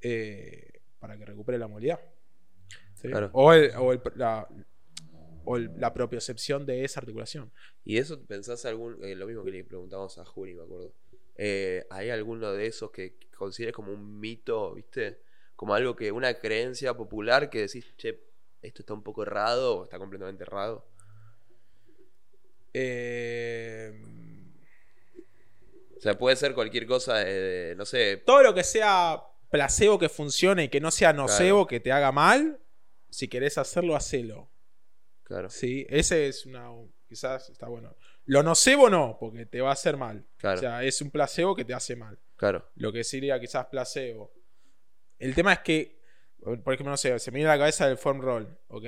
eh, 0.00 0.80
para 0.98 1.16
que 1.16 1.24
recupere 1.24 1.58
la 1.58 1.68
movilidad. 1.68 2.00
¿Sí? 2.94 3.08
Claro. 3.08 3.30
O, 3.32 3.52
el- 3.52 3.72
o 3.76 3.92
el- 3.92 4.00
la, 4.16 4.48
o 5.44 5.56
el- 5.56 5.70
la 5.78 5.92
propiocepción 5.92 6.66
de 6.66 6.84
esa 6.84 7.00
articulación. 7.00 7.50
¿Y 7.84 7.98
eso 7.98 8.20
pensás 8.24 8.64
algún, 8.64 9.02
eh, 9.04 9.14
lo 9.14 9.26
mismo 9.26 9.44
que 9.44 9.50
le 9.50 9.64
preguntamos 9.64 10.18
a 10.18 10.24
Juni, 10.24 10.54
me 10.54 10.62
acuerdo? 10.62 10.92
Eh, 11.36 11.84
¿Hay 11.90 12.10
alguno 12.10 12.52
de 12.52 12.66
esos 12.66 12.90
que 12.90 13.16
consideres 13.36 13.74
como 13.74 13.92
un 13.92 14.20
mito, 14.20 14.74
viste? 14.74 15.20
Como 15.62 15.74
algo 15.74 15.94
que, 15.94 16.10
una 16.10 16.34
creencia 16.34 16.92
popular 16.92 17.48
que 17.48 17.60
decís, 17.60 17.86
che, 17.96 18.18
esto 18.62 18.82
está 18.82 18.94
un 18.94 19.04
poco 19.04 19.22
errado 19.22 19.76
o 19.78 19.84
está 19.84 19.96
completamente 19.96 20.42
errado. 20.42 20.88
Eh, 22.74 23.92
O 25.96 26.00
sea, 26.00 26.18
puede 26.18 26.34
ser 26.34 26.54
cualquier 26.54 26.84
cosa 26.84 27.18
de, 27.18 27.32
de, 27.32 27.74
no 27.76 27.84
sé, 27.86 28.16
todo 28.26 28.42
lo 28.42 28.52
que 28.52 28.64
sea 28.64 29.22
placebo 29.50 30.00
que 30.00 30.08
funcione 30.08 30.64
y 30.64 30.68
que 30.68 30.80
no 30.80 30.90
sea 30.90 31.12
nocebo, 31.12 31.68
que 31.68 31.78
te 31.78 31.92
haga 31.92 32.10
mal, 32.10 32.58
si 33.08 33.28
querés 33.28 33.56
hacerlo, 33.56 33.94
hacelo. 33.94 34.50
claro, 35.22 35.48
Sí, 35.48 35.86
ese 35.88 36.26
es 36.26 36.44
una. 36.44 36.70
Quizás 37.08 37.50
está 37.50 37.68
bueno. 37.68 37.94
Lo 38.24 38.42
nocebo 38.42 38.90
no, 38.90 39.16
porque 39.16 39.46
te 39.46 39.60
va 39.60 39.68
a 39.70 39.74
hacer 39.74 39.96
mal. 39.96 40.26
Claro. 40.38 40.56
O 40.56 40.60
sea, 40.60 40.82
es 40.82 41.00
un 41.00 41.12
placebo 41.12 41.54
que 41.54 41.64
te 41.64 41.72
hace 41.72 41.94
mal. 41.94 42.18
claro, 42.34 42.68
Lo 42.74 42.92
que 42.92 43.04
sería 43.04 43.38
quizás 43.38 43.66
placebo. 43.66 44.41
El 45.22 45.34
tema 45.36 45.52
es 45.52 45.58
que, 45.60 46.00
por 46.42 46.74
ejemplo, 46.74 46.90
no 46.90 46.96
sé, 46.96 47.16
se 47.18 47.30
me 47.30 47.36
viene 47.36 47.50
a 47.50 47.54
la 47.54 47.60
cabeza 47.60 47.88
el 47.88 47.96
foam 47.96 48.20
roll, 48.20 48.58
¿ok? 48.68 48.84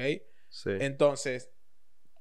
sí. 0.48 0.70
Entonces, 0.80 1.50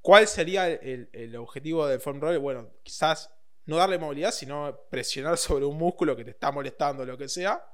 ¿cuál 0.02 0.28
sería 0.28 0.68
el, 0.68 1.10
el 1.14 1.36
objetivo 1.36 1.88
del 1.88 2.00
foam 2.00 2.22
roll? 2.22 2.38
Bueno, 2.38 2.70
quizás 2.84 3.32
no 3.66 3.78
darle 3.78 3.98
movilidad, 3.98 4.32
sino 4.32 4.80
presionar 4.90 5.38
sobre 5.40 5.66
un 5.66 5.78
músculo 5.78 6.16
que 6.16 6.24
te 6.24 6.32
está 6.32 6.52
molestando, 6.52 7.06
lo 7.06 7.18
que 7.18 7.28
sea. 7.28 7.66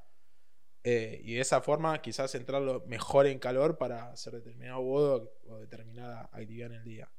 Eh, 0.81 1.19
y 1.25 1.33
de 1.33 1.41
esa 1.41 1.59
forma 1.59 2.01
quizás 2.01 2.33
entrarlo 2.35 2.85
mejor 2.87 3.27
en 3.27 3.37
calor 3.37 3.77
para 3.77 4.11
hacer 4.11 4.33
determinado 4.35 4.81
bodo 4.81 5.33
o 5.49 5.57
determinada 5.57 6.29
actividad 6.31 6.67
en 6.67 6.75
el 6.75 6.83
día. 6.85 7.11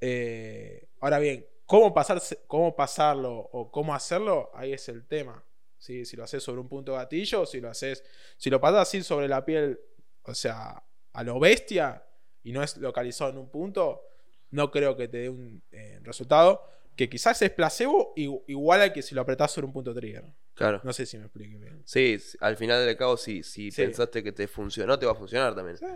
Eh, 0.00 0.88
ahora 1.00 1.20
bien, 1.20 1.46
¿cómo, 1.64 1.94
pasarse, 1.94 2.40
¿cómo 2.48 2.74
pasarlo 2.74 3.34
o 3.36 3.70
cómo 3.70 3.94
hacerlo? 3.94 4.50
Ahí 4.52 4.72
es 4.72 4.88
el 4.88 5.06
tema. 5.06 5.44
¿Sí? 5.82 6.04
Si 6.04 6.16
lo 6.16 6.22
haces 6.24 6.42
sobre 6.42 6.60
un 6.60 6.68
punto 6.68 6.92
gatillo, 6.94 7.44
si 7.44 7.60
lo 7.60 7.68
haces, 7.68 8.04
si 8.36 8.48
lo 8.50 8.60
pasas 8.60 8.82
así 8.88 9.02
sobre 9.02 9.26
la 9.26 9.44
piel, 9.44 9.80
o 10.22 10.34
sea, 10.34 10.82
a 11.12 11.24
lo 11.24 11.40
bestia 11.40 12.04
y 12.44 12.52
no 12.52 12.62
es 12.62 12.76
localizado 12.76 13.30
en 13.30 13.38
un 13.38 13.50
punto, 13.50 14.02
no 14.50 14.70
creo 14.70 14.96
que 14.96 15.08
te 15.08 15.18
dé 15.18 15.28
un 15.28 15.62
eh, 15.72 15.98
resultado 16.02 16.62
que 16.94 17.08
quizás 17.08 17.40
es 17.42 17.50
placebo 17.50 18.12
igual 18.16 18.82
al 18.82 18.92
que 18.92 19.02
si 19.02 19.14
lo 19.14 19.22
apretás 19.22 19.50
sobre 19.50 19.66
un 19.66 19.72
punto 19.72 19.94
trigger. 19.94 20.24
claro. 20.54 20.80
No 20.84 20.92
sé 20.92 21.06
si 21.06 21.16
me 21.16 21.24
explique 21.24 21.56
bien. 21.56 21.82
Sí, 21.86 22.18
al 22.40 22.56
final 22.56 22.84
del 22.86 22.96
cabo, 22.96 23.16
si 23.16 23.42
Sí. 23.42 23.70
pensaste 23.74 24.22
que 24.22 24.30
te 24.32 24.46
funcionó, 24.46 24.98
te 24.98 25.06
va 25.06 25.12
a 25.12 25.16
funcionar 25.16 25.54
también. 25.54 25.78
Sí. 25.78 25.86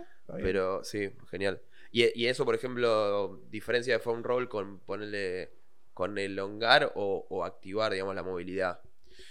Pero 0.41 0.83
sí, 0.83 1.09
genial. 1.29 1.61
Y, 1.91 2.19
y 2.19 2.25
eso, 2.27 2.43
por 2.45 2.55
ejemplo, 2.55 3.41
diferencia 3.49 3.93
de 3.93 3.99
foam 3.99 4.23
roll 4.23 4.49
con 4.49 4.79
ponerle 4.79 5.53
con 5.93 6.17
elongar 6.17 6.91
o, 6.95 7.25
o 7.29 7.43
activar, 7.45 7.91
digamos, 7.93 8.13
la 8.13 8.21
movilidad. 8.23 8.79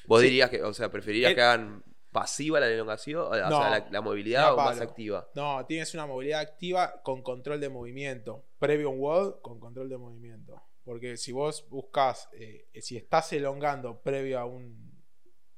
Vos 0.07 0.20
Sí. 0.20 0.26
dirías 0.28 0.50
que, 0.50 0.62
o 0.62 0.72
sea, 0.74 0.90
preferirías 0.90 1.30
El- 1.30 1.36
que 1.36 1.42
hagan 1.42 1.84
pasiva 2.12 2.59
la 2.61 2.68
elongación, 2.68 3.20
o, 3.22 3.30
No, 3.36 3.61
sea, 3.61 3.70
la, 3.70 3.88
la 3.90 4.00
movilidad 4.00 4.54
o 4.54 4.57
más 4.57 4.80
activa. 4.80 5.28
No, 5.34 5.66
tienes 5.66 5.92
una 5.94 6.07
movilidad 6.07 6.40
activa 6.40 7.02
con 7.02 7.22
control 7.22 7.61
de 7.61 7.68
movimiento. 7.68 8.46
Previo 8.59 8.88
a 8.88 8.90
un 8.92 9.00
WOD 9.00 9.40
con 9.42 9.61
control 9.61 9.88
de 9.90 9.98
movimiento. 9.98 10.62
Porque 10.82 11.16
si 11.18 11.32
vos 11.32 11.68
buscas, 11.68 12.28
eh, 12.32 12.68
si 12.80 12.96
estás 12.96 13.32
elongando 13.34 14.00
previo 14.00 14.38
a, 14.38 14.46
un, 14.46 14.96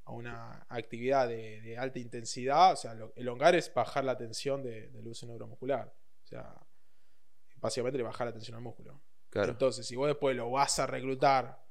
a 0.04 0.12
una 0.12 0.66
actividad 0.70 1.28
de, 1.28 1.60
de 1.60 1.78
alta 1.78 1.98
intensidad, 2.00 2.72
o 2.72 2.76
sea, 2.76 2.94
lo- 2.94 3.12
elongar 3.14 3.54
es 3.54 3.72
bajar 3.72 4.04
la 4.04 4.16
tensión 4.16 4.62
de- 4.62 4.88
del 4.88 5.06
uso 5.06 5.26
neuromuscular. 5.26 5.94
O 6.24 6.26
sea, 6.26 6.54
básicamente 7.56 7.98
le 7.98 8.04
bajar 8.04 8.26
la 8.26 8.32
tensión 8.32 8.56
al 8.56 8.62
músculo. 8.62 9.00
Claro, 9.30 9.52
Entonces, 9.52 9.86
si 9.86 9.94
vos 9.96 10.08
después 10.08 10.34
lo 10.34 10.50
vas 10.50 10.78
a 10.78 10.86
reclutar 10.86 11.62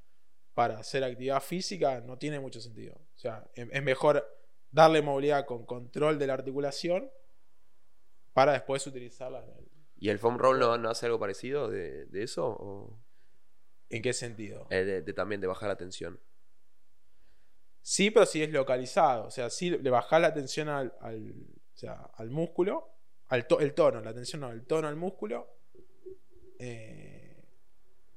para 0.58 0.76
hacer 0.80 1.04
actividad 1.04 1.40
física, 1.40 2.00
no 2.00 2.18
tiene 2.18 2.40
mucho 2.40 2.60
sentido. 2.60 2.96
O 3.14 3.16
sea, 3.16 3.48
es, 3.54 3.80
mejor 3.80 4.26
darle 4.72 5.00
movilidad 5.02 5.46
con 5.46 5.64
control 5.64 6.18
de 6.18 6.26
la 6.26 6.34
articulación 6.34 7.08
para 8.32 8.54
después 8.54 8.84
utilizarla. 8.84 9.44
en 9.44 9.50
el- 9.50 9.68
¿Y 10.00 10.08
el 10.08 10.18
foam 10.18 10.36
roll 10.36 10.58
no, 10.58 10.76
no 10.76 10.90
hace 10.90 11.06
algo 11.06 11.20
parecido 11.20 11.68
de, 11.70 12.06
de 12.06 12.22
eso? 12.24 12.44
O, 12.48 12.98
¿En 13.88 14.02
qué 14.02 14.12
sentido? 14.12 14.66
eh, 14.70 14.84
de, 14.84 15.02
de 15.02 15.12
también 15.12 15.40
de 15.40 15.46
bajar 15.46 15.68
la 15.68 15.76
tensión. 15.76 16.18
Sí, 17.80 18.10
pero 18.10 18.26
si 18.26 18.42
es 18.42 18.50
localizado. 18.50 19.26
O 19.26 19.30
sea, 19.30 19.50
sí 19.50 19.70
le 19.70 19.90
bajás 19.90 20.20
la 20.20 20.34
tensión 20.34 20.68
al, 20.68 20.92
al- 21.00 21.46
o 21.72 21.76
sea, 21.76 21.92
al 22.16 22.30
músculo, 22.30 22.96
al 23.28 23.46
to- 23.46 23.60
el 23.60 23.74
tono, 23.74 24.00
la 24.00 24.12
tensión 24.12 24.40
no, 24.40 24.50
el 24.50 24.66
tono 24.66 24.88
al 24.88 24.96
músculo. 24.96 25.54
eh, 26.58 27.17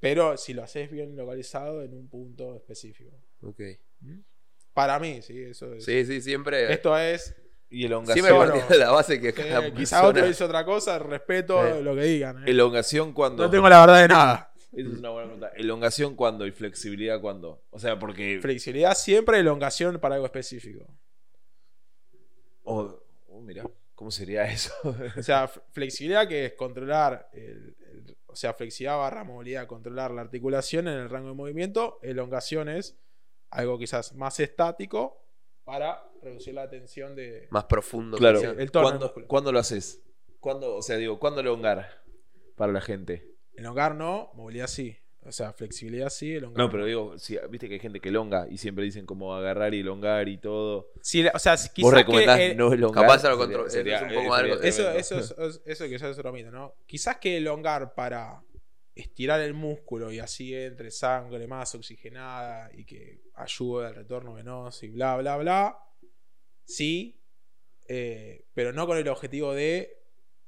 pero 0.01 0.35
si 0.35 0.53
lo 0.53 0.63
haces 0.63 0.91
bien 0.91 1.15
localizado 1.15 1.81
en 1.83 1.93
un 1.93 2.09
punto 2.09 2.55
específico. 2.57 3.15
Ok. 3.41 3.61
Para 4.73 4.99
mí, 4.99 5.21
sí, 5.21 5.39
eso 5.41 5.73
es. 5.73 5.85
Sí, 5.85 6.03
sí, 6.05 6.21
siempre. 6.21 6.73
Esto 6.73 6.97
es 6.97 7.33
y 7.69 7.85
elongación. 7.85 8.25
siempre 8.25 8.37
partiendo 8.45 8.67
de 8.67 8.77
la 8.79 8.91
base 8.91 9.21
que 9.21 9.29
Eh, 9.29 9.33
cada 9.33 9.61
quizá 9.73 9.97
persona- 10.01 10.07
otro 10.09 10.27
dice 10.27 10.43
otra 10.43 10.65
cosa, 10.65 10.99
respeto 10.99 11.65
Eh. 11.65 11.81
lo 11.81 11.95
que 11.95 12.03
digan. 12.03 12.39
eh. 12.39 12.51
Elongación 12.51 13.13
cuando. 13.13 13.43
No 13.43 13.49
tengo 13.49 13.69
la 13.69 13.79
verdad 13.79 14.01
de 14.01 14.07
nada. 14.09 14.53
Esa 14.73 14.89
es 14.89 14.97
una 14.99 15.09
buena 15.09 15.27
pregunta. 15.27 15.51
Elongación 15.55 16.15
cuando 16.15 16.45
y 16.47 16.51
flexibilidad 16.51 17.19
cuando. 17.21 17.63
O 17.69 17.79
sea, 17.79 17.99
porque. 17.99 18.39
Flexibilidad 18.41 18.93
siempre, 18.95 19.39
elongación 19.39 19.99
para 19.99 20.15
algo 20.15 20.25
específico. 20.25 20.85
Oh, 22.63 22.99
oh, 23.27 23.41
mira, 23.41 23.65
¿cómo 23.95 24.11
sería 24.11 24.45
eso? 24.45 24.73
O 25.17 25.23
sea, 25.23 25.47
flexibilidad 25.71 26.27
que 26.27 26.45
es 26.47 26.53
controlar, 26.53 27.29
el- 27.33 27.75
o 28.31 28.35
sea, 28.35 28.53
flexibilidad 28.53 28.97
barra 28.97 29.23
movilidad, 29.23 29.67
controlar 29.67 30.11
la 30.11 30.21
articulación 30.21 30.87
en 30.87 30.95
el 30.99 31.09
rango 31.09 31.29
de 31.29 31.35
movimiento. 31.35 31.99
Elongación 32.01 32.69
es 32.69 32.97
algo 33.49 33.77
quizás 33.77 34.13
más 34.13 34.39
estático 34.39 35.21
para 35.63 36.03
reducir 36.21 36.53
la 36.53 36.69
tensión 36.69 37.15
de... 37.15 37.47
Más 37.51 37.65
profundo. 37.65 38.17
claro. 38.17 38.39
el 38.39 38.45
tono 38.45 38.55
del 38.55 38.71
¿Cuándo, 38.71 39.05
músculo. 39.05 39.27
cuándo 39.27 39.51
lo 39.51 39.59
haces? 39.59 40.01
¿Cuándo, 40.39 40.75
o 40.75 40.81
sea, 40.81 40.97
digo, 40.97 41.19
¿cuándo 41.19 41.41
elongar 41.41 42.03
para 42.55 42.71
la 42.71 42.81
gente? 42.81 43.35
Elongar 43.53 43.95
no, 43.95 44.31
movilidad 44.33 44.67
sí. 44.67 44.97
O 45.23 45.31
sea, 45.31 45.53
flexibilidad 45.53 46.09
sí, 46.09 46.33
elongar 46.33 46.65
No, 46.65 46.71
pero 46.71 46.85
digo, 46.85 47.17
si, 47.19 47.37
viste 47.49 47.67
que 47.67 47.75
hay 47.75 47.79
gente 47.79 47.99
que 47.99 48.09
elonga 48.09 48.47
y 48.49 48.57
siempre 48.57 48.83
dicen 48.83 49.05
como 49.05 49.35
agarrar 49.35 49.73
y 49.75 49.81
elongar 49.81 50.27
y 50.27 50.37
todo. 50.39 50.89
Sí, 51.01 51.23
o 51.31 51.37
sea, 51.37 51.53
quizás 51.55 51.71
¿Vos 51.81 51.93
recomendás 51.93 52.37
que, 52.37 52.47
eh, 52.51 52.55
no 52.55 52.73
elongar? 52.73 53.03
Capaz 53.05 53.23
lo 53.29 53.37
control- 53.37 53.69
sería- 53.69 53.97
es 53.97 54.01
un 54.01 54.07
poco 54.23 54.35
sería 54.35 54.53
algo- 54.53 54.63
Eso, 54.63 54.91
eso, 54.91 55.19
es, 55.19 55.35
es- 55.37 55.61
eso 55.63 55.85
quizás 55.85 56.09
es 56.11 56.17
otro 56.17 56.33
mito, 56.33 56.49
¿no? 56.49 56.73
Quizás 56.87 57.17
que 57.17 57.37
elongar 57.37 57.93
para 57.93 58.41
estirar 58.95 59.39
el 59.41 59.53
músculo 59.53 60.11
y 60.11 60.17
así 60.19 60.55
entre 60.55 60.89
sangre 60.91 61.45
más 61.47 61.73
oxigenada 61.75 62.69
y 62.73 62.83
que 62.83 63.21
ayude 63.35 63.87
al 63.87 63.95
retorno 63.95 64.33
venoso 64.33 64.85
y 64.85 64.89
bla, 64.89 65.17
bla, 65.17 65.37
bla. 65.37 65.77
Sí, 66.65 67.21
eh, 67.87 68.45
pero 68.53 68.73
no 68.73 68.87
con 68.87 68.97
el 68.97 69.07
objetivo 69.07 69.53
de 69.53 69.97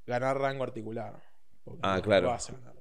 ganar 0.06 0.36
rango 0.38 0.64
articular. 0.64 1.22
Ah, 1.82 1.96
no 1.96 2.02
claro. 2.02 2.28
vas 2.28 2.50
a 2.50 2.52
ganar. 2.54 2.73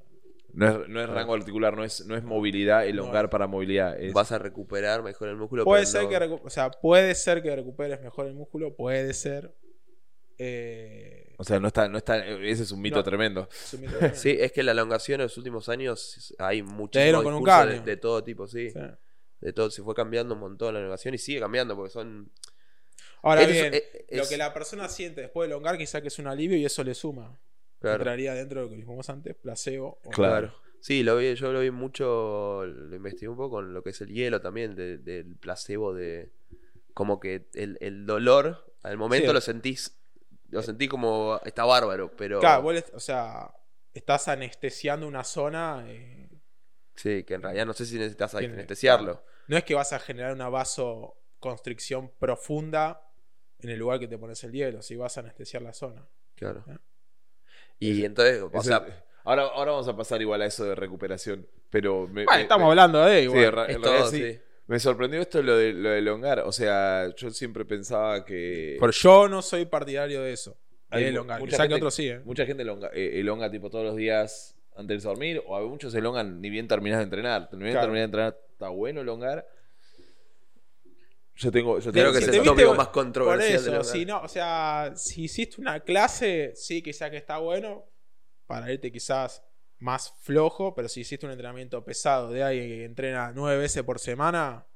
No 0.54 0.68
es, 0.84 0.88
no 0.90 1.02
es 1.02 1.10
rango 1.10 1.34
articular, 1.34 1.76
no 1.76 1.84
es, 1.84 2.06
no 2.06 2.16
es 2.16 2.24
movilidad, 2.24 2.86
elongar 2.86 3.24
No. 3.26 3.30
para 3.32 3.48
movilidad. 3.48 4.00
es- 4.00 4.14
Vas 4.14 4.32
a 4.32 4.38
recuperar 4.38 5.02
mejor 5.04 5.28
el 5.30 5.36
músculo. 5.36 5.66
Puede 5.66 5.82
pero 5.84 5.92
ser, 5.92 6.04
no- 6.04 6.10
que 6.10 6.20
recu- 6.20 6.42
o 6.44 6.50
sea, 6.50 6.70
puede 6.70 7.16
ser 7.16 7.42
que 7.42 7.56
recuperes 7.56 8.00
mejor 8.02 8.28
el 8.28 8.34
músculo, 8.36 8.76
puede 8.76 9.14
ser. 9.14 9.54
Eh, 10.38 11.34
O 11.38 11.44
sea, 11.44 11.60
no 11.60 11.68
está, 11.68 11.88
no 11.88 11.98
está, 11.98 12.26
ese 12.26 12.64
es 12.64 12.72
un 12.72 12.82
mito 12.82 12.98
No. 12.98 13.04
tremendo. 13.04 13.48
es 13.52 13.74
un 13.74 13.82
mito 13.82 13.94
tremendo. 13.94 14.18
Sí, 14.18 14.36
es 14.40 14.52
que 14.52 14.64
la 14.64 14.72
elongación 14.72 15.22
en 15.22 15.26
los 15.26 15.38
últimos 15.38 15.70
años 15.70 16.34
hay 16.40 16.62
muchísimos 16.64 17.24
con 17.24 17.34
un 17.34 17.44
de, 17.44 17.80
de 17.82 17.98
todo 17.98 18.24
tipo, 18.24 18.48
sí. 18.48 18.70
Sí. 18.72 18.80
De 19.42 19.54
todo, 19.54 19.70
se 19.70 19.84
fue 19.84 19.94
cambiando 19.94 20.34
un 20.36 20.40
montón 20.40 20.74
la 20.74 20.80
elongación 20.80 21.14
y 21.14 21.18
sigue 21.18 21.40
cambiando 21.40 21.76
porque 21.76 21.92
son... 21.92 22.32
Ahora 23.22 23.42
es- 23.44 23.52
bien, 23.52 23.74
eh, 23.74 24.06
lo 24.12 24.28
que 24.28 24.38
la 24.38 24.54
persona 24.54 24.88
siente 24.90 25.22
después 25.22 25.48
de 25.48 25.54
elongar 25.54 25.78
quizá 25.78 26.02
que 26.02 26.08
es 26.10 26.20
un 26.20 26.28
alivio 26.28 26.58
y 26.58 26.66
eso 26.66 26.84
le 26.84 26.94
suma. 26.94 27.38
Claro. 27.84 27.98
Entraría 27.98 28.34
dentro 28.34 28.62
de 28.62 28.66
lo 28.66 28.70
que 28.72 28.78
dijimos 28.78 29.10
antes, 29.10 29.36
placebo. 29.36 30.00
o- 30.06 30.10
Claro. 30.10 30.54
Sí, 30.80 31.04
lo 31.04 31.18
vi, 31.18 31.36
yo 31.36 31.52
lo 31.54 31.60
vi 31.60 31.70
mucho, 31.72 32.66
lo 32.66 32.96
investigué 32.96 33.28
un 33.30 33.38
poco 33.38 33.58
con 33.58 33.74
lo 33.74 33.84
que 33.84 33.92
es 33.92 34.02
el 34.02 34.08
hielo 34.10 34.42
también, 34.42 34.74
de- 34.76 34.98
del 34.98 35.36
placebo 35.38 35.94
de... 35.94 36.32
Como 36.94 37.20
que 37.20 37.48
el, 37.54 37.78
el 37.82 38.06
dolor, 38.06 38.74
al 38.84 38.98
momento 38.98 39.28
Sí. 39.30 39.34
lo 39.34 39.42
sentís, 39.42 40.00
lo 40.50 40.62
sentí 40.62 40.88
como, 40.88 41.40
está 41.46 41.66
bárbaro, 41.66 42.16
pero... 42.16 42.40
Claro, 42.40 42.62
vos 42.64 42.84
o 42.94 43.00
sea, 43.00 43.54
estás 43.94 44.28
anestesiando 44.28 45.08
una 45.08 45.24
zona. 45.24 45.84
eh, 45.88 46.30
Sí, 46.96 47.24
que 47.24 47.34
en 47.34 47.42
realidad 47.42 47.66
no 47.66 47.74
sé 47.74 47.86
si 47.86 47.98
necesitas 47.98 48.32
Tiene- 48.32 48.54
anestesiarlo. 48.54 49.24
no 49.48 49.58
es 49.58 49.64
que 49.64 49.74
vas 49.76 49.92
a 49.94 50.00
generar 50.00 50.32
una 50.34 50.48
vasoconstricción 50.50 52.12
profunda 52.20 53.02
en 53.60 53.70
el 53.70 53.80
lugar 53.80 54.00
que 54.00 54.08
te 54.08 54.18
pones 54.18 54.44
el 54.44 54.52
hielo, 54.52 54.82
si 54.82 54.96
vas 54.96 55.18
a 55.18 55.22
anestesiar 55.22 55.62
la 55.64 55.74
zona. 55.74 56.06
Claro. 56.36 56.64
¿Eh? 56.68 56.78
Y 57.80 58.06
entonces, 58.06 58.42
o 58.52 58.62
sea, 58.64 58.86
ahora, 59.24 59.44
ahora 59.44 59.72
vamos 59.72 59.88
a 59.88 59.96
pasar 59.96 60.22
igual 60.22 60.42
a 60.42 60.46
eso 60.46 60.64
de 60.66 60.76
recuperación. 60.76 61.48
Pero 61.70 62.08
me, 62.08 62.24
Bueno, 62.26 62.32
me- 62.36 62.42
estamos 62.42 62.66
me- 62.66 62.70
hablando 62.70 63.04
de 63.06 63.18
sí, 63.20 63.24
igual. 63.26 63.44
en 63.44 63.52
ra- 63.52 63.66
es 63.66 63.76
en 63.76 63.82
realidad 63.84 64.02
todo, 64.04 64.12
sí. 64.12 64.32
sí. 64.34 64.40
Me 64.68 64.80
sorprendió 64.80 65.20
esto 65.20 65.42
lo 65.44 65.58
de, 65.58 65.74
lo 65.74 65.90
de 65.90 66.00
elongar. 66.00 66.40
O 66.42 66.52
sea, 66.52 67.14
yo 67.18 67.30
siempre 67.32 67.66
pensaba 67.66 68.24
que. 68.24 68.78
Pero 68.80 68.92
yo 68.92 69.28
no 69.28 69.42
soy 69.42 69.66
partidario 69.66 70.22
de 70.22 70.32
eso. 70.34 70.58
Hay 70.90 71.06
elongar. 71.06 71.40
mucha 71.40 71.50
Quizá 71.52 71.64
que 71.64 71.70
gente- 71.70 71.76
otros 71.82 71.94
sí, 71.96 72.08
¿eh? 72.08 72.22
Mucha 72.24 72.46
gente 72.46 72.62
elonga, 72.64 72.90
eh, 72.94 73.20
elonga 73.20 73.50
tipo 73.52 73.70
todos 73.70 73.84
los 73.84 73.96
días 73.96 74.56
antes 74.76 75.02
de 75.04 75.10
dormir. 75.10 75.44
O 75.48 75.58
a 75.58 75.62
muchos 75.62 75.94
elongan 75.96 76.40
ni 76.40 76.50
bien 76.50 76.68
terminas 76.68 77.00
de 77.00 77.04
entrenar. 77.06 77.50
Ni 77.52 77.60
bien 77.60 77.72
Claro. 77.72 77.88
terminas 77.88 78.02
de 78.02 78.06
entrenar, 78.06 78.38
está 78.52 78.70
bueno 78.70 79.02
elongar. 79.02 79.46
Yo 81.36 81.52
tengo. 81.52 81.80
Yo 81.80 81.92
Creo 81.92 82.12
que 82.12 82.20
si 82.20 82.30
es 82.30 82.36
el 82.38 82.44
tópico 82.44 82.76
más 82.76 82.88
Por 82.88 83.04
controversial 83.04 83.62
eso, 83.62 83.72
de 83.72 83.84
si 83.84 84.06
no, 84.06 84.22
o 84.22 84.28
sea, 84.28 84.94
si 84.96 85.24
hiciste 85.24 85.60
una 85.60 85.80
clase, 85.80 86.54
sí, 86.56 86.82
quizá 86.82 87.10
que 87.10 87.18
está 87.18 87.38
bueno 87.40 87.86
para 88.46 88.72
irte 88.72 88.92
quizás 88.92 89.44
más 89.80 90.14
flojo, 90.22 90.76
pero 90.76 90.88
si 90.88 91.02
hiciste 91.02 91.26
un 91.26 91.32
entrenamiento 91.32 91.84
pesado 91.84 92.32
de 92.32 92.44
alguien 92.44 92.68
que 92.68 92.86
entrena 92.86 93.32
nueve 93.34 93.58
veces 93.58 93.84
por 93.84 94.00
semana, 94.00 94.68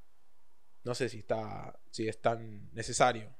no 0.83 0.95
sé 0.95 1.09
si 1.09 1.19
está, 1.19 1.79
si 1.91 2.07
es 2.07 2.19
tan 2.19 2.69
necesario. 2.73 3.36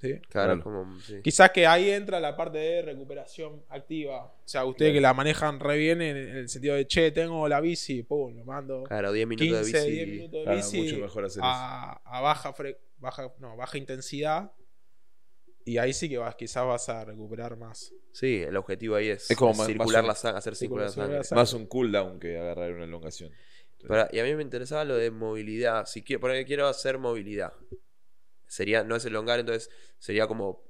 ¿Sí? 0.00 0.14
Claro, 0.28 0.54
Claro. 0.54 0.62
como, 0.62 1.00
sí. 1.00 1.20
Quizás 1.22 1.50
que 1.50 1.66
ahí 1.66 1.90
entra 1.90 2.18
la 2.20 2.36
parte 2.36 2.58
de 2.58 2.82
recuperación 2.82 3.62
activa. 3.68 4.24
O 4.26 4.42
sea, 4.44 4.64
ustedes 4.64 4.92
que 4.92 5.00
la 5.00 5.12
manejan 5.14 5.60
re 5.60 5.76
bien 5.76 6.00
en 6.02 6.16
el 6.16 6.48
sentido 6.48 6.74
de, 6.76 6.86
che, 6.86 7.10
tengo 7.10 7.46
la 7.48 7.60
bici, 7.60 8.02
pum, 8.02 8.34
lo 8.36 8.44
mando. 8.44 8.84
Claro, 8.84 9.12
10 9.12 9.26
minutos 9.26 9.62
15, 9.66 9.78
de 9.78 9.90
10 9.90 10.06
bici. 10.06 10.16
minutos 10.16 10.38
de 10.40 10.44
Claro, 10.44 10.56
bici 10.56 10.82
mucho 10.82 10.96
mejor 10.98 11.24
hacer 11.26 11.42
a, 11.44 11.92
a 12.04 12.20
baja, 12.20 12.54
fre- 12.54 12.78
baja, 12.98 13.32
no, 13.38 13.56
baja 13.56 13.78
intensidad. 13.78 14.52
Y 15.64 15.76
ahí 15.78 15.92
sí 15.92 16.08
que 16.08 16.16
vas, 16.18 16.34
quizás 16.36 16.64
vas 16.66 16.88
a 16.88 17.04
recuperar 17.04 17.56
más. 17.56 17.92
Sí, 18.12 18.42
el 18.42 18.56
objetivo 18.56 18.96
ahí 18.96 19.08
es, 19.08 19.30
Es 19.30 19.36
como 19.36 19.52
es 19.52 19.58
más- 19.58 19.66
circular 19.66 20.02
más 20.02 20.02
un- 20.02 20.08
la 20.08 20.14
sangre, 20.14 20.38
hacer 20.38 20.56
circular 20.56 20.86
la 20.86 20.92
sangre. 20.92 21.20
Más 21.32 21.52
un 21.52 21.66
cooldown 21.66 22.18
que 22.18 22.38
agarrar 22.38 22.72
una 22.72 22.84
elongación. 22.84 23.30
Pero- 23.86 24.08
y 24.10 24.18
a 24.18 24.24
mí 24.24 24.34
me 24.34 24.42
interesaba 24.42 24.84
lo 24.84 24.96
de 24.96 25.10
movilidad. 25.10 25.86
Si 25.86 26.02
quiero, 26.02 26.20
por 26.20 26.30
ejemplo, 26.30 26.46
quiero 26.48 26.66
hacer 26.66 26.98
movilidad. 26.98 27.52
Sería, 28.50 28.82
no 28.82 28.96
es 28.96 29.04
elongar, 29.04 29.38
entonces 29.38 29.70
sería 30.00 30.26
como. 30.26 30.60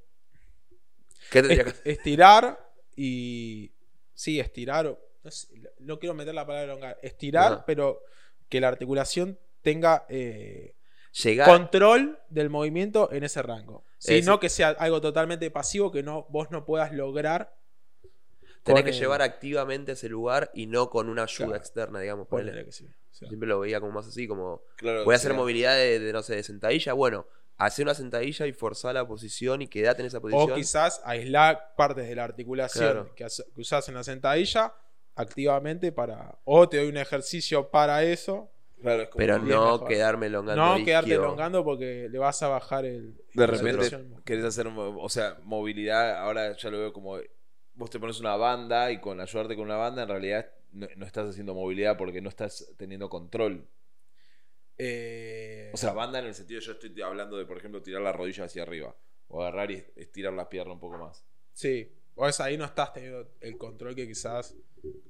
¿Qué 1.31 1.41
tendría 1.41 1.65
que 1.65 1.71
Est- 1.71 1.87
estirar 1.87 2.73
y. 2.95 3.73
Sí, 4.13 4.39
estirar. 4.39 4.87
o- 4.87 5.01
No, 5.23 5.31
sé, 5.31 5.49
no 5.79 5.99
quiero 5.99 6.15
meter 6.15 6.35
la 6.35 6.47
palabra 6.47 6.65
elongar. 6.71 6.99
Estirar, 7.03 7.53
Ajá. 7.53 7.65
pero 7.67 8.03
que 8.51 8.61
la 8.61 8.69
articulación 8.69 9.39
tenga 9.63 10.05
eh, 10.11 10.75
Llegar. 11.23 11.47
control 11.49 12.19
del 12.29 12.51
movimiento 12.51 13.11
en 13.13 13.25
ese 13.25 13.41
rango. 13.43 13.85
Sí, 13.99 14.21
no 14.23 14.39
que 14.41 14.49
sea 14.51 14.71
algo 14.71 15.01
totalmente 15.01 15.51
pasivo 15.51 15.91
que 15.93 16.03
no, 16.03 16.27
vos 16.31 16.51
no 16.51 16.65
puedas 16.67 16.93
lograr. 16.93 17.55
Tenés 18.63 18.85
que 18.85 18.91
el- 18.91 18.99
llevar 18.99 19.23
activamente 19.23 19.93
a 19.93 19.95
ese 19.95 20.09
lugar 20.11 20.51
y 20.55 20.67
no 20.67 20.91
con 20.91 21.09
una 21.09 21.23
ayuda 21.23 21.47
Claro. 21.49 21.61
externa, 21.63 22.01
digamos. 22.01 22.29
Ponele 22.29 22.51
ponele. 22.51 22.67
que 22.67 22.73
sí. 22.73 22.85
O 22.87 23.15
sea, 23.15 23.29
Siempre 23.29 23.49
lo 23.49 23.59
veía 23.61 23.81
como 23.81 23.93
más 23.93 24.07
así, 24.07 24.27
como. 24.29 24.63
Claro, 24.77 25.05
Voy 25.05 25.15
a 25.15 25.17
hacer 25.17 25.33
sea, 25.33 25.39
movilidad 25.39 25.77
de, 25.77 25.99
de, 25.99 26.13
no 26.13 26.23
sé, 26.23 26.37
de 26.37 26.43
sentadilla. 26.43 26.93
Bueno, 26.95 27.27
hacer 27.61 27.85
una 27.85 27.95
sentadilla 27.95 28.47
y 28.47 28.53
forzar 28.53 28.95
la 28.95 29.07
posición 29.07 29.63
y 29.63 29.69
quedate 29.69 30.03
en 30.03 30.07
esa 30.07 30.21
posición. 30.21 30.51
O 30.53 30.55
quizás 30.55 31.01
aislar 31.05 31.75
partes 31.77 32.09
de 32.09 32.15
la 32.15 32.25
articulación 32.25 32.85
Claro. 32.85 33.15
que, 33.15 33.27
que 33.55 33.61
usás 33.61 33.89
en 33.89 33.95
la 33.95 34.03
sentadilla 34.05 34.75
activamente 35.15 35.93
para. 35.93 36.39
O 36.45 36.69
te 36.69 36.79
doy 36.79 36.89
un 36.89 36.97
ejercicio 36.97 37.71
para 37.71 38.03
eso. 38.05 38.51
Claro, 38.81 39.03
es 39.03 39.09
como 39.11 39.19
pero 39.19 39.39
no 39.39 39.45
mejor. 39.73 39.89
quedarme 39.89 40.27
elongando. 40.27 40.65
No 40.65 40.77
el 40.77 40.85
quedarte 40.85 41.13
elongando 41.13 41.63
porque 41.63 42.09
le 42.11 42.19
vas 42.19 42.43
a 42.43 42.49
bajar 42.49 42.87
el. 42.87 43.15
De 43.35 43.47
repente 43.47 44.07
querés 44.25 44.45
hacer, 44.45 44.67
o 44.69 45.09
sea, 45.11 45.39
movilidad, 45.45 46.17
ahora 46.19 46.57
ya 46.57 46.71
lo 46.71 46.79
veo 46.79 46.93
como 46.93 47.19
vos 47.75 47.91
te 47.91 48.01
pones 48.01 48.21
una 48.21 48.37
banda 48.37 48.91
y 48.91 49.01
con 49.01 49.21
ayudarte 49.21 49.55
con 49.55 49.65
una 49.67 49.77
banda 49.77 50.03
en 50.03 50.09
realidad 50.09 50.47
no, 50.73 50.87
no 50.97 51.07
estás 51.07 51.29
haciendo 51.31 51.55
movilidad 51.55 51.97
porque 51.97 52.21
no 52.21 52.29
estás 52.31 52.73
teniendo 52.79 53.09
control. 53.11 53.67
Eh, 54.83 55.71
O 55.75 55.77
sea, 55.77 55.93
banda 55.93 56.19
en 56.21 56.27
el 56.27 56.35
sentido, 56.35 56.61
yo 56.61 56.73
estoy 56.73 57.01
hablando 57.03 57.37
de, 57.37 57.45
por 57.45 57.59
ejemplo, 57.59 57.83
tirar 57.83 58.01
la 58.03 58.13
rodilla 58.13 58.45
hacia 58.45 58.63
arriba 58.63 58.97
o 59.29 59.43
agarrar 59.43 59.71
y 59.71 59.85
estirar 59.97 60.33
la 60.33 60.49
pierna 60.49 60.73
un 60.73 60.81
poco 60.81 60.97
más. 60.99 61.25
Sí. 61.53 61.93
O 62.15 62.27
es 62.27 62.41
ahí 62.41 62.57
no 62.57 62.65
estás 62.65 62.93
teniendo 62.93 63.29
el 63.41 63.57
control 63.59 63.95
que 63.95 64.07
quizás 64.07 64.55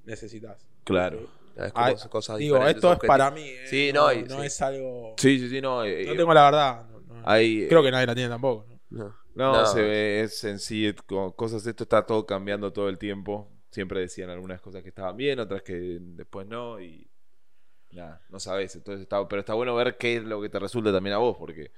necesitas. 0.04 0.66
Claro. 0.84 1.20
Es 1.56 1.72
como 1.72 1.84
Ay, 1.86 1.94
cosas 2.10 2.38
Digo, 2.38 2.66
esto 2.66 2.92
es 2.92 2.98
para 3.00 3.30
mí. 3.30 3.42
eh, 3.48 3.66
Sí, 3.66 3.90
no, 3.92 4.06
no, 4.06 4.12
y- 4.12 4.22
no 4.24 4.40
sí. 4.40 4.46
es 4.46 4.62
algo. 4.62 5.14
Sí, 5.18 5.38
sí, 5.38 5.48
sí, 5.48 5.60
no. 5.60 5.84
eh, 5.84 6.04
No 6.06 6.12
eh, 6.12 6.16
tengo 6.16 6.34
la 6.34 6.44
verdad. 6.44 6.86
no- 6.88 7.22
hay, 7.24 7.66
Creo 7.68 7.82
que 7.82 7.90
nadie 7.90 8.06
la 8.06 8.14
tiene 8.14 8.28
tampoco. 8.30 8.66
¿no? 8.90 9.14
No. 9.34 9.66
Se 9.66 9.80
ve, 9.82 10.20
es 10.22 10.42
en 10.44 10.58
sí, 10.58 10.92
cosas, 11.36 11.64
esto 11.66 11.84
está 11.84 12.04
todo 12.04 12.26
cambiando 12.26 12.72
todo 12.72 12.88
el 12.88 12.98
tiempo. 12.98 13.50
Siempre 13.70 14.00
decían 14.00 14.30
algunas 14.30 14.60
cosas 14.60 14.82
que 14.82 14.88
estaban 14.88 15.16
bien, 15.16 15.38
otras 15.38 15.62
que 15.62 15.74
después 16.00 16.46
no, 16.46 16.80
y 16.80 17.08
nada, 17.92 18.20
no 18.28 18.40
sabes. 18.40 18.74
Entonces 18.76 19.02
está, 19.02 19.26
pero 19.28 19.40
está 19.40 19.54
bueno 19.54 19.74
ver 19.74 19.96
qué 19.98 20.16
es 20.16 20.24
lo 20.24 20.40
que 20.40 20.48
te 20.48 20.58
resulta 20.58 20.92
también 20.92 21.14
a 21.14 21.18
vos, 21.18 21.36
porque 21.38 21.70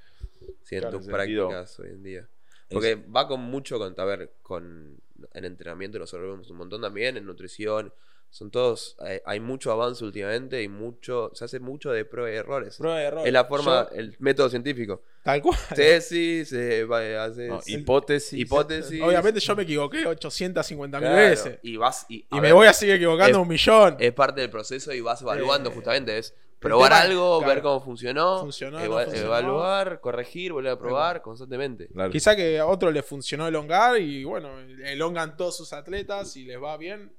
Sí, 0.63 0.77
en 0.77 0.81
Claro, 0.83 0.99
tus 0.99 1.09
ese 1.09 1.13
sentido. 1.17 1.49
prácticas 1.49 1.81
hoy 1.81 1.89
en 1.91 2.03
día. 2.03 2.29
Porque 2.71 2.95
va 2.97 3.29
con 3.29 3.41
mucho 3.41 3.79
con, 3.79 3.95
a 3.99 4.05
ver, 4.05 4.33
con 4.43 4.97
en 5.35 5.45
entrenamiento 5.45 5.99
nosotros 5.99 6.31
vemos 6.31 6.51
un 6.51 6.57
montón 6.57 6.81
también, 6.81 7.17
en 7.17 7.27
nutrición. 7.27 7.93
Son 8.35 8.51
todos, 8.51 8.97
hay, 8.99 9.19
hay 9.27 9.41
mucho 9.41 9.71
avance 9.71 10.03
últimamente 10.03 10.63
y 10.63 10.67
mucho, 10.69 11.31
se 11.35 11.45
hace 11.45 11.61
mucho 11.61 11.91
de 11.93 12.07
prueba 12.07 12.31
y 12.33 12.37
errores. 12.37 12.79
Prueba 12.79 12.99
de 12.99 13.05
error. 13.05 13.27
es 13.27 13.33
la 13.35 13.45
forma, 13.45 13.91
Yo- 13.91 13.97
el 13.99 14.17
método 14.21 14.49
científico. 14.49 15.03
tal 15.23 15.43
cual. 15.43 15.59
Tesis, 15.75 16.49
se 16.49 16.85
va, 16.85 17.25
haces 17.25 17.51
no, 17.51 17.61
hipótesis. 17.67 18.39
hipótesis. 18.41 19.03
Obviamente 19.03 19.39
yo 19.39 19.55
me 19.55 19.65
equivoqué 19.65 20.07
850 20.07 20.99
mil 20.99 21.09
Claro, 21.11 21.29
veces. 21.29 21.59
Y 21.63 21.77
vas 21.77 22.07
y, 22.09 22.27
Y 22.31 22.37
me 22.37 22.41
ver, 22.41 22.55
voy 22.55 22.67
a 22.69 22.73
seguir 22.73 22.95
equivocando 22.95 23.37
es- 23.39 23.43
un 23.43 23.49
millón. 23.49 23.97
es 23.99 24.13
parte 24.15 24.41
del 24.41 24.49
proceso 24.49 24.95
y 24.95 25.03
vas 25.03 25.21
evaluando 25.21 25.69
Eh, 25.69 25.75
justamente. 25.75 26.17
Es 26.17 26.35
probar 26.59 26.91
tema- 26.91 27.03
algo, 27.03 27.39
claro. 27.41 27.55
ver 27.55 27.63
cómo 27.63 27.81
funcionó, 27.85 28.39
Funcionó, 28.41 28.79
no 28.79 28.85
eva- 28.87 29.05
funcionó. 29.05 29.27
evaluar, 29.27 30.01
corregir, 30.01 30.53
volver 30.55 30.73
a 30.73 30.79
probar 30.79 31.21
constantemente. 31.21 31.89
Claro. 31.89 32.11
Quizá 32.11 32.35
que 32.35 32.59
a 32.59 32.65
otro 32.67 32.91
le 32.91 33.03
funcionó 33.03 33.47
elongar 33.47 34.01
y 34.01 34.25
bueno, 34.25 34.59
elongan 34.87 35.37
todos 35.37 35.55
sus 35.55 35.75
atletas 35.75 36.35
y 36.39 36.45
les 36.47 36.59
va 36.63 36.79
bien. 36.79 37.13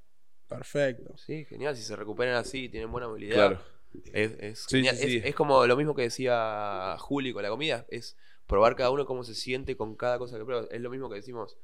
Perfecto. 0.55 1.17
Sí, 1.17 1.45
genial. 1.45 1.75
Si 1.75 1.83
se 1.83 1.95
recuperan 1.95 2.35
así, 2.35 2.69
tienen 2.69 2.91
buena 2.91 3.07
movilidad. 3.07 3.35
Claro. 3.35 3.59
Es, 4.13 4.31
es 4.39 4.59
Sí, 4.59 4.77
genial. 4.77 4.95
sí, 4.95 5.07
sí. 5.09 5.17
Es, 5.17 5.25
es 5.25 5.35
como 5.35 5.65
lo 5.67 5.75
mismo 5.77 5.93
que 5.95 6.03
decía 6.03 6.95
Juli 6.99 7.33
con 7.33 7.43
la 7.43 7.49
comida. 7.49 7.85
Es 7.89 8.17
probar 8.47 8.75
cada 8.75 8.89
uno 8.91 9.05
cómo 9.05 9.23
se 9.23 9.35
siente 9.35 9.75
con 9.77 9.95
cada 9.95 10.17
cosa 10.17 10.37
que 10.37 10.45
prueba. 10.45 10.67
Es 10.71 10.81
lo 10.81 10.89
mismo 10.89 11.09
que 11.09 11.15
decimos. 11.15 11.57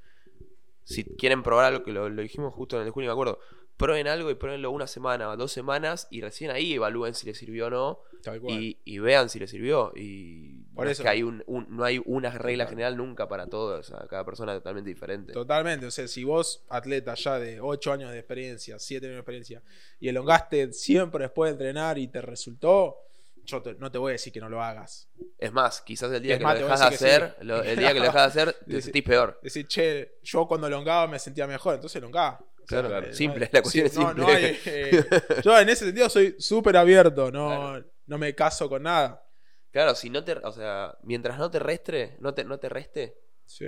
Si 0.83 1.03
quieren 1.03 1.43
probar 1.43 1.65
algo, 1.65 1.83
que 1.83 1.91
lo, 1.91 2.09
lo 2.09 2.21
dijimos 2.21 2.53
justo 2.53 2.75
en 2.75 2.81
el 2.81 2.85
de 2.87 2.91
Juli, 2.91 3.05
me 3.07 3.13
acuerdo. 3.13 3.39
Prueben 3.79 4.07
algo 4.09 4.29
y 4.29 4.35
pruébenlo 4.35 4.69
una 4.71 4.85
semana, 4.87 5.33
dos 5.37 5.51
semanas 5.53 6.07
y 6.11 6.19
recién 6.21 6.51
ahí 6.51 6.73
evalúen 6.73 7.15
si 7.15 7.25
les 7.25 7.37
sirvió 7.37 7.67
o 7.67 7.69
no 7.69 7.99
Tal 8.21 8.41
cual. 8.41 8.61
y, 8.61 8.77
y 8.83 8.99
vean 8.99 9.29
si 9.29 9.39
les 9.39 9.49
sirvió. 9.49 9.93
Y 9.95 10.65
Por 10.75 10.83
no 10.85 10.91
eso. 10.91 11.01
es 11.01 11.05
que 11.05 11.09
hay 11.09 11.23
un, 11.23 11.41
un- 11.47 11.65
no 11.75 11.85
hay 11.85 12.01
una 12.05 12.29
regla 12.31 12.65
Total. 12.65 12.71
general 12.75 12.97
nunca 12.97 13.29
para 13.29 13.47
todos. 13.47 13.79
O 13.89 13.97
sea, 13.97 14.05
cada 14.07 14.25
persona 14.25 14.51
es 14.53 14.57
totalmente 14.59 14.89
diferente. 14.89 15.31
Totalmente, 15.31 15.85
o 15.85 15.91
sea, 15.91 16.07
si 16.09 16.25
vos, 16.25 16.65
atleta 16.69 17.13
ya 17.15 17.39
de 17.39 17.61
8 17.61 17.93
años 17.93 18.11
de 18.11 18.19
experiencia, 18.19 18.77
7 18.77 19.05
años 19.05 19.15
de 19.15 19.19
experiencia, 19.21 19.63
y 19.99 20.09
elongaste 20.09 20.73
siempre 20.73 21.23
después 21.23 21.47
de 21.49 21.51
entrenar 21.53 21.97
y 21.97 22.09
te 22.09 22.21
resultó, 22.21 22.97
yo 23.45 23.61
te- 23.61 23.75
no 23.75 23.89
te 23.89 23.97
voy 23.97 24.09
a 24.09 24.13
decir 24.13 24.33
que 24.33 24.41
no 24.41 24.49
lo 24.49 24.61
hagas. 24.61 25.09
Es 25.37 25.53
más, 25.53 25.81
quizás 25.81 26.11
el 26.11 26.21
día 26.21 26.33
Es 26.33 26.39
que 26.39 26.43
más, 26.43 26.59
lo 26.59 26.65
dejas 26.65 26.79
de 26.81 26.85
hacer, 26.95 27.35
sí. 27.39 27.45
lo- 27.45 27.63
el 27.63 27.79
día 27.79 27.93
que 27.93 27.99
lo 27.99 28.05
dejas 28.07 28.33
de 28.35 28.41
hacer, 28.41 28.55
te 28.67 28.81
sentís 28.81 29.03
peor. 29.03 29.39
Decir, 29.41 29.65
che, 29.67 30.17
yo 30.21 30.45
cuando 30.47 30.67
elongaba 30.67 31.07
me 31.07 31.17
sentía 31.17 31.47
mejor, 31.47 31.75
entonces 31.75 31.95
elongaba. 31.95 32.45
Claro, 32.69 32.99
eh, 33.07 33.13
simple, 33.13 33.45
no- 33.45 33.49
la 33.51 33.61
cuestión 33.61 33.89
sí, 33.89 33.93
es 33.93 33.97
no- 33.99 34.07
simple. 34.07 34.23
no 34.23 34.29
hay, 34.29 34.59
eh, 34.65 35.05
yo 35.43 35.59
en 35.59 35.69
ese 35.69 35.85
sentido 35.85 36.09
soy 36.09 36.35
súper 36.39 36.77
abierto, 36.77 37.31
no, 37.31 37.47
Claro. 37.47 37.85
no 38.05 38.17
me 38.17 38.33
caso 38.35 38.69
con 38.69 38.83
nada. 38.83 39.25
Claro, 39.71 39.93
si 39.95 40.09
no 40.09 40.23
te, 40.23 40.33
o 40.33 40.51
sea, 40.51 40.97
mientras 41.03 41.37
no 41.37 41.51
te 41.51 41.59
restre, 41.59 42.15
no 42.19 42.33
te, 42.33 42.43
no 42.43 42.59
te 42.59 42.69
reste, 42.69 43.17
Sí. 43.45 43.65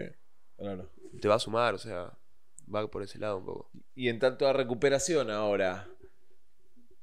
Claro. 0.57 0.89
te 1.19 1.27
va 1.27 1.35
a 1.35 1.39
sumar, 1.39 1.73
o 1.73 1.77
sea, 1.77 2.11
va 2.73 2.87
por 2.89 3.03
ese 3.03 3.19
lado 3.19 3.37
un 3.37 3.45
poco. 3.45 3.69
Y 3.95 4.09
en 4.09 4.19
tanto 4.19 4.47
a 4.47 4.53
recuperación 4.53 5.29
ahora. 5.29 5.87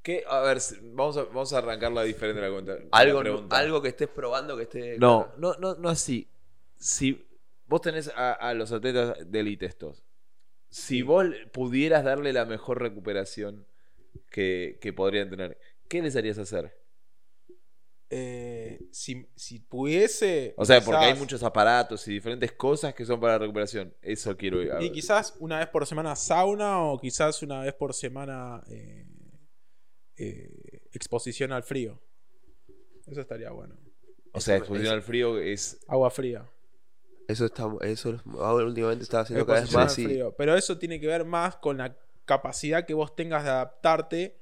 ¿Qué? 0.02 0.24
A 0.28 0.40
ver, 0.40 0.58
vamos 0.82 1.16
a, 1.16 1.24
vamos 1.24 1.52
a 1.52 1.58
arrancarla 1.58 2.02
diferente 2.02 2.40
la 2.40 2.50
cuenta. 2.50 2.78
Algo, 2.92 3.20
pregunta. 3.20 3.58
algo 3.58 3.82
que 3.82 3.88
estés 3.88 4.08
probando 4.08 4.56
que 4.56 4.62
esté. 4.62 4.98
No, 4.98 5.32
no, 5.36 5.54
no, 5.58 5.74
no 5.74 5.88
así. 5.88 6.30
Si 6.78 7.26
vos 7.66 7.80
tenés 7.82 8.08
a, 8.14 8.32
a 8.32 8.54
los 8.54 8.72
atletas 8.72 9.16
de 9.30 9.40
élite 9.40 9.66
estos, 9.66 10.02
si 10.70 11.02
vos 11.02 11.26
pudieras 11.52 12.04
darle 12.04 12.32
la 12.32 12.44
mejor 12.44 12.80
recuperación 12.80 13.66
que, 14.30 14.78
que 14.80 14.92
podrían 14.92 15.30
tener, 15.30 15.58
¿qué 15.88 16.02
les 16.02 16.16
harías 16.16 16.38
hacer? 16.38 16.78
Eh, 18.10 18.80
si, 18.90 19.28
si 19.36 19.60
pudiese. 19.60 20.54
O 20.56 20.64
sea, 20.64 20.80
porque 20.80 21.04
hay 21.04 21.14
muchos 21.14 21.42
aparatos 21.42 22.08
y 22.08 22.12
diferentes 22.12 22.52
cosas 22.52 22.94
que 22.94 23.04
son 23.04 23.20
para 23.20 23.34
la 23.34 23.40
recuperación. 23.40 23.94
Eso 24.00 24.34
quiero 24.36 24.62
ir 24.62 24.72
a 24.72 24.82
Y 24.82 24.90
quizás 24.90 25.34
una 25.40 25.58
vez 25.58 25.68
por 25.68 25.86
semana 25.86 26.16
sauna 26.16 26.80
o 26.84 26.98
quizás 26.98 27.42
una 27.42 27.60
vez 27.60 27.74
por 27.74 27.92
semana 27.92 28.62
eh, 28.70 29.06
eh, 30.16 30.88
exposición 30.92 31.52
al 31.52 31.62
frío. 31.62 32.00
Eso 33.06 33.20
estaría 33.20 33.50
bueno. 33.50 33.76
O 34.32 34.40
sea, 34.40 34.56
exposición 34.56 34.94
al 34.94 35.02
frío 35.02 35.38
es. 35.38 35.78
Agua 35.86 36.10
fría. 36.10 36.48
Eso 37.28 37.44
está, 37.44 37.68
eso 37.82 38.20
ahora 38.40 38.64
últimamente 38.64 39.04
está 39.04 39.20
haciendo 39.20 39.46
cada 39.46 39.60
vez 39.60 39.72
más 39.72 39.98
y 39.98 40.04
frío. 40.04 40.34
Pero 40.36 40.56
eso 40.56 40.78
tiene 40.78 40.98
que 40.98 41.06
ver 41.06 41.24
más 41.24 41.56
con 41.56 41.76
la 41.76 41.94
capacidad 42.24 42.84
que 42.86 42.94
vos 42.94 43.14
tengas 43.14 43.44
de 43.44 43.50
adaptarte 43.50 44.38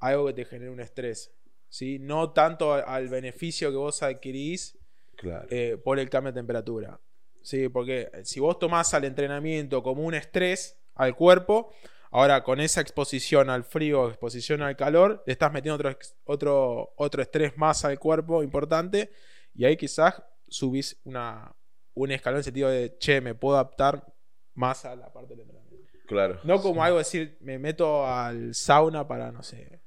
a 0.00 0.08
algo 0.08 0.26
que 0.28 0.32
te 0.34 0.44
genere 0.44 0.70
un 0.70 0.80
estrés. 0.80 1.32
¿sí? 1.68 1.98
No 1.98 2.30
tanto 2.32 2.72
al 2.72 3.08
beneficio 3.08 3.70
que 3.70 3.76
vos 3.76 4.02
adquirís 4.02 4.78
Claro. 5.16 5.48
eh, 5.50 5.76
por 5.82 5.98
el 5.98 6.08
cambio 6.08 6.32
de 6.32 6.38
temperatura. 6.38 7.00
Sí, 7.42 7.68
porque 7.68 8.08
si 8.22 8.38
vos 8.38 8.56
tomás 8.58 8.94
al 8.94 9.04
entrenamiento 9.04 9.82
como 9.82 10.04
un 10.04 10.14
estrés 10.14 10.78
al 10.94 11.16
cuerpo, 11.16 11.72
ahora 12.12 12.44
con 12.44 12.60
esa 12.60 12.80
exposición 12.80 13.50
al 13.50 13.64
frío, 13.64 14.08
exposición 14.08 14.62
al 14.62 14.76
calor, 14.76 15.24
le 15.26 15.32
estás 15.32 15.52
metiendo 15.52 15.74
otro, 15.74 15.98
otro, 16.24 16.92
otro 16.96 17.22
estrés 17.22 17.56
más 17.56 17.84
al 17.84 17.98
cuerpo 17.98 18.44
importante 18.44 19.10
y 19.54 19.64
ahí 19.64 19.76
quizás 19.76 20.22
subís 20.46 21.00
una, 21.04 21.52
un 21.98 22.12
escalón 22.12 22.36
en 22.36 22.38
el 22.38 22.44
sentido 22.44 22.68
de, 22.70 22.96
che, 22.98 23.20
me 23.20 23.34
puedo 23.34 23.56
adaptar 23.56 24.14
más 24.54 24.84
a 24.84 24.94
la 24.94 25.12
parte 25.12 25.34
del 25.34 25.40
entrenamiento. 25.40 25.88
claro. 26.06 26.40
No 26.44 26.60
como 26.62 26.82
algo 26.82 26.98
decir, 26.98 27.36
me 27.40 27.58
meto 27.58 28.06
al 28.06 28.54
sauna 28.54 29.06
para, 29.06 29.32
no 29.32 29.42
sé, 29.42 29.82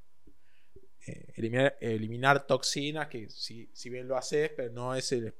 eh, 1.07 1.33
eliminar, 1.35 1.77
eliminar 1.79 2.45
toxinas, 2.45 3.07
que 3.07 3.29
si, 3.29 3.69
si 3.73 3.89
bien 3.89 4.07
lo 4.07 4.17
haces, 4.17 4.51
pero 4.55 4.71
no 4.71 4.93
es 4.93 5.11
el, 5.13 5.33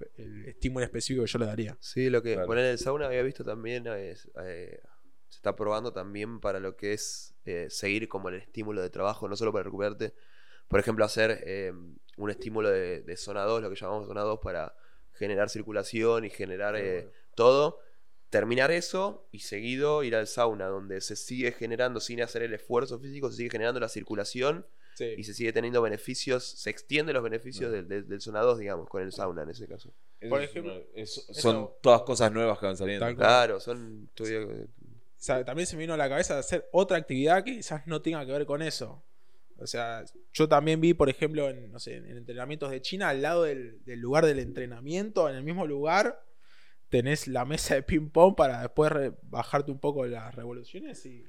estímulo 0.47 0.83
específico 0.85 1.23
que 1.25 1.31
yo 1.31 1.39
le 1.39 1.45
daría. 1.45 1.77
Sí, 1.79 2.09
lo 2.09 2.21
que 2.21 2.33
Claro. 2.33 2.47
poner 2.47 2.65
en 2.65 2.71
el 2.71 2.77
sauna 2.77 3.05
había 3.07 3.21
visto 3.21 3.43
también 3.43 3.85
es, 3.87 4.29
eh, 4.43 4.81
se 5.29 5.37
está 5.37 5.55
probando 5.55 5.93
también 5.93 6.39
para 6.39 6.59
lo 6.59 6.75
que 6.75 6.93
es 6.93 7.35
eh, 7.45 7.67
seguir 7.69 8.07
como 8.07 8.29
el 8.29 8.35
estímulo 8.35 8.81
de 8.81 8.89
trabajo, 8.89 9.27
no 9.27 9.35
solo 9.35 9.51
para 9.51 9.63
recuperarte. 9.63 10.13
Por 10.67 10.79
ejemplo, 10.79 11.03
hacer 11.03 11.43
eh, 11.45 11.73
un 12.17 12.29
estímulo 12.29 12.69
de, 12.69 13.01
de 13.01 13.17
zona 13.17 13.43
2, 13.43 13.61
lo 13.61 13.69
que 13.69 13.75
llamamos 13.75 14.07
zona 14.07 14.21
2, 14.21 14.39
para 14.41 14.73
generar 15.21 15.49
circulación 15.49 16.25
y 16.25 16.29
generar 16.29 16.75
eh, 16.75 17.09
todo. 17.35 17.79
Terminar 18.29 18.71
eso 18.71 19.27
y 19.31 19.39
seguido 19.39 20.03
ir 20.03 20.15
al 20.15 20.25
sauna, 20.25 20.67
donde 20.67 20.99
se 21.01 21.15
sigue 21.15 21.51
generando, 21.51 21.99
sin 21.99 22.21
hacer 22.21 22.41
el 22.43 22.53
esfuerzo 22.53 22.97
físico, 22.99 23.29
se 23.29 23.37
sigue 23.37 23.49
generando 23.49 23.79
la 23.79 23.87
circulación 23.89 24.65
Sí. 24.93 25.15
y 25.17 25.23
se 25.23 25.33
sigue 25.33 25.53
teniendo 25.53 25.81
beneficios, 25.81 26.43
se 26.43 26.69
extienden 26.69 27.13
los 27.13 27.23
beneficios 27.23 27.71
del, 27.71 27.87
del, 27.87 28.07
del 28.09 28.19
zona 28.19 28.41
2, 28.41 28.59
digamos, 28.59 28.89
con 28.89 29.01
el 29.01 29.11
sauna 29.13 29.43
en 29.43 29.49
ese 29.49 29.65
caso. 29.65 29.93
Por 30.29 30.41
es 30.41 30.49
ejemplo, 30.49 30.73
eso- 30.95 31.21
son 31.33 31.69
todas 31.81 32.01
cosas 32.01 32.31
nuevas 32.33 32.59
que 32.59 32.65
van 32.65 32.75
saliendo. 32.77 33.05
Tal. 33.05 33.15
Claro, 33.15 33.59
son 33.61 34.09
O 34.19 34.25
sea, 35.17 35.45
también 35.45 35.65
se 35.67 35.75
me 35.77 35.83
vino 35.83 35.93
a 35.93 35.97
la 35.97 36.09
cabeza 36.09 36.33
de 36.33 36.39
hacer 36.41 36.67
otra 36.73 36.97
actividad 36.97 37.43
que 37.43 37.55
quizás 37.57 37.85
no 37.87 38.01
tenga 38.01 38.25
que 38.25 38.31
ver 38.33 38.45
con 38.45 38.61
eso. 38.61 39.03
O 39.61 39.67
sea, 39.67 40.03
yo 40.33 40.47
también 40.49 40.81
vi, 40.81 40.93
por 40.93 41.09
ejemplo, 41.09 41.49
en, 41.49 41.71
no 41.71 41.79
sé, 41.79 41.95
en 41.97 42.17
entrenamientos 42.17 42.71
de 42.71 42.81
China, 42.81 43.09
al 43.09 43.21
lado 43.21 43.43
del, 43.43 43.83
del 43.85 43.99
lugar 43.99 44.25
del 44.25 44.39
entrenamiento, 44.39 45.29
en 45.29 45.35
el 45.35 45.43
mismo 45.43 45.65
lugar, 45.67 46.19
tenés 46.89 47.27
la 47.27 47.45
mesa 47.45 47.75
de 47.75 47.83
ping-pong 47.83 48.35
para 48.35 48.61
después 48.61 48.91
bajarte 49.23 49.71
un 49.71 49.79
poco 49.79 50.05
las 50.05 50.33
revoluciones 50.35 51.05
y, 51.05 51.23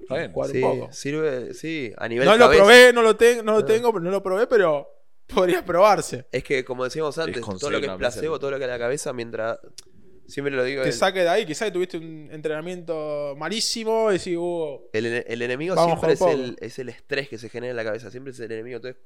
Está 0.00 0.16
bien. 0.16 0.32
jugar 0.32 0.50
Sí, 0.50 0.62
un 0.62 0.78
poco. 0.80 0.92
sirve, 0.92 1.54
sí, 1.54 1.92
a 1.96 2.08
nivel 2.08 2.26
No 2.26 2.36
lo 2.36 2.50
probé, 2.50 2.92
no 2.92 3.02
lo, 3.02 3.16
tengo 3.16 3.42
no 3.42 3.52
lo 3.52 3.60
No. 3.60 3.64
tengo, 3.66 3.92
pero 3.92 4.04
no 4.04 4.10
lo 4.10 4.22
probé, 4.22 4.46
pero 4.46 4.88
podría 5.26 5.64
probarse. 5.64 6.26
Es 6.32 6.42
que, 6.44 6.64
como 6.64 6.84
decíamos 6.84 7.18
antes, 7.18 7.42
todo 7.42 7.70
lo 7.70 7.80
que 7.80 7.86
es 7.86 7.92
placebo, 7.92 8.38
todo 8.38 8.52
lo 8.52 8.58
que 8.58 8.64
es 8.64 8.70
la 8.70 8.78
cabeza, 8.78 9.12
mientras. 9.12 9.58
Siempre 10.28 10.54
lo 10.54 10.62
digo. 10.62 10.82
Te 10.82 10.92
saque 10.92 11.20
de 11.20 11.28
ahí, 11.28 11.46
quizás 11.46 11.72
tuviste 11.72 11.96
un 11.96 12.28
entrenamiento 12.30 13.34
malísimo 13.36 14.10
y 14.10 14.18
decís, 14.18 14.36
uh, 14.36 14.88
el, 14.92 15.06
el 15.26 15.42
enemigo 15.42 15.74
Vamos 15.74 15.98
siempre 15.98 16.12
es 16.12 16.20
el, 16.20 16.56
es 16.60 16.78
el 16.78 16.90
estrés 16.90 17.28
que 17.30 17.38
se 17.38 17.48
genera 17.48 17.70
en 17.70 17.76
la 17.76 17.84
cabeza. 17.84 18.10
Siempre 18.10 18.32
es 18.32 18.38
el 18.40 18.52
enemigo. 18.52 18.76
Entonces, 18.76 19.00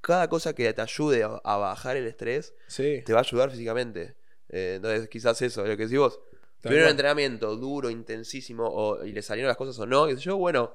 cada 0.00 0.28
cosa 0.28 0.54
que 0.54 0.72
te 0.72 0.82
ayude 0.82 1.22
a, 1.22 1.40
a 1.44 1.56
bajar 1.56 1.96
el 1.96 2.06
estrés 2.06 2.54
sí. 2.66 3.02
te 3.06 3.12
va 3.12 3.20
a 3.20 3.22
ayudar 3.22 3.50
físicamente. 3.50 4.16
Eh, 4.48 4.74
entonces, 4.76 5.08
quizás 5.08 5.40
eso, 5.40 5.64
lo 5.64 5.76
que 5.76 5.84
decís 5.84 5.98
vos. 5.98 6.18
Tal 6.60 6.70
Tuvieron 6.70 6.78
un 6.78 6.84
cual. 6.86 6.90
entrenamiento 6.90 7.56
duro, 7.56 7.88
intensísimo, 7.88 8.66
o, 8.66 9.04
y 9.04 9.12
le 9.12 9.22
salieron 9.22 9.46
las 9.46 9.56
cosas 9.56 9.78
o 9.78 9.86
no, 9.86 10.08
qué 10.08 10.16
sé 10.16 10.22
yo, 10.22 10.36
bueno, 10.36 10.74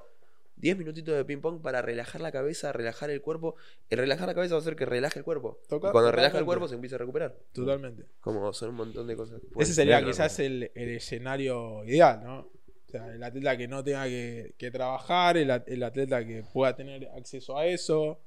10 0.55 0.77
minutitos 0.77 1.15
de 1.15 1.25
ping-pong 1.25 1.61
para 1.61 1.81
relajar 1.81 2.21
la 2.21 2.31
cabeza, 2.31 2.71
relajar 2.71 3.09
el 3.09 3.21
cuerpo. 3.21 3.55
El 3.89 3.97
relajar 3.97 4.27
la 4.27 4.33
cabeza 4.33 4.53
va 4.55 4.59
a 4.59 4.61
hacer 4.61 4.75
que 4.75 4.85
relaje 4.85 5.19
el 5.19 5.25
cuerpo. 5.25 5.59
Toca- 5.67 5.89
y 5.89 5.91
cuando 5.91 6.11
relaja 6.11 6.37
el 6.39 6.45
cuerpo 6.45 6.67
se 6.67 6.75
empieza 6.75 6.95
a 6.95 6.99
recuperar. 6.99 7.35
Totalmente. 7.51 8.05
Como 8.21 8.53
son 8.53 8.69
un 8.69 8.75
montón 8.75 9.07
de 9.07 9.15
cosas. 9.15 9.41
Ese 9.59 9.73
sería 9.73 9.97
ser. 9.99 10.07
quizás 10.07 10.39
el, 10.39 10.71
el 10.75 10.89
escenario 10.89 11.83
ideal, 11.85 12.21
¿no? 12.23 12.39
O 12.39 12.89
sea, 12.89 13.07
el 13.13 13.23
atleta 13.23 13.57
que 13.57 13.67
no 13.67 13.83
tenga 13.83 14.05
que, 14.05 14.53
que 14.57 14.69
trabajar, 14.71 15.35
el, 15.37 15.49
at- 15.51 15.67
el 15.67 15.81
atleta 15.83 16.25
que 16.25 16.43
pueda 16.53 16.75
tener 16.75 17.07
acceso 17.17 17.57
a 17.57 17.65
eso. 17.65 18.21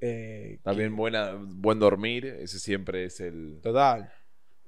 eh, 0.00 0.58
También 0.62 0.96
buena, 0.96 1.34
buen 1.38 1.78
dormir, 1.78 2.24
ese 2.24 2.58
siempre 2.58 3.04
es 3.04 3.20
el. 3.20 3.60
total. 3.62 4.10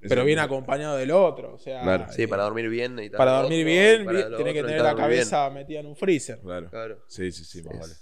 Pero 0.09 0.25
bien 0.25 0.39
acompañado 0.39 0.97
del 0.97 1.11
otro. 1.11 1.55
O 1.55 1.59
sea, 1.59 1.83
Claro. 1.83 2.07
Sí, 2.13 2.23
eh, 2.23 2.29
para 2.29 2.45
dormir 2.45 2.69
bien 2.69 2.99
y 2.99 3.09
tal. 3.11 3.19
para 3.19 3.33
dormir 3.43 3.61
otro, 3.61 3.73
bien, 3.73 4.05
para 4.05 4.19
bien, 4.19 4.37
tenés 4.37 4.55
que 4.55 4.63
tener 4.63 4.81
la 4.83 4.95
bien. 4.95 4.97
cabeza 5.05 5.51
metida 5.51 5.81
en 5.81 5.87
un 5.87 5.97
freezer. 5.97 6.41
Claro. 6.41 6.71
Claro. 6.71 7.05
Sí, 7.09 7.31
sí, 7.33 7.45
sí, 7.45 7.63
más 7.63 7.79
vale. 7.79 7.95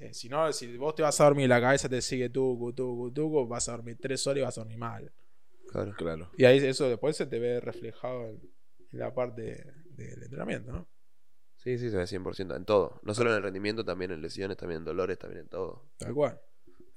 Eh, 0.00 0.14
si 0.14 0.28
no, 0.28 0.52
si 0.52 0.76
vos 0.76 0.94
te 0.94 1.02
vas 1.02 1.20
a 1.20 1.24
dormir 1.24 1.44
y 1.44 1.48
la 1.48 1.60
cabeza 1.60 1.88
te 1.88 2.00
sigue 2.00 2.30
tucu, 2.30 2.72
tucu, 2.72 3.12
tucu, 3.12 3.46
vas 3.46 3.68
a 3.68 3.72
dormir 3.72 3.98
tres 4.00 4.26
horas 4.26 4.38
y 4.38 4.42
vas 4.44 4.58
a 4.58 4.60
dormir 4.62 4.78
mal. 4.78 5.12
Claro. 5.68 5.94
Claro. 5.96 6.30
Y 6.36 6.44
ahí 6.44 6.58
eso 6.58 6.88
después 6.88 7.16
se 7.16 7.26
te 7.26 7.38
ve 7.38 7.60
reflejado 7.60 8.26
en, 8.28 8.40
en 8.92 8.98
la 8.98 9.14
parte 9.14 9.64
del 9.90 10.22
entrenamiento, 10.22 10.72
¿no? 10.72 10.88
Sí, 11.56 11.76
sí, 11.76 11.90
se 11.90 11.96
ve 11.98 12.04
100% 12.06 12.56
en 12.56 12.64
todo. 12.64 13.00
No 13.02 13.12
solo 13.14 13.30
en 13.30 13.36
el 13.36 13.42
rendimiento, 13.42 13.84
también 13.84 14.10
en 14.12 14.22
lesiones, 14.22 14.56
también 14.56 14.78
en 14.78 14.84
dolores, 14.86 15.18
también 15.18 15.42
en 15.42 15.48
todo. 15.48 15.90
Tal 15.98 16.14
cual. 16.14 16.40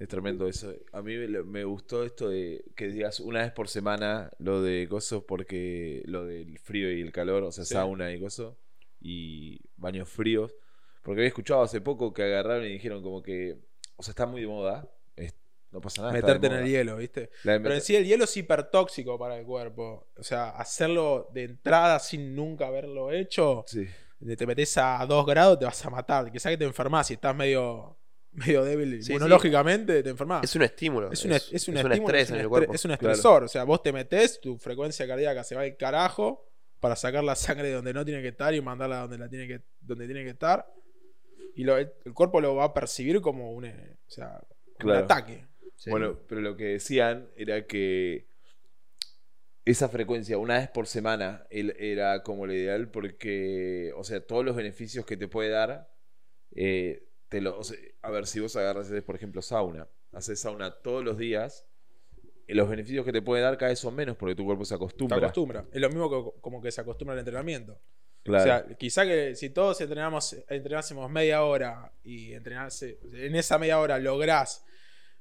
Es 0.03 0.09
tremendo 0.09 0.47
eso. 0.49 0.73
A 0.91 1.01
mí 1.01 1.15
me, 1.15 1.63
gustó 1.63 2.03
esto 2.03 2.27
de 2.27 2.65
que 2.75 2.87
digas 2.89 3.21
una 3.21 3.39
vez 3.39 3.53
por 3.53 3.69
semana 3.69 4.29
lo 4.37 4.61
de 4.61 4.85
cosas 4.89 5.21
porque 5.25 6.03
lo 6.07 6.25
del 6.25 6.59
frío 6.59 6.91
y 6.91 6.99
el 6.99 7.13
calor, 7.13 7.43
o 7.43 7.53
sea, 7.53 7.63
Sí. 7.63 7.73
sauna 7.73 8.11
y 8.11 8.19
coso 8.19 8.57
y 8.99 9.61
baños 9.77 10.09
fríos. 10.09 10.53
Porque 11.03 11.21
había 11.21 11.29
escuchado 11.29 11.61
hace 11.61 11.79
poco 11.79 12.13
que 12.13 12.21
agarraron 12.23 12.65
y 12.65 12.73
dijeron 12.73 13.01
como 13.01 13.23
que, 13.23 13.55
o 13.95 14.03
sea, 14.03 14.11
está 14.11 14.25
muy 14.25 14.41
de 14.41 14.47
moda. 14.47 14.89
es- 15.15 15.35
no 15.71 15.79
pasa 15.79 16.01
nada. 16.01 16.13
Meterte 16.13 16.47
en 16.47 16.53
el 16.53 16.65
hielo, 16.67 16.97
¿viste? 16.97 17.29
Pero 17.41 17.73
en 17.73 17.79
sí 17.81 17.95
el 17.95 18.05
hielo 18.05 18.25
es 18.25 18.35
hipertóxico 18.35 19.17
para 19.17 19.37
el 19.39 19.45
cuerpo. 19.45 20.09
O 20.17 20.23
sea, 20.23 20.49
hacerlo 20.49 21.29
de 21.33 21.43
entrada 21.45 21.97
sin 21.99 22.35
nunca 22.35 22.67
haberlo 22.67 23.09
hecho, 23.09 23.63
Sí. 23.67 23.87
te 24.37 24.45
metes 24.45 24.77
a 24.77 25.05
2 25.07 25.25
grados, 25.25 25.59
te 25.59 25.63
vas 25.65 25.85
a 25.85 25.89
matar. 25.89 26.29
Quizás 26.29 26.51
que 26.51 26.57
te 26.57 26.65
enfermas 26.65 27.07
si 27.07 27.13
estás 27.13 27.33
medio, 27.33 27.97
medio 28.45 28.63
débil 28.63 29.03
Sí, 29.03 29.11
inmunológicamente, 29.13 30.01
te 30.03 30.09
enfermas. 30.09 30.43
Es 30.43 30.55
un 30.55 30.63
estímulo. 30.63 31.11
Es 31.11 31.23
un, 31.25 31.31
es, 31.33 31.51
un 31.67 31.73
un 31.75 31.77
estímulo, 31.77 31.93
estrés 31.93 32.21
es 32.23 32.29
un 32.31 32.35
en 32.35 32.41
el 32.41 32.49
cuerpo. 32.49 32.73
es 32.73 32.85
un 32.85 32.89
Claro. 32.95 33.11
estresor. 33.13 33.43
O 33.43 33.47
sea, 33.47 33.63
vos 33.63 33.81
te 33.83 33.91
metes, 33.93 34.39
tu 34.41 34.57
frecuencia 34.57 35.07
cardíaca 35.07 35.43
se 35.43 35.55
va 35.55 35.61
al 35.61 35.77
carajo 35.77 36.49
para 36.79 36.95
sacar 36.95 37.23
la 37.23 37.35
sangre 37.35 37.67
de 37.67 37.73
donde 37.75 37.93
no 37.93 38.03
tiene 38.03 38.21
que 38.21 38.29
estar 38.29 38.53
y 38.53 38.61
mandarla 38.61 38.99
donde, 39.01 39.17
la 39.17 39.29
tiene, 39.29 39.47
que, 39.47 39.61
donde 39.79 40.05
tiene 40.05 40.23
que 40.23 40.31
estar. 40.31 40.65
Y 41.55 41.63
lo- 41.63 41.77
el 41.77 41.91
cuerpo 42.13 42.41
lo 42.41 42.55
va 42.55 42.65
a 42.65 42.73
percibir 42.73 43.21
como 43.21 43.51
un, 43.53 43.65
eh, 43.65 43.97
o 44.07 44.09
sea, 44.11 44.41
Claro. 44.79 44.99
un 44.99 45.03
ataque. 45.05 45.47
Sí. 45.75 45.89
Bueno, 45.89 46.19
pero 46.27 46.41
lo 46.41 46.55
que 46.57 46.65
decían 46.65 47.29
era 47.35 47.65
que 47.67 48.27
esa 49.65 49.87
frecuencia, 49.87 50.37
una 50.37 50.57
vez 50.57 50.69
por 50.69 50.87
semana, 50.87 51.45
era 51.49 52.21
como 52.23 52.45
lo 52.45 52.53
ideal 52.53 52.89
porque, 52.91 53.91
o 53.95 54.03
sea, 54.03 54.19
todos 54.25 54.43
los 54.43 54.55
beneficios 54.55 55.05
que 55.05 55.15
te 55.15 55.27
puede 55.29 55.49
dar, 55.51 55.89
eh, 56.55 57.07
te 57.33 57.41
lo, 57.41 57.57
o 57.57 57.63
sea, 57.63 57.75
a 58.03 58.11
ver, 58.11 58.27
si 58.27 58.39
vos 58.39 58.55
agarras, 58.55 58.85
haces, 58.85 59.01
por 59.01 59.15
ejemplo, 59.15 59.41
sauna, 59.41 59.87
haces 60.11 60.39
sauna 60.39 60.69
todos 60.69 61.03
los 61.03 61.17
días, 61.17 61.65
eh, 62.47 62.53
los 62.53 62.69
beneficios 62.69 63.03
que 63.03 63.11
te 63.11 63.23
puede 63.23 63.41
dar 63.41 63.57
cada 63.57 63.69
vez 63.69 63.79
son 63.79 63.95
menos 63.95 64.15
porque 64.17 64.35
tu 64.35 64.45
cuerpo 64.45 64.63
se 64.65 64.69
Se 64.69 64.75
acostumbra. 64.75 65.17
acostumbra. 65.17 65.65
Es 65.71 65.81
lo 65.81 65.89
mismo 65.89 66.09
que, 66.11 66.41
como 66.41 66.61
que 66.61 66.71
se 66.71 66.81
acostumbra 66.81 67.13
al 67.13 67.19
entrenamiento. 67.19 67.81
Claro. 68.21 68.43
O 68.43 68.45
sea, 68.45 68.77
quizá 68.77 69.03
que 69.03 69.35
si 69.35 69.49
todos 69.49 69.81
entrenamos, 69.81 70.35
entrenásemos 70.47 71.09
media 71.09 71.43
hora 71.43 71.91
y 72.03 72.33
entrenarse, 72.33 72.99
en 73.13 73.35
esa 73.35 73.57
media 73.57 73.79
hora 73.79 73.97
lográs 73.97 74.63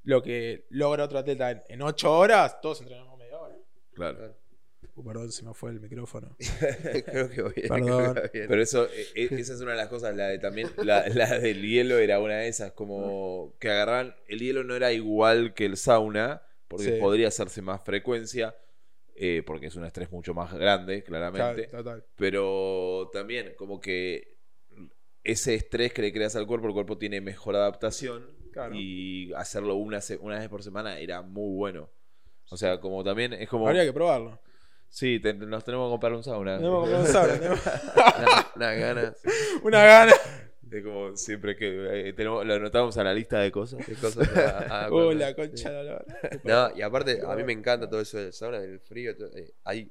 lo 0.04 0.22
que 0.22 0.66
logra 0.68 1.04
otro 1.04 1.18
atleta 1.18 1.50
en, 1.50 1.62
en 1.66 1.80
ocho 1.82 2.12
horas, 2.12 2.60
todos 2.60 2.82
entrenamos 2.82 3.16
media 3.18 3.38
hora. 3.38 3.56
claro. 3.94 4.36
Uh, 4.94 5.04
perdón, 5.04 5.32
se 5.32 5.42
me 5.44 5.54
fue 5.54 5.70
el 5.70 5.80
micrófono. 5.80 6.36
creo 7.06 7.30
que 7.30 7.42
voy 7.42 7.52
bien. 7.56 7.68
Perdón. 7.68 8.14
que 8.30 8.38
bien. 8.38 8.48
Pero 8.48 8.62
eso, 8.62 8.86
eh, 8.86 9.06
eh, 9.14 9.28
esa 9.30 9.54
es 9.54 9.60
una 9.60 9.70
de 9.72 9.78
las 9.78 9.88
cosas, 9.88 10.14
la 10.14 10.26
de 10.28 10.38
también, 10.38 10.68
la, 10.84 11.08
la 11.08 11.38
del 11.38 11.62
hielo 11.62 11.98
era 11.98 12.20
una 12.20 12.36
de 12.38 12.48
esas, 12.48 12.72
como 12.72 13.54
que 13.58 13.70
agarraban, 13.70 14.14
el 14.28 14.40
hielo 14.40 14.64
no 14.64 14.74
era 14.76 14.92
igual 14.92 15.54
que 15.54 15.64
el 15.64 15.76
sauna, 15.76 16.42
porque 16.68 16.84
Sí. 16.94 17.00
podría 17.00 17.28
hacerse 17.28 17.62
más 17.62 17.82
frecuencia, 17.82 18.54
eh, 19.14 19.42
porque 19.46 19.66
es 19.66 19.76
un 19.76 19.84
estrés 19.84 20.10
mucho 20.12 20.34
más 20.34 20.52
grande, 20.54 21.02
claramente, 21.02 21.68
total. 21.68 22.04
pero 22.16 23.08
también 23.12 23.54
como 23.56 23.80
que 23.80 24.36
ese 25.24 25.54
estrés 25.54 25.92
que 25.92 26.02
le 26.02 26.12
creas 26.12 26.34
al 26.36 26.46
cuerpo, 26.46 26.66
el 26.66 26.72
cuerpo 26.74 26.98
tiene 26.98 27.20
mejor 27.20 27.54
adaptación 27.56 28.26
Claro. 28.52 28.74
y 28.74 29.32
hacerlo 29.34 29.76
una, 29.76 30.00
una 30.20 30.38
vez 30.38 30.48
por 30.50 30.62
semana 30.62 30.98
era 30.98 31.22
muy 31.22 31.54
bueno. 31.56 31.88
O 32.50 32.56
sea, 32.58 32.80
como 32.80 33.02
también 33.02 33.32
es 33.32 33.48
como... 33.48 33.66
Habría 33.66 33.84
que 33.84 33.92
probarlo. 33.94 34.38
Sí, 34.94 35.18
te- 35.20 35.32
nos 35.32 35.64
tenemos 35.64 35.88
que 35.88 35.92
comprar 35.92 36.12
un 36.12 36.22
sauna. 36.22 36.58
Tenemos 36.58 36.86
que 36.86 36.92
comprar 36.94 37.00
un 37.00 37.12
sauna, 37.12 37.38
tenemos 37.40 37.60
Una- 38.56 38.72
ganas. 38.74 39.16
una 39.62 39.84
gana. 39.84 40.12
Es 40.70 40.82
como 40.84 41.16
siempre 41.16 41.56
que 41.56 42.08
eh, 42.08 42.12
tenemos, 42.12 42.44
lo 42.46 42.54
anotamos 42.54 42.96
a 42.98 43.04
la 43.04 43.14
lista 43.14 43.38
de 43.40 43.50
cosas. 43.50 43.84
Qué 43.86 43.94
cosas 43.94 44.28
a- 44.36 44.84
a- 44.84 44.90
Uh, 44.92 45.12
la 45.12 45.34
concha 45.34 45.70
de. 45.70 45.98
No, 46.44 46.76
y 46.76 46.82
aparte, 46.82 47.20
a 47.26 47.34
mí 47.36 47.42
me 47.44 47.52
encanta 47.54 47.88
todo 47.88 48.00
eso 48.02 48.18
del 48.18 48.32
sauna, 48.34 48.60
del 48.60 48.80
frío. 48.80 49.16
todo, 49.16 49.30
eh, 49.36 49.54
hay... 49.64 49.90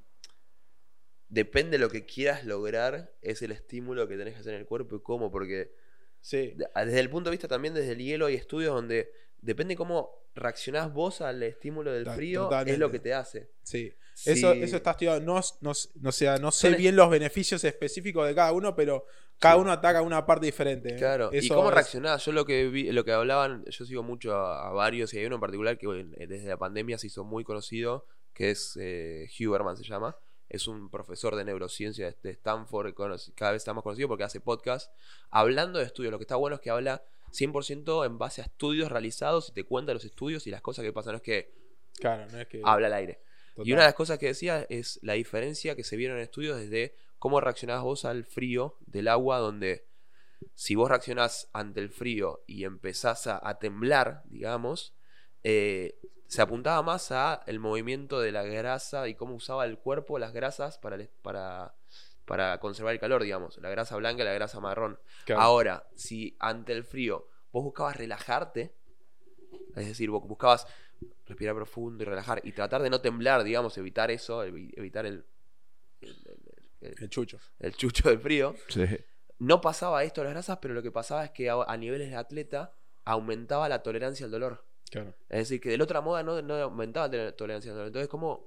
Depende 1.29 1.77
de 1.77 1.83
lo 1.83 1.89
que 1.89 2.05
quieras 2.05 2.45
lograr, 2.45 3.11
es 3.21 3.41
el 3.41 3.51
estímulo 3.53 4.07
que 4.07 4.17
tenés 4.17 4.33
que 4.33 4.41
hacer 4.41 4.53
en 4.53 4.59
el 4.59 4.65
cuerpo 4.65 4.97
y 4.97 5.01
cómo, 5.01 5.31
porque 5.31 5.71
Sí. 6.19 6.53
de- 6.57 6.67
desde 6.85 6.99
el 6.99 7.09
punto 7.09 7.29
de 7.29 7.35
vista 7.35 7.47
también 7.47 7.73
desde 7.73 7.93
el 7.93 7.99
hielo 7.99 8.25
hay 8.27 8.35
estudios 8.35 8.73
donde 8.75 9.11
depende 9.39 9.75
cómo 9.75 10.27
reaccionás 10.35 10.93
vos 10.93 11.21
al 11.21 11.41
estímulo 11.43 11.91
del 11.91 12.05
frío, 12.05 12.49
es 12.65 12.77
lo 12.77 12.91
que 12.91 12.99
te 12.99 13.13
hace. 13.13 13.49
Sí. 13.63 13.93
Eso, 14.25 14.51
eso 14.53 14.75
está 14.77 14.91
estudiado. 14.91 15.19
No, 15.21 15.39
no, 15.61 15.71
no, 16.01 16.11
sea, 16.11 16.37
no 16.37 16.51
sé 16.51 16.69
Son- 16.69 16.77
bien 16.77 16.95
los 16.95 17.09
beneficios 17.09 17.63
específicos 17.63 18.27
de 18.27 18.35
cada 18.35 18.51
uno, 18.51 18.75
pero 18.75 19.05
cada 19.39 19.55
uno 19.57 19.71
ataca 19.71 20.01
una 20.01 20.25
parte 20.25 20.45
diferente. 20.45 20.93
¿eh? 20.93 20.97
Claro, 20.97 21.29
y 21.33 21.37
Eso 21.37 21.55
cómo 21.55 21.69
es- 21.69 21.75
reaccionás. 21.75 22.23
Yo 22.25 22.31
lo 22.31 22.45
que 22.45 22.67
vi, 22.69 22.91
lo 22.91 23.03
que 23.03 23.11
hablaban, 23.11 23.65
yo 23.65 23.85
sigo 23.85 24.03
mucho 24.03 24.35
a, 24.35 24.67
a 24.67 24.71
varios 24.71 25.13
y 25.13 25.19
hay 25.19 25.25
uno 25.25 25.35
en 25.35 25.41
particular 25.41 25.77
que 25.77 25.87
bueno, 25.87 26.11
desde 26.17 26.47
la 26.47 26.57
pandemia 26.57 26.97
se 26.97 27.07
hizo 27.07 27.23
muy 27.23 27.43
conocido, 27.43 28.05
que 28.33 28.51
es 28.51 28.77
eh, 28.79 29.27
Huberman 29.39 29.75
se 29.77 29.83
llama. 29.83 30.15
Es 30.49 30.67
un 30.67 30.89
profesor 30.89 31.35
de 31.37 31.45
neurociencia 31.45 32.13
de, 32.21 32.29
Stanford, 32.31 32.93
cada 33.35 33.51
vez 33.53 33.61
está 33.61 33.73
más 33.73 33.83
conocido 33.83 34.09
porque 34.09 34.25
hace 34.25 34.41
podcast. 34.41 34.91
Hablando 35.29 35.79
de 35.79 35.85
estudios, 35.85 36.11
lo 36.11 36.19
que 36.19 36.23
está 36.25 36.35
bueno 36.35 36.55
es 36.57 36.61
que 36.61 36.69
habla 36.69 37.01
100% 37.31 38.05
en 38.05 38.17
base 38.17 38.41
a 38.41 38.45
estudios 38.45 38.91
realizados 38.91 39.49
y 39.49 39.53
te 39.53 39.63
cuenta 39.63 39.93
los 39.93 40.03
estudios 40.05 40.45
y 40.47 40.51
las 40.51 40.61
cosas 40.61 40.83
que 40.83 40.91
pasan. 40.93 41.13
No 41.13 41.17
es 41.17 41.23
que 41.23 41.53
Claro, 41.99 42.25
no 42.31 42.39
es 42.39 42.47
que. 42.47 42.61
habla 42.63 42.87
al 42.87 42.93
aire. 42.93 43.21
Total. 43.55 43.67
Y 43.67 43.73
una 43.73 43.81
de 43.81 43.87
las 43.87 43.95
cosas 43.95 44.17
que 44.17 44.27
decía 44.27 44.65
es 44.69 44.99
la 45.03 45.13
diferencia 45.13 45.75
que 45.75 45.83
se 45.83 45.97
vieron 45.97 46.17
en 46.17 46.23
estudios 46.23 46.57
desde 46.57 46.95
cómo 47.19 47.39
reaccionás 47.41 47.81
vos 47.83 48.05
al 48.05 48.23
frío 48.25 48.77
del 48.81 49.07
agua, 49.07 49.39
donde 49.39 49.85
si 50.55 50.75
vos 50.75 50.89
reaccionás 50.89 51.49
ante 51.53 51.79
el 51.81 51.89
frío 51.89 52.43
y 52.47 52.63
empezás 52.63 53.27
a, 53.27 53.39
a 53.47 53.59
temblar, 53.59 54.23
digamos, 54.25 54.95
eh, 55.43 55.99
se 56.27 56.41
apuntaba 56.41 56.81
más 56.81 57.11
a 57.11 57.43
el 57.45 57.59
movimiento 57.59 58.19
de 58.21 58.31
la 58.31 58.43
grasa 58.43 59.07
y 59.07 59.15
cómo 59.15 59.35
usaba 59.35 59.65
el 59.65 59.77
cuerpo 59.77 60.17
las 60.17 60.33
grasas 60.33 60.77
para, 60.77 60.95
el- 60.95 61.09
para, 61.21 61.75
para 62.25 62.59
conservar 62.59 62.93
el 62.93 62.99
calor, 62.99 63.21
digamos, 63.21 63.57
la 63.57 63.69
grasa 63.69 63.97
blanca 63.97 64.23
y 64.23 64.25
la 64.25 64.33
grasa 64.33 64.59
marrón. 64.59 64.99
Claro. 65.25 65.41
Ahora, 65.41 65.89
si 65.95 66.35
ante 66.39 66.71
el 66.73 66.83
frío 66.85 67.27
vos 67.51 67.63
buscabas 67.63 67.97
relajarte, 67.97 68.73
es 69.75 69.87
decir, 69.87 70.09
vos 70.09 70.25
buscabas 70.25 70.65
respirar 71.25 71.55
profundo 71.55 72.03
y 72.03 72.05
relajar 72.05 72.41
y 72.43 72.51
tratar 72.51 72.81
de 72.81 72.89
no 72.89 73.01
temblar, 73.01 73.43
digamos, 73.43 73.77
evitar 73.77 74.11
eso, 74.11 74.45
evi- 74.45 74.71
evitar 74.75 75.05
el, 75.05 75.25
el, 76.01 76.09
el- 76.09 76.89
el- 76.89 76.95
El 77.03 77.09
chucho. 77.09 77.39
el 77.59 77.75
chucho 77.75 78.09
del 78.09 78.19
frío, 78.19 78.55
Sí. 78.67 78.83
no 79.39 79.61
pasaba 79.61 80.03
esto 80.03 80.21
a 80.21 80.23
las 80.25 80.33
grasas, 80.33 80.57
pero 80.61 80.73
lo 80.73 80.81
que 80.83 80.91
pasaba 80.91 81.23
es 81.25 81.31
que 81.31 81.49
a, 81.49 81.55
a 81.63 81.77
niveles 81.77 82.09
de 82.09 82.15
atleta 82.15 82.73
aumentaba 83.05 83.69
la 83.69 83.81
tolerancia 83.83 84.25
al 84.25 84.31
dolor. 84.31 84.65
Claro. 84.89 85.13
Es 85.29 85.39
decir, 85.39 85.61
que 85.61 85.69
de 85.69 85.77
la 85.77 85.83
otra 85.85 86.01
moda 86.01 86.21
no, 86.23 86.41
no 86.41 86.55
aumentaba 86.55 87.07
la 87.07 87.31
tolerancia 87.35 87.71
al 87.71 87.75
dolor. 87.77 87.87
Entonces, 87.87 88.09
como 88.09 88.45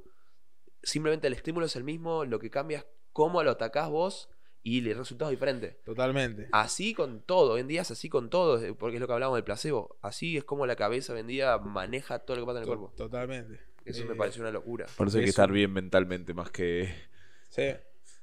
simplemente 0.83 1.27
el 1.27 1.33
estímulo 1.33 1.67
es 1.67 1.77
el 1.77 1.85
mismo, 1.85 2.25
lo 2.25 2.39
que 2.39 2.51
cambia 2.51 2.79
es 2.79 2.87
cómo 3.13 3.43
lo 3.43 3.53
atacás 3.53 3.89
vos 3.89 4.29
y 4.65 4.79
el 4.89 4.97
resultado 4.97 5.31
es 5.31 5.37
diferente. 5.37 5.79
Totalmente. 5.85 6.49
Así 6.51 6.95
con 6.95 7.21
todo, 7.21 7.53
hoy 7.53 7.61
en 7.61 7.69
día 7.69 7.83
es 7.83 7.91
así 7.93 8.09
con 8.09 8.31
todo, 8.31 8.59
porque 8.77 8.97
es 8.97 9.01
lo 9.01 9.07
que 9.07 9.13
hablábamos 9.13 9.37
del 9.37 9.45
placebo. 9.45 9.97
Así 10.03 10.37
es 10.39 10.43
como 10.45 10.67
la 10.67 10.75
cabeza 10.75 11.13
hoy 11.13 11.21
en 11.21 11.27
día 11.29 11.59
maneja 11.59 12.19
todo 12.21 12.37
lo 12.39 12.43
que 12.43 12.47
pasa 12.47 12.59
en 12.59 12.63
el 12.63 12.67
cuerpo. 12.69 12.93
Totalmente. 12.97 13.61
Eso 13.85 14.03
Eh, 14.03 14.07
me 14.07 14.15
pareció 14.15 14.41
una 14.43 14.51
locura. 14.51 14.87
Por 14.97 15.09
eso 15.09 15.19
hay 15.19 15.25
que 15.25 15.31
Eso. 15.31 15.43
estar 15.43 15.53
bien 15.53 15.71
mentalmente 15.73 16.33
más 16.35 16.51
que. 16.51 16.93
Sí. 17.51 17.75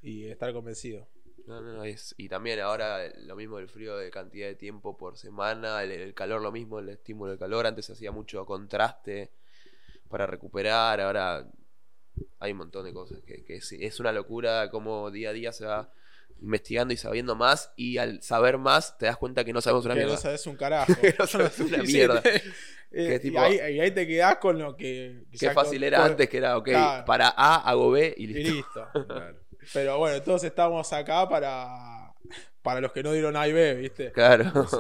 Y 0.02 0.26
estar 0.26 0.52
convencido. 0.52 1.08
No, 1.46 1.62
no, 1.62 1.74
no, 1.74 1.84
es- 1.84 2.16
y 2.18 2.28
también 2.28 2.60
ahora 2.60 3.08
lo 3.20 3.36
mismo 3.36 3.58
del 3.58 3.68
frío 3.70 3.96
de 3.98 4.10
cantidad 4.10 4.48
de 4.48 4.56
tiempo 4.56 4.98
por 4.98 5.18
semana, 5.18 5.84
el, 5.84 5.92
el 5.92 6.14
calor 6.16 6.42
lo 6.42 6.52
mismo, 6.52 6.80
el 6.80 6.89
estímulo 6.89 7.30
del 7.32 7.39
calor. 7.39 7.68
Antes 7.68 7.86
se 7.86 7.94
hacía 7.94 8.12
mucho 8.12 8.46
contraste 8.46 9.32
para 10.10 10.26
recuperar, 10.26 11.00
ahora 11.02 11.48
hay 12.39 12.52
un 12.52 12.58
montón 12.58 12.86
de 12.86 12.94
cosas 12.94 13.22
que, 13.24 13.44
que 13.44 13.56
es, 13.58 13.72
es 13.74 14.00
una 14.00 14.12
locura 14.12 14.70
como 14.72 15.10
día 15.12 15.30
a 15.30 15.34
día 15.34 15.52
se 15.54 15.66
va 15.66 15.92
investigando 16.42 16.94
y 16.94 16.98
sabiendo 16.98 17.36
más 17.36 17.72
y 17.76 17.98
al 17.98 18.22
saber 18.24 18.58
más 18.58 18.98
te 18.98 19.06
das 19.06 19.18
cuenta 19.18 19.44
que 19.46 19.54
no 19.54 19.62
sabemos 19.62 19.86
una 19.86 19.94
que 19.94 20.00
mierda. 20.02 20.16
no 20.16 20.20
sabes 20.22 20.48
un 20.48 20.56
carajo. 20.58 20.94
Que 21.00 21.16
no 21.18 21.28
sabes 21.28 21.60
una 21.60 21.78
mierda. 21.84 22.22
eh, 22.26 22.42
Que 22.92 23.16
y, 23.16 23.20
tipo- 23.20 23.39
ahí, 23.39 23.56
y 23.56 23.80
ahí 23.80 23.92
te 23.92 24.06
quedás 24.08 24.38
con 24.38 24.58
lo 24.60 24.76
que. 24.76 25.24
Qué 25.39 25.52
fácil 25.52 25.80
con- 25.80 25.84
era 25.88 25.98
con- 26.00 26.08
antes 26.12 26.30
que 26.30 26.38
era, 26.38 26.58
ok, 26.58 26.66
Claro. 26.66 27.06
para 27.06 27.30
A 27.36 27.56
hago 27.70 27.92
B 27.92 28.14
y 28.18 28.24
Y 28.24 28.28
listo. 28.28 28.54
listo. 28.56 28.88
Pero 29.74 29.98
bueno, 30.00 30.22
todos 30.24 30.44
estamos 30.44 30.92
acá 30.94 31.30
para. 31.30 32.12
Para 32.62 32.80
los 32.82 32.92
que 32.92 33.02
no 33.04 33.12
dieron 33.12 33.36
A 33.38 33.48
y 33.48 33.54
B, 33.54 33.74
¿viste? 33.76 34.12
Claro. 34.12 34.68
Sí. 34.68 34.78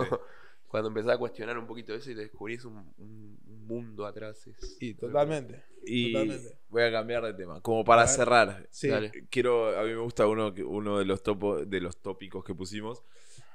Cuando 0.71 0.87
empezás 0.87 1.15
a 1.15 1.17
cuestionar 1.17 1.57
un 1.57 1.67
poquito 1.67 1.93
eso 1.93 2.09
y 2.11 2.15
te 2.15 2.21
descubrís 2.21 2.63
un, 2.63 2.77
un- 2.97 3.37
un 3.45 3.67
mundo 3.67 4.05
atrás. 4.05 4.47
es- 4.47 4.77
Sí, 4.79 4.93
totalmente. 4.93 5.61
Y 5.83 6.13
Totalmente. 6.13 6.57
voy 6.69 6.83
a 6.83 6.91
cambiar 6.93 7.23
de 7.25 7.33
tema. 7.33 7.59
Como 7.59 7.83
para 7.83 8.07
cerrar, 8.07 8.65
Sí. 8.71 8.89
Quiero. 9.29 9.77
A 9.77 9.83
mí 9.83 9.89
me 9.89 9.99
gusta 9.99 10.25
uno, 10.27 10.53
uno 10.65 10.97
de, 10.99 11.03
los 11.03 11.21
topo, 11.23 11.65
de 11.65 11.81
los 11.81 12.01
tópicos 12.01 12.45
que 12.45 12.55
pusimos, 12.55 13.03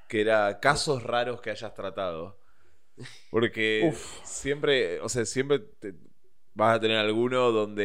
que 0.09 0.21
era 0.21 0.61
casos 0.61 1.03
raros 1.05 1.41
que 1.41 1.49
hayas 1.51 1.73
tratado. 1.73 2.39
Porque 3.31 3.89
Uf. 3.91 4.21
siempre, 4.23 5.01
o 5.01 5.09
sea, 5.09 5.25
siempre 5.25 5.61
te- 5.61 5.95
vas 6.53 6.77
a 6.77 6.81
tener 6.81 6.99
alguno 6.99 7.51
donde 7.51 7.85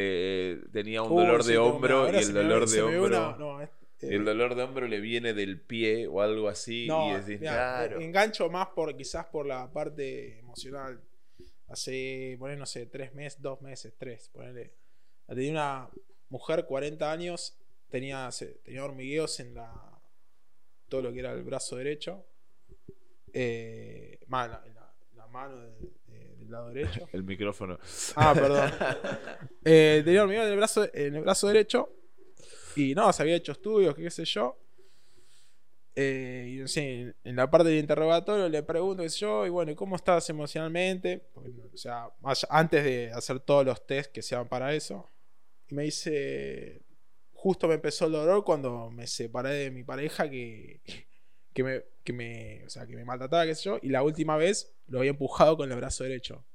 eh, 0.53 0.61
tenía 0.73 1.03
un 1.03 1.15
dolor 1.15 1.41
sí, 1.43 1.53
de 1.53 1.57
hombro 1.57 2.11
y 2.11 2.15
el 2.17 2.33
dolor 2.33 2.67
de 2.69 2.81
hombro. 2.81 3.05
una- 3.05 3.37
no, 3.37 3.61
El 4.01 4.25
dolor 4.25 4.55
de 4.55 4.63
hombro 4.63 4.87
le 4.87 4.99
viene 4.99 5.33
del 5.33 5.59
pie 5.59 6.07
o 6.07 6.21
algo 6.21 6.47
así. 6.49 6.87
No, 6.87 7.09
y 7.11 7.21
decís, 7.21 7.39
claro. 7.39 7.99
engancho 7.99 8.49
más 8.49 8.67
por 8.69 8.95
quizás 8.95 9.25
por 9.27 9.45
la 9.45 9.71
parte 9.71 10.39
emocional. 10.39 10.99
Hace, 11.67 12.35
poner, 12.39 12.57
no 12.57 12.65
sé, 12.65 12.85
tres 12.87 13.13
meses, 13.13 13.41
dos 13.41 13.61
meses, 13.61 13.93
tres, 13.97 14.29
ponele. 14.33 14.73
Tenía 15.27 15.51
una 15.51 15.89
mujer, 16.29 16.65
40 16.65 17.09
años, 17.11 17.57
tenía, 17.89 18.29
tenía 18.63 18.83
hormigueos 18.83 19.39
en 19.39 19.53
la. 19.53 19.71
todo 20.89 21.01
lo 21.03 21.13
que 21.13 21.19
era 21.19 21.31
el 21.31 21.43
brazo 21.43 21.77
derecho. 21.77 22.25
Eh, 23.33 24.19
más 24.27 24.49
en 24.65 24.73
la, 24.75 25.27
mano 25.27 25.57
de- 25.61 25.71
de- 26.07 26.35
del 26.35 26.51
lado 26.51 26.69
derecho. 26.73 27.07
el 27.13 27.23
micrófono. 27.23 27.79
Ah, 28.15 28.33
perdón. 28.33 28.71
Eh, 29.63 30.01
tenía 30.03 30.23
hormigueo 30.23 30.43
en 30.43 30.51
el 30.51 30.57
brazo, 30.57 30.89
en 30.93 31.15
el 31.15 31.21
brazo 31.21 31.47
derecho. 31.47 31.93
Y 32.75 32.93
no, 32.95 33.11
se 33.11 33.23
había 33.23 33.35
hecho 33.35 33.51
estudios, 33.51 33.95
qué 33.95 34.09
sé 34.09 34.25
yo. 34.25 34.57
Eh, 35.93 36.63
y 36.65 36.79
en, 36.79 37.35
la 37.35 37.51
parte 37.51 37.69
del 37.69 37.79
interrogatorio 37.79 38.47
le 38.47 38.63
pregunto, 38.63 39.03
qué 39.03 39.09
sé 39.09 39.19
yo, 39.19 39.45
y 39.45 39.49
bueno, 39.49 39.71
¿y 39.71 39.75
cómo 39.75 39.95
estás 39.95 40.29
emocionalmente? 40.29 41.29
O 41.35 41.77
sea, 41.77 42.09
antes 42.49 42.83
de 42.83 43.11
hacer 43.11 43.39
todos 43.41 43.65
los 43.65 43.85
test 43.85 44.11
que 44.11 44.21
sean 44.21 44.47
para 44.47 44.73
eso. 44.73 45.09
Y 45.67 45.75
me 45.75 45.83
dice, 45.83 46.81
justo 47.33 47.67
me 47.67 47.75
empezó 47.75 48.05
el 48.05 48.13
dolor 48.13 48.43
cuando 48.43 48.89
me 48.89 49.07
separé 49.07 49.51
de 49.51 49.71
mi 49.71 49.83
pareja 49.83 50.29
que, 50.29 50.81
que, 51.53 51.63
me, 51.63 51.83
que, 52.03 52.13
me, 52.13 52.65
o 52.65 52.69
sea, 52.69 52.85
que 52.87 52.95
me 52.95 53.03
maltrataba, 53.03 53.45
qué 53.45 53.55
sé 53.55 53.63
yo. 53.63 53.79
Y 53.81 53.89
la 53.89 54.03
última 54.03 54.37
vez 54.37 54.73
lo 54.87 54.99
había 54.99 55.11
empujado 55.11 55.57
con 55.57 55.69
el 55.71 55.77
brazo 55.77 56.03
derecho. 56.03 56.45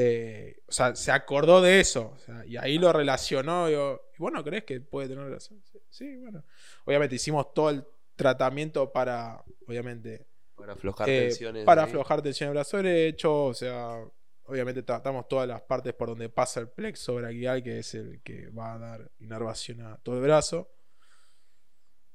Eh, 0.00 0.60
o 0.68 0.72
sea, 0.72 0.94
se 0.94 1.10
acordó 1.10 1.60
de 1.60 1.80
eso. 1.80 2.12
o 2.14 2.18
sea, 2.18 2.44
y 2.46 2.56
ahí 2.56 2.78
lo 2.78 2.92
relacionó. 2.92 3.66
Digo, 3.66 4.00
y 4.16 4.18
bueno, 4.22 4.44
¿crees 4.44 4.64
que 4.64 4.80
puede 4.80 5.08
tener 5.08 5.24
relación? 5.24 5.60
Sí, 5.64 5.78
sí, 5.90 6.16
bueno. 6.16 6.44
Obviamente 6.84 7.16
hicimos 7.16 7.52
todo 7.52 7.70
el 7.70 7.84
tratamiento 8.14 8.92
para, 8.92 9.42
obviamente, 9.66 10.26
Para 10.54 10.74
aflojar 10.74 11.08
eh, 11.08 11.22
tensiones. 11.22 11.64
para 11.64 11.82
ahí. 11.82 11.88
aflojar 11.88 12.22
tensión 12.22 12.46
en 12.46 12.50
el 12.50 12.54
brazo 12.54 12.76
derecho, 12.76 13.46
o 13.46 13.54
sea, 13.54 14.00
obviamente 14.44 14.82
tratamos 14.84 15.26
todas 15.28 15.48
las 15.48 15.62
partes 15.62 15.92
por 15.94 16.08
donde 16.10 16.28
pasa 16.28 16.60
el 16.60 16.68
plexo 16.68 17.16
braquial, 17.16 17.62
que 17.62 17.80
es 17.80 17.94
el 17.94 18.20
que 18.22 18.50
va 18.50 18.74
a 18.74 18.78
dar 18.78 19.10
inervación 19.18 19.80
a 19.82 19.96
todo 19.98 20.16
el 20.16 20.22
brazo. 20.22 20.70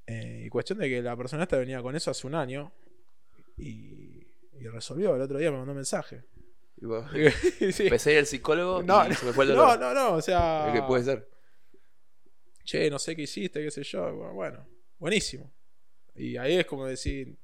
Eh, 0.05 0.43
y 0.45 0.49
cuestión 0.49 0.79
de 0.79 0.89
que 0.89 1.01
la 1.01 1.15
persona 1.15 1.43
esta 1.43 1.57
venía 1.57 1.81
con 1.81 1.95
eso 1.95 2.11
hace 2.11 2.27
un 2.27 2.35
año 2.35 2.73
y, 3.57 4.25
y 4.53 4.67
resolvió. 4.67 5.15
El 5.15 5.21
otro 5.21 5.37
día 5.37 5.51
me 5.51 5.57
mandó 5.57 5.71
un 5.71 5.77
mensaje. 5.77 6.23
Sí. 7.71 7.83
Empecé 7.83 8.17
al 8.17 8.25
psicólogo 8.25 8.83
No, 8.83 9.07
y 9.09 9.13
se 9.13 9.25
me 9.25 9.33
fue 9.33 9.45
el 9.45 9.51
no, 9.51 9.55
dolor. 9.61 9.79
no, 9.79 9.93
no, 9.93 10.13
o 10.15 10.21
sea, 10.21 10.69
¿Qué 10.73 10.81
puede 10.83 11.03
ser? 11.03 11.27
che, 12.65 12.89
no 12.89 12.99
sé 12.99 13.15
qué 13.15 13.23
hiciste, 13.23 13.61
qué 13.61 13.71
sé 13.71 13.83
yo. 13.83 14.11
Bueno, 14.33 14.65
buenísimo. 14.97 15.51
Y 16.15 16.37
ahí 16.37 16.55
es 16.55 16.65
como 16.65 16.85
decir, 16.85 17.35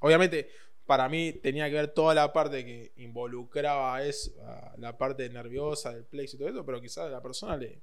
obviamente 0.00 0.50
para 0.86 1.08
mí 1.08 1.32
tenía 1.42 1.68
que 1.68 1.74
ver 1.74 1.88
toda 1.88 2.14
la 2.14 2.32
parte 2.32 2.64
que 2.64 2.92
involucraba 2.96 4.02
eso, 4.04 4.30
la 4.78 4.96
parte 4.96 5.28
nerviosa 5.28 5.92
del 5.92 6.04
plexo 6.04 6.36
y 6.36 6.38
todo 6.38 6.48
eso, 6.48 6.64
pero 6.64 6.80
quizás 6.80 7.06
a 7.06 7.10
la 7.10 7.20
persona 7.22 7.56
le, 7.58 7.82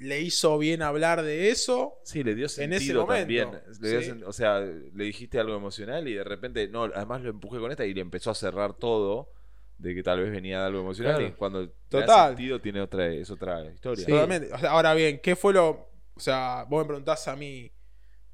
le 0.00 0.20
hizo 0.20 0.58
bien 0.58 0.82
hablar 0.82 1.22
de 1.22 1.48
eso. 1.50 1.98
Sí, 2.04 2.22
le 2.22 2.34
dio 2.34 2.44
En 2.58 2.72
ese 2.74 2.78
sentido 2.84 3.06
momento, 3.06 3.20
también. 3.22 3.50
Le 3.80 3.88
dio 3.90 4.02
sí. 4.02 4.10
sen- 4.10 4.24
O 4.26 4.32
sea, 4.32 4.60
le 4.60 5.04
dijiste 5.04 5.38
algo 5.38 5.56
emocional 5.56 6.06
y 6.08 6.14
de 6.14 6.24
repente, 6.24 6.68
no, 6.68 6.84
además 6.84 7.22
lo 7.22 7.30
empujé 7.30 7.58
con 7.58 7.70
esta 7.70 7.86
y 7.86 7.94
le 7.94 8.00
empezó 8.02 8.30
a 8.30 8.34
cerrar 8.34 8.74
todo 8.74 9.30
de 9.80 9.94
que 9.94 10.02
tal 10.02 10.20
vez 10.20 10.30
venía 10.30 10.60
de 10.60 10.66
algo 10.66 10.80
emocional 10.80 11.14
Claro. 11.16 11.28
y 11.28 11.32
cuando 11.36 11.68
Total. 11.88 12.28
sentido 12.28 12.60
tiene 12.60 12.80
otra, 12.80 13.06
es 13.08 13.30
otra 13.30 13.64
historia. 13.72 14.04
Sí. 14.04 14.10
Totalmente. 14.12 14.52
O 14.52 14.58
sea, 14.58 14.70
ahora 14.72 14.94
bien, 14.94 15.20
¿qué 15.22 15.34
fue 15.36 15.52
lo. 15.54 15.88
O 16.14 16.20
sea, 16.20 16.64
vos 16.68 16.82
me 16.82 16.86
preguntás 16.88 17.26
a 17.28 17.36
mí 17.36 17.72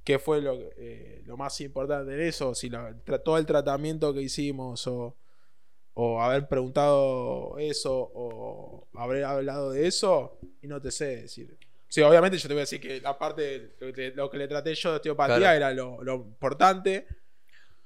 qué 0.02 0.18
fue 0.18 0.40
lo, 0.40 0.54
eh, 0.76 1.22
lo 1.24 1.36
más 1.36 1.60
importante 1.60 2.12
de 2.12 2.28
eso, 2.28 2.54
si 2.54 2.68
lo- 2.68 2.94
todo 3.24 3.38
el 3.38 3.46
tratamiento 3.46 4.12
que 4.12 4.22
hicimos 4.22 4.86
o, 4.86 5.16
o 5.94 6.20
haber 6.22 6.46
preguntado 6.48 7.56
eso 7.58 8.10
o 8.14 8.88
haber 8.94 9.24
hablado 9.24 9.70
de 9.72 9.86
eso, 9.86 10.38
y 10.62 10.66
no 10.66 10.80
te 10.80 10.90
sé 10.90 11.22
decir. 11.22 11.56
Sí, 11.88 12.02
obviamente 12.02 12.36
yo 12.38 12.48
te 12.48 12.54
voy 12.54 12.60
a 12.60 12.62
decir 12.62 12.80
que 12.80 13.00
la 13.00 13.16
parte 13.18 13.42
de 13.42 13.76
lo 13.86 13.92
que, 13.92 14.10
lo 14.10 14.28
que 14.30 14.36
le 14.38 14.48
traté 14.48 14.74
yo 14.74 14.90
de 14.90 14.96
osteopatía 14.96 15.36
Claro. 15.38 15.56
era 15.56 15.72
lo, 15.72 16.02
lo 16.02 16.14
importante, 16.16 17.06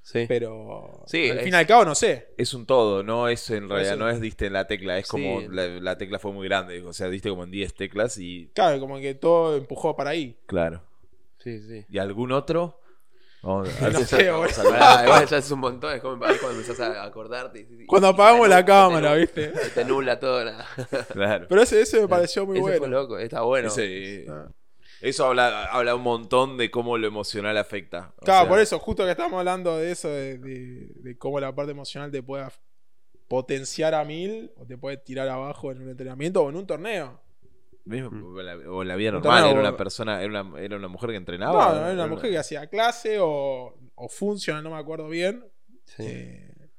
Sí. 0.03 0.25
pero 0.27 1.03
Sí, 1.05 1.29
al 1.29 1.37
es- 1.37 1.43
fin 1.43 1.53
y 1.53 1.57
al 1.57 1.67
cabo 1.67 1.85
no 1.85 1.93
sé. 1.95 2.33
Es 2.37 2.53
un 2.53 2.65
todo, 2.65 3.03
no 3.03 3.27
es 3.27 3.49
en 3.51 3.69
realidad, 3.69 3.97
no 3.97 4.09
es 4.09 4.19
diste 4.19 4.47
en 4.47 4.53
la 4.53 4.65
tecla, 4.67 4.97
es 4.97 5.07
como 5.07 5.41
la, 5.41 5.67
la 5.67 5.97
tecla 5.97 6.17
fue 6.19 6.31
muy 6.31 6.47
grande, 6.47 6.81
o 6.83 6.91
sea, 6.93 7.07
diste 7.09 7.29
como 7.29 7.43
en 7.43 7.51
10 7.51 7.73
teclas 7.75 8.17
y 8.17 8.49
Claro, 8.55 8.79
como 8.79 8.99
que 8.99 9.13
todo 9.15 9.55
empujó 9.57 9.95
para 9.95 10.09
ahí. 10.11 10.37
claro. 10.47 10.83
Sí, 11.39 11.59
sí. 11.61 11.85
¿Y 11.89 11.97
algún 11.97 12.31
otro? 12.31 12.79
Vamos 13.43 13.69
a 13.81 13.83
ver 13.85 13.93
No 13.93 13.99
si- 13.99 14.05
sé, 14.15 14.29
vamos 14.29 14.57
a 14.59 14.61
boludo. 14.63 14.75
hablar. 14.75 14.95
Pará, 14.95 15.03
igual 15.05 15.27
ya 15.27 15.37
es 15.37 15.51
un 15.51 15.59
montón. 15.59 15.93
Es 15.95 16.01
como 16.01 16.17
cuando 16.19 16.49
empezás 16.51 16.79
a 16.81 17.03
acordarte. 17.03 17.59
y- 17.67 17.83
y- 17.83 17.85
Cuando 17.87 18.09
y 18.09 18.11
apagamos 18.11 18.47
la 18.49 18.63
cámara, 18.65 19.13
te 19.13 19.19
¿viste? 19.19 19.47
Te 19.73 19.85
nubla 19.85 20.19
todo. 20.19 20.43
la- 20.43 20.67
Claro. 21.13 21.47
Pero 21.49 21.61
ese, 21.63 21.81
ese 21.81 22.01
me 22.01 22.07
pareció 22.07 22.45
muy 22.45 22.57
Ese 22.57 22.61
bueno. 22.61 22.77
fue 22.79 22.87
loco. 22.89 23.17
Está 23.17 23.41
bueno. 23.41 23.69
Ese- 23.69 24.25
Ah. 24.29 24.47
Eso 25.01 25.25
habla, 25.25 25.65
habla 25.65 25.95
un 25.95 26.03
montón 26.03 26.57
de 26.57 26.69
cómo 26.71 26.97
lo 26.97 27.07
emocional 27.07 27.57
afecta. 27.57 28.13
O 28.19 28.25
Claro, 28.25 28.41
sea, 28.41 28.49
por 28.49 28.59
eso, 28.59 28.79
justo 28.79 29.03
que 29.05 29.11
estamos 29.11 29.37
hablando 29.39 29.77
de 29.77 29.91
eso, 29.91 30.09
de, 30.09 30.37
de- 30.37 30.87
de 30.95 31.17
cómo 31.17 31.39
la 31.39 31.53
parte 31.53 31.71
emocional 31.71 32.11
te 32.11 32.21
puede 32.23 32.45
potenciar 33.27 33.93
a 33.93 34.03
mil 34.03 34.51
o 34.57 34.65
te 34.65 34.77
puede 34.77 34.97
tirar 34.97 35.27
abajo 35.29 35.71
en 35.71 35.81
un 35.81 35.89
entrenamiento 35.89 36.43
o 36.43 36.49
en 36.49 36.55
un 36.57 36.67
torneo. 36.67 37.21
mismo, 37.85 38.11
Mm. 38.11 38.35
o 38.35 38.39
en 38.39 38.45
la, 38.45 38.71
o 38.71 38.83
la 38.83 38.95
vida 38.95 39.09
Un 39.09 39.15
normal, 39.15 39.39
torneo, 39.43 39.51
era 39.51 39.59
una 39.69 39.77
persona, 39.77 40.21
era 40.21 40.41
una, 40.43 40.59
era 40.61 40.77
una 40.77 40.87
mujer 40.87 41.09
que 41.09 41.15
No, 41.15 41.19
entrenaba. 41.19 41.73
no, 41.73 41.85
era 41.85 41.93
una 41.93 42.07
mujer 42.07 42.29
que 42.31 42.37
hacía 42.37 42.67
clase 42.67 43.17
o, 43.19 43.75
o 43.95 44.09
funciona, 44.09 44.61
no 44.61 44.69
me 44.71 44.77
acuerdo 44.77 45.07
bien. 45.09 45.43
Sí, 45.85 46.03
eh, 46.03 46.69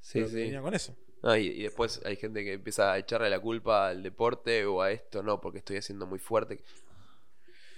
sí. 0.00 0.28
sí. 0.28 0.34
venía 0.34 0.60
con 0.62 0.74
eso. 0.74 0.94
No, 1.22 1.36
y, 1.36 1.46
y 1.48 1.62
después 1.62 2.00
hay 2.04 2.16
gente 2.16 2.44
que 2.44 2.54
empieza 2.54 2.92
a 2.92 2.98
echarle 2.98 3.30
la 3.30 3.40
culpa 3.40 3.88
al 3.88 4.02
deporte 4.02 4.64
o 4.66 4.82
a 4.82 4.90
esto, 4.90 5.22
no, 5.22 5.40
porque 5.40 5.58
estoy 5.58 5.76
haciendo 5.78 6.06
muy 6.06 6.18
fuerte. 6.18 6.60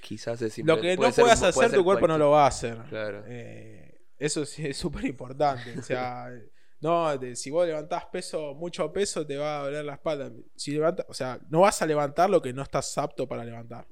Quizás 0.06 0.42
es 0.42 0.58
Lo 0.58 0.78
que 0.80 0.96
no 0.98 1.10
ser- 1.10 1.22
puedas 1.22 1.42
hacer, 1.42 1.72
tu 1.72 1.82
cuerpo 1.82 2.06
no 2.06 2.18
lo 2.18 2.30
va 2.30 2.44
a 2.44 2.48
hacer. 2.48 2.76
Claro. 2.90 3.24
Eh, 3.26 4.02
eso 4.18 4.44
sí 4.44 4.66
es 4.66 4.76
súper 4.76 5.06
importante. 5.06 5.78
O 5.78 5.82
sea, 5.82 6.28
no, 6.80 7.16
de- 7.16 7.34
si 7.36 7.50
vos 7.50 7.66
levantás 7.66 8.04
peso, 8.12 8.54
mucho 8.54 8.92
peso, 8.92 9.26
te 9.26 9.36
va 9.38 9.60
a 9.60 9.64
doler 9.64 9.84
la 9.84 9.94
espalda. 9.94 10.30
Si 10.56 10.72
levanta, 10.72 11.06
o 11.08 11.14
sea, 11.14 11.40
no 11.48 11.60
vas 11.60 11.80
a 11.80 11.86
levantar 11.86 12.28
lo 12.28 12.42
que 12.42 12.52
no 12.52 12.62
estás 12.62 12.98
apto 12.98 13.26
para 13.26 13.44
levantar. 13.44 13.86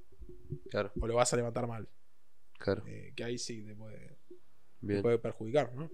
Claro, 0.71 0.93
O 1.01 1.07
lo 1.07 1.15
vas 1.15 1.33
a 1.33 1.37
levantar 1.37 1.67
mal. 1.67 1.89
claro. 2.59 2.85
Eh, 2.87 3.15
que 3.17 3.25
ahí 3.25 3.39
sí 3.39 3.65
te 3.65 3.75
puede, 3.75 4.19
te 4.87 5.01
puede 5.01 5.19
perjudicar, 5.19 5.75
¿no? 5.75 5.91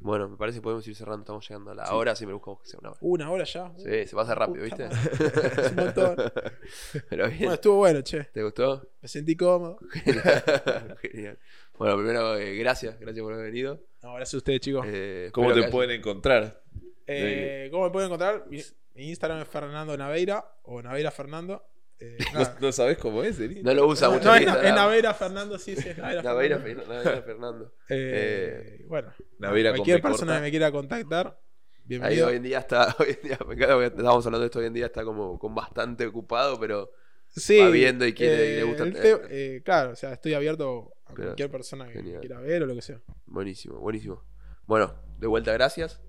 Bueno, 0.00 0.28
me 0.28 0.36
parece 0.36 0.58
que 0.58 0.62
podemos 0.62 0.86
ir 0.86 0.94
cerrando. 0.94 1.22
Estamos 1.22 1.48
llegando 1.48 1.70
a 1.72 1.74
la 1.74 1.86
Sí. 1.86 1.92
hora. 1.94 2.14
Siempre 2.14 2.34
buscamos 2.34 2.60
que 2.62 2.68
sea 2.68 2.78
una 2.80 2.90
hora. 2.90 2.98
Una 3.02 3.30
hora 3.30 3.44
ya. 3.44 3.72
Sí, 3.76 4.06
se 4.06 4.14
pasa 4.16 4.34
rápido, 4.34 4.64
Puta 4.68 4.88
¿viste? 4.88 5.62
Es 5.62 5.70
un 5.70 5.76
montón. 5.76 6.16
Pero 7.10 7.26
bien. 7.26 7.38
Bueno, 7.38 7.54
estuvo 7.54 7.76
bueno, 7.76 8.00
che. 8.02 8.24
¿Te 8.24 8.42
gustó? 8.42 8.88
Me 9.02 9.08
sentí 9.08 9.36
cómodo. 9.36 9.78
Genial. 11.02 11.38
Bueno, 11.78 11.96
primero, 11.96 12.36
eh, 12.36 12.54
gracias. 12.56 12.98
Gracias 12.98 13.22
por 13.22 13.32
haber 13.32 13.46
venido. 13.46 13.80
No, 14.02 14.14
gracias 14.14 14.34
a 14.34 14.36
ustedes, 14.38 14.60
chicos. 14.60 14.84
Eh, 14.88 15.30
¿Cómo 15.32 15.52
te 15.52 15.64
pueden 15.68 15.90
encontrar? 15.98 16.62
Eh, 17.06 17.68
¿Cómo 17.70 17.84
me 17.84 17.90
pueden 17.90 18.06
encontrar? 18.08 18.44
Mi, 18.48 18.60
mi 18.94 19.08
Instagram 19.08 19.40
es 19.42 19.48
Fernando 19.48 19.96
Naveira 19.96 20.44
o 20.64 20.82
Naveira 20.82 21.10
Fernando. 21.10 21.64
Eh, 22.00 22.16
¿No, 22.32 22.40
nada. 22.40 22.58
no 22.60 22.72
sabes 22.72 22.96
cómo 22.98 23.22
es, 23.24 23.40
Eri? 23.40 23.62
No 23.62 23.74
lo 23.74 23.86
usa 23.88 24.08
No, 24.08 24.14
mucho. 24.14 24.26
no, 24.28 24.36
en 24.36 24.40
es, 24.42 24.46
Na- 24.46 24.52
Instagram. 24.52 24.66
es 24.74 24.80
Naveira 24.80 25.14
Fernando, 25.14 25.58
sí, 25.58 25.74
sí, 25.76 25.88
es 25.88 25.98
Naveira 25.98 26.22
Naveira 26.22 26.58
Fernando. 26.60 27.22
Fernando. 27.24 27.74
Eh, 27.90 28.84
bueno, 28.88 29.12
cualquier 29.38 30.00
persona 30.02 30.32
corta. 30.32 30.34
que 30.36 30.40
me 30.42 30.50
quiera 30.50 30.70
contactar, 30.70 31.26
Ahí 31.26 31.82
bienvenido. 31.84 32.26
hoy 32.28 32.36
en 32.36 32.42
día 32.42 32.58
está, 32.58 32.94
hoy 32.98 33.16
en 33.20 33.28
día, 33.28 33.38
porque 33.38 33.62
estábamos 33.64 34.24
hablando 34.26 34.40
de 34.40 34.46
esto 34.46 34.58
hoy 34.60 34.66
en 34.66 34.74
día, 34.74 34.86
está 34.86 35.04
como 35.04 35.38
con 35.38 35.54
bastante 35.54 36.06
ocupado, 36.06 36.60
pero 36.60 36.90
Sí, 37.28 37.58
va 37.58 37.68
viendo 37.70 38.06
y 38.06 38.14
quiere- 38.14 38.52
y 38.52 38.56
le 38.56 38.62
gusta 38.62 38.84
te- 38.90 39.56
eh, 39.56 39.62
claro, 39.62 39.90
o 39.92 39.96
sea, 39.96 40.12
estoy 40.12 40.34
abierto 40.34 40.92
a 41.06 41.14
Claro. 41.14 41.30
cualquier 41.30 41.50
persona 41.50 41.86
que 41.86 41.94
Genial. 41.94 42.20
quiera 42.20 42.40
ver 42.40 42.62
o 42.62 42.66
lo 42.66 42.74
que 42.74 42.82
sea. 42.82 43.00
buenísimo, 43.26 43.78
buenísimo. 43.80 44.24
Bueno, 44.66 44.94
de 45.18 45.26
vuelta, 45.26 45.52
gracias. 45.52 46.00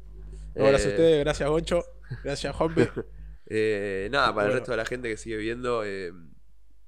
No, 0.56 0.66
gracias 0.66 0.86
Eh, 0.86 0.90
a 0.90 0.92
ustedes, 0.92 1.20
gracias 1.24 1.50
Goncho, 1.50 1.84
gracias 2.24 2.56
Juanpe. 2.56 2.90
Eh, 3.50 4.08
nada, 4.12 4.34
para 4.34 4.47
el 4.47 4.54
resto 4.54 4.72
de 4.72 4.78
la 4.78 4.86
gente 4.86 5.10
que 5.10 5.18
sigue 5.18 5.38
viendo, 5.38 5.84
eh, 5.84 6.14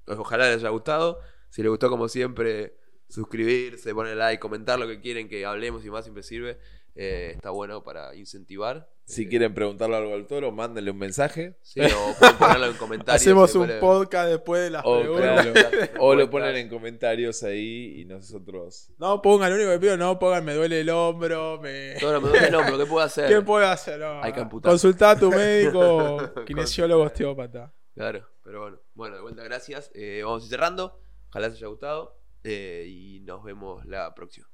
ojalá 0.06 0.48
les 0.48 0.58
haya 0.58 0.70
gustado. 0.70 1.20
Si 1.50 1.62
les 1.62 1.70
gustó, 1.70 1.90
como 1.90 2.08
siempre, 2.08 2.76
suscribirse, 3.08 3.94
poner 3.94 4.16
like, 4.16 4.40
comentar 4.40 4.78
lo 4.78 4.86
que 4.86 5.00
quieren 5.00 5.28
que 5.28 5.44
hablemos 5.44 5.84
y 5.84 5.90
más 5.90 6.04
siempre 6.04 6.22
sirve. 6.22 6.58
Eh, 6.94 7.32
está 7.34 7.50
bueno 7.50 7.82
para 7.82 8.14
incentivar. 8.14 8.88
Si 9.04 9.28
quieren 9.28 9.52
preguntarle 9.52 9.96
algo 9.96 10.14
al 10.14 10.26
toro, 10.26 10.52
mándenle 10.52 10.90
un 10.90 10.96
mensaje. 10.98 11.58
Sí, 11.62 11.80
o 11.80 12.14
pueden 12.18 12.36
ponerlo 12.36 12.66
en 12.66 12.74
comentarios. 12.74 13.20
Hacemos 13.20 13.54
un 13.56 13.68
podcast 13.80 14.28
después 14.30 14.62
de 14.62 14.70
las 14.70 14.82
O, 14.86 15.00
preguntas. 15.00 15.46
claro, 15.46 15.92
o 15.98 16.14
lo 16.14 16.30
ponen 16.30 16.56
en 16.56 16.68
comentarios 16.68 17.42
ahí 17.42 18.00
y 18.00 18.04
nosotros. 18.06 18.90
No 18.98 19.20
pongan, 19.20 19.50
lo 19.50 19.56
único 19.56 19.70
que 19.72 19.78
pido, 19.80 19.96
no 19.96 20.18
pongan, 20.18 20.44
me 20.44 20.54
duele 20.54 20.80
el 20.80 20.88
hombro, 20.90 21.58
me... 21.60 21.96
Todo 22.00 22.12
lo 22.14 22.20
me 22.22 22.28
duele 22.28 22.48
el 22.48 22.54
hombro, 22.54 22.78
¿qué 22.78 22.86
puedo 22.86 23.04
hacer? 23.04 23.28
¿Qué 23.34 23.42
puedo 23.42 23.66
hacer? 23.66 23.98
No, 24.00 24.22
Hay 24.22 24.32
que 24.32 24.40
amputar. 24.40 24.70
Consultá 24.70 25.10
a 25.10 25.18
tu 25.18 25.30
médico, 25.30 26.18
kinesiólogo, 26.46 27.02
osteópata. 27.02 27.72
Claro, 27.94 28.26
pero 28.44 28.60
bueno. 28.62 28.80
Bueno, 28.94 29.16
de 29.16 29.22
vuelta, 29.22 29.42
gracias. 29.42 29.90
Eh, 29.94 30.22
vamos 30.24 30.42
a 30.42 30.46
ir 30.46 30.50
cerrando. 30.50 31.00
Ojalá 31.28 31.48
les 31.48 31.56
haya 31.58 31.66
gustado. 31.66 32.18
eh, 32.44 32.86
y 32.88 33.20
nos 33.20 33.42
vemos 33.44 33.84
la 33.86 34.14
próxima. 34.14 34.48